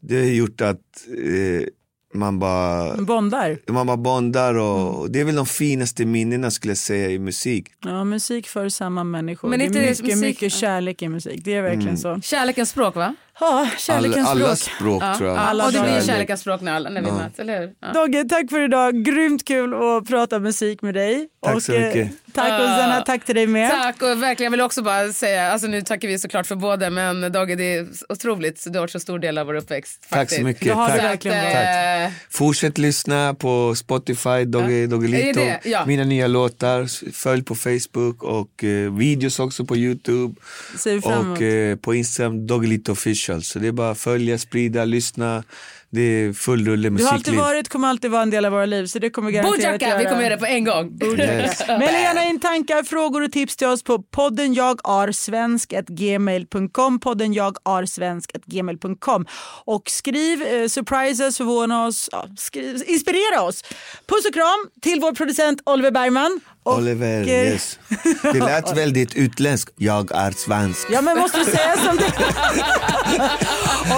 det 0.00 0.16
har 0.16 0.24
gjort 0.24 0.60
att 0.60 0.80
eh, 1.08 1.66
man 2.14 2.38
bara 2.38 2.96
Bondar. 2.96 3.58
man 3.68 3.86
bara 3.86 3.96
bondar 3.96 4.54
och 4.54 5.00
och 5.00 5.10
det 5.10 5.20
är 5.20 5.24
väl 5.24 5.34
de 5.34 5.46
finaste 5.46 6.04
minnena 6.04 6.50
skulle 6.50 6.70
jag 6.70 6.78
säga 6.78 7.10
i 7.10 7.18
musik. 7.18 7.66
Ja, 7.84 8.04
musik 8.04 8.46
för 8.46 8.68
samman 8.68 9.10
människor. 9.10 9.48
Men 9.48 9.58
det 9.58 9.64
är 9.64 9.66
inte 9.66 9.78
det 9.78 9.90
mycket, 9.90 10.04
musik- 10.04 10.20
mycket 10.20 10.52
kärlek 10.52 11.02
i 11.02 11.08
musik. 11.08 11.40
Det 11.44 11.54
är 11.54 11.62
verkligen 11.62 11.98
så. 11.98 12.20
Kärlekens 12.22 12.70
språk 12.70 12.94
va? 12.94 13.14
Ja, 13.40 13.60
All, 13.60 13.68
kärlekens 13.78 14.28
alla 14.28 14.56
språk. 14.56 14.76
språk 15.02 15.16
tror 15.18 15.28
jag. 15.30 15.38
alla 15.38 15.66
och 15.66 15.72
det 15.72 15.80
blir 15.80 15.90
dagar. 15.90 16.02
kärlekens 16.02 16.40
språk 16.40 16.60
när, 16.60 16.72
alla, 16.72 16.90
när 16.90 17.02
vi 17.02 17.10
möts, 17.12 17.38
eller 17.38 17.60
hur? 17.60 17.72
Ja. 17.80 17.92
Dogge, 17.92 18.24
tack 18.28 18.50
för 18.50 18.60
idag. 18.64 19.04
Grymt 19.04 19.44
kul 19.44 19.74
att 19.74 20.08
prata 20.08 20.38
musik 20.38 20.82
med 20.82 20.94
dig. 20.94 21.28
Tack 21.44 21.62
så 21.62 21.72
och, 21.72 21.78
eh, 21.78 21.86
mycket. 21.86 22.12
Tack 22.32 22.60
och 22.60 22.66
Sanna, 22.66 23.00
tack 23.06 23.24
till 23.24 23.34
dig 23.34 23.46
med. 23.46 23.70
Tack 23.70 24.02
och 24.02 24.22
verkligen, 24.22 24.44
jag 24.44 24.50
vill 24.50 24.60
också 24.60 24.82
bara 24.82 25.12
säga, 25.12 25.52
alltså 25.52 25.66
nu 25.68 25.82
tackar 25.82 26.08
vi 26.08 26.18
såklart 26.18 26.46
för 26.46 26.56
båda 26.56 26.90
men 26.90 27.32
Dagge 27.32 27.54
det 27.54 27.64
är 27.74 27.86
otroligt, 28.08 28.64
du 28.66 28.72
har 28.78 28.80
varit 28.80 28.90
så 28.90 29.00
stor 29.00 29.18
del 29.18 29.38
av 29.38 29.46
vår 29.46 29.54
uppväxt. 29.54 30.00
Tack 30.10 30.18
faktiskt. 30.18 30.40
så 30.40 30.44
mycket. 30.46 30.62
Du 30.64 30.72
har 30.72 30.88
det 30.90 30.96
Tack. 30.96 31.04
verkligen 31.04 31.40
bra. 31.40 32.02
Eh, 32.04 32.10
Fortsätt 32.30 32.78
lyssna 32.78 33.34
på 33.34 33.74
Spotify, 33.74 34.44
Dogge, 34.44 34.86
Doggelito, 34.86 35.40
det 35.40 35.60
det? 35.62 35.68
Ja. 35.70 35.86
mina 35.86 36.04
nya 36.04 36.26
låtar. 36.26 37.12
Följ 37.12 37.42
på 37.42 37.54
Facebook 37.54 38.22
och 38.22 38.64
eh, 38.64 38.92
videos 38.96 39.38
också 39.38 39.64
på 39.64 39.76
Youtube. 39.76 40.34
Ser 40.78 40.94
vi 40.94 41.00
fram 41.00 41.12
emot. 41.24 41.36
Och 41.38 41.42
eh, 41.42 41.76
på 41.76 41.94
Instagram, 41.94 42.46
Doggelito 42.46 42.94
official. 43.32 43.42
Så 43.42 43.58
det 43.58 43.68
är 43.68 43.72
bara 43.72 43.90
att 43.90 43.98
följa, 43.98 44.38
sprida, 44.38 44.84
lyssna. 44.84 45.44
det 45.90 46.00
är 46.02 46.32
full 46.32 46.66
rulle 46.68 46.88
Du 46.90 47.04
har 47.04 47.12
alltid 47.12 47.32
musikliv. 47.32 47.40
varit, 47.40 47.68
kommer 47.68 47.88
alltid 47.88 48.10
vara 48.10 48.22
en 48.22 48.30
del 48.30 48.44
av 48.44 48.52
våra 48.52 48.66
liv 48.66 48.86
så 48.86 48.98
det 48.98 49.10
kommer 49.10 49.30
garanterat 49.30 49.56
Bojack, 49.58 49.82
göra. 49.82 49.98
vi 49.98 50.04
kommer 50.04 50.22
göra 50.22 50.34
det 50.34 50.40
på 50.40 50.46
en 50.46 50.64
gång. 50.64 50.98
Yes. 51.18 51.68
Maila 51.68 51.98
gärna 52.00 52.24
in 52.24 52.40
tankar, 52.40 52.82
frågor 52.82 53.22
och 53.22 53.32
tips 53.32 53.56
till 53.56 53.66
oss 53.66 53.82
på 53.82 54.02
podden 54.02 54.54
jag 54.54 54.88
är 54.88 55.12
svensk@gmail.com 55.12 57.00
podden 57.00 57.32
jag 57.32 57.56
är 57.64 57.86
svensk@gmail.com 57.86 59.26
och 59.64 59.90
skriv, 59.90 60.42
eh, 60.42 60.68
surprisa 60.68 61.26
oss, 61.26 61.36
förvåna 61.36 61.86
oss, 61.86 62.08
ja, 62.12 62.26
skriv, 62.38 62.82
inspirera 62.86 63.42
oss. 63.42 63.62
Puss 64.06 64.26
och 64.28 64.34
kram 64.34 64.68
till 64.82 65.00
vår 65.00 65.12
producent 65.12 65.60
Oliver 65.66 65.90
Bergman. 65.90 66.40
Och, 66.66 66.78
Oliver, 66.78 67.28
yes. 67.28 67.78
Det 68.22 68.40
lät 68.40 68.76
väldigt 68.76 69.14
utländskt. 69.14 69.72
Jag 69.76 70.12
är 70.14 70.30
svensk. 70.30 70.86
Ja 70.90 71.00
men 71.00 71.18
måste 71.18 71.38
du 71.38 71.44
säga 71.44 71.76
som 71.76 71.96
det 71.96 72.04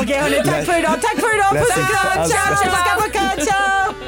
Okej 0.03 0.19
hörni, 0.19 0.37
tack 0.45 0.65
för 0.65 0.79
idag, 0.79 0.99
tack 1.03 1.21
för 1.21 1.35
idag, 1.35 1.53
puss 1.53 1.77
och 1.77 1.91
kram, 1.91 2.29
ciao, 2.29 2.57
ciao, 3.13 3.45
ciao! 3.45 4.08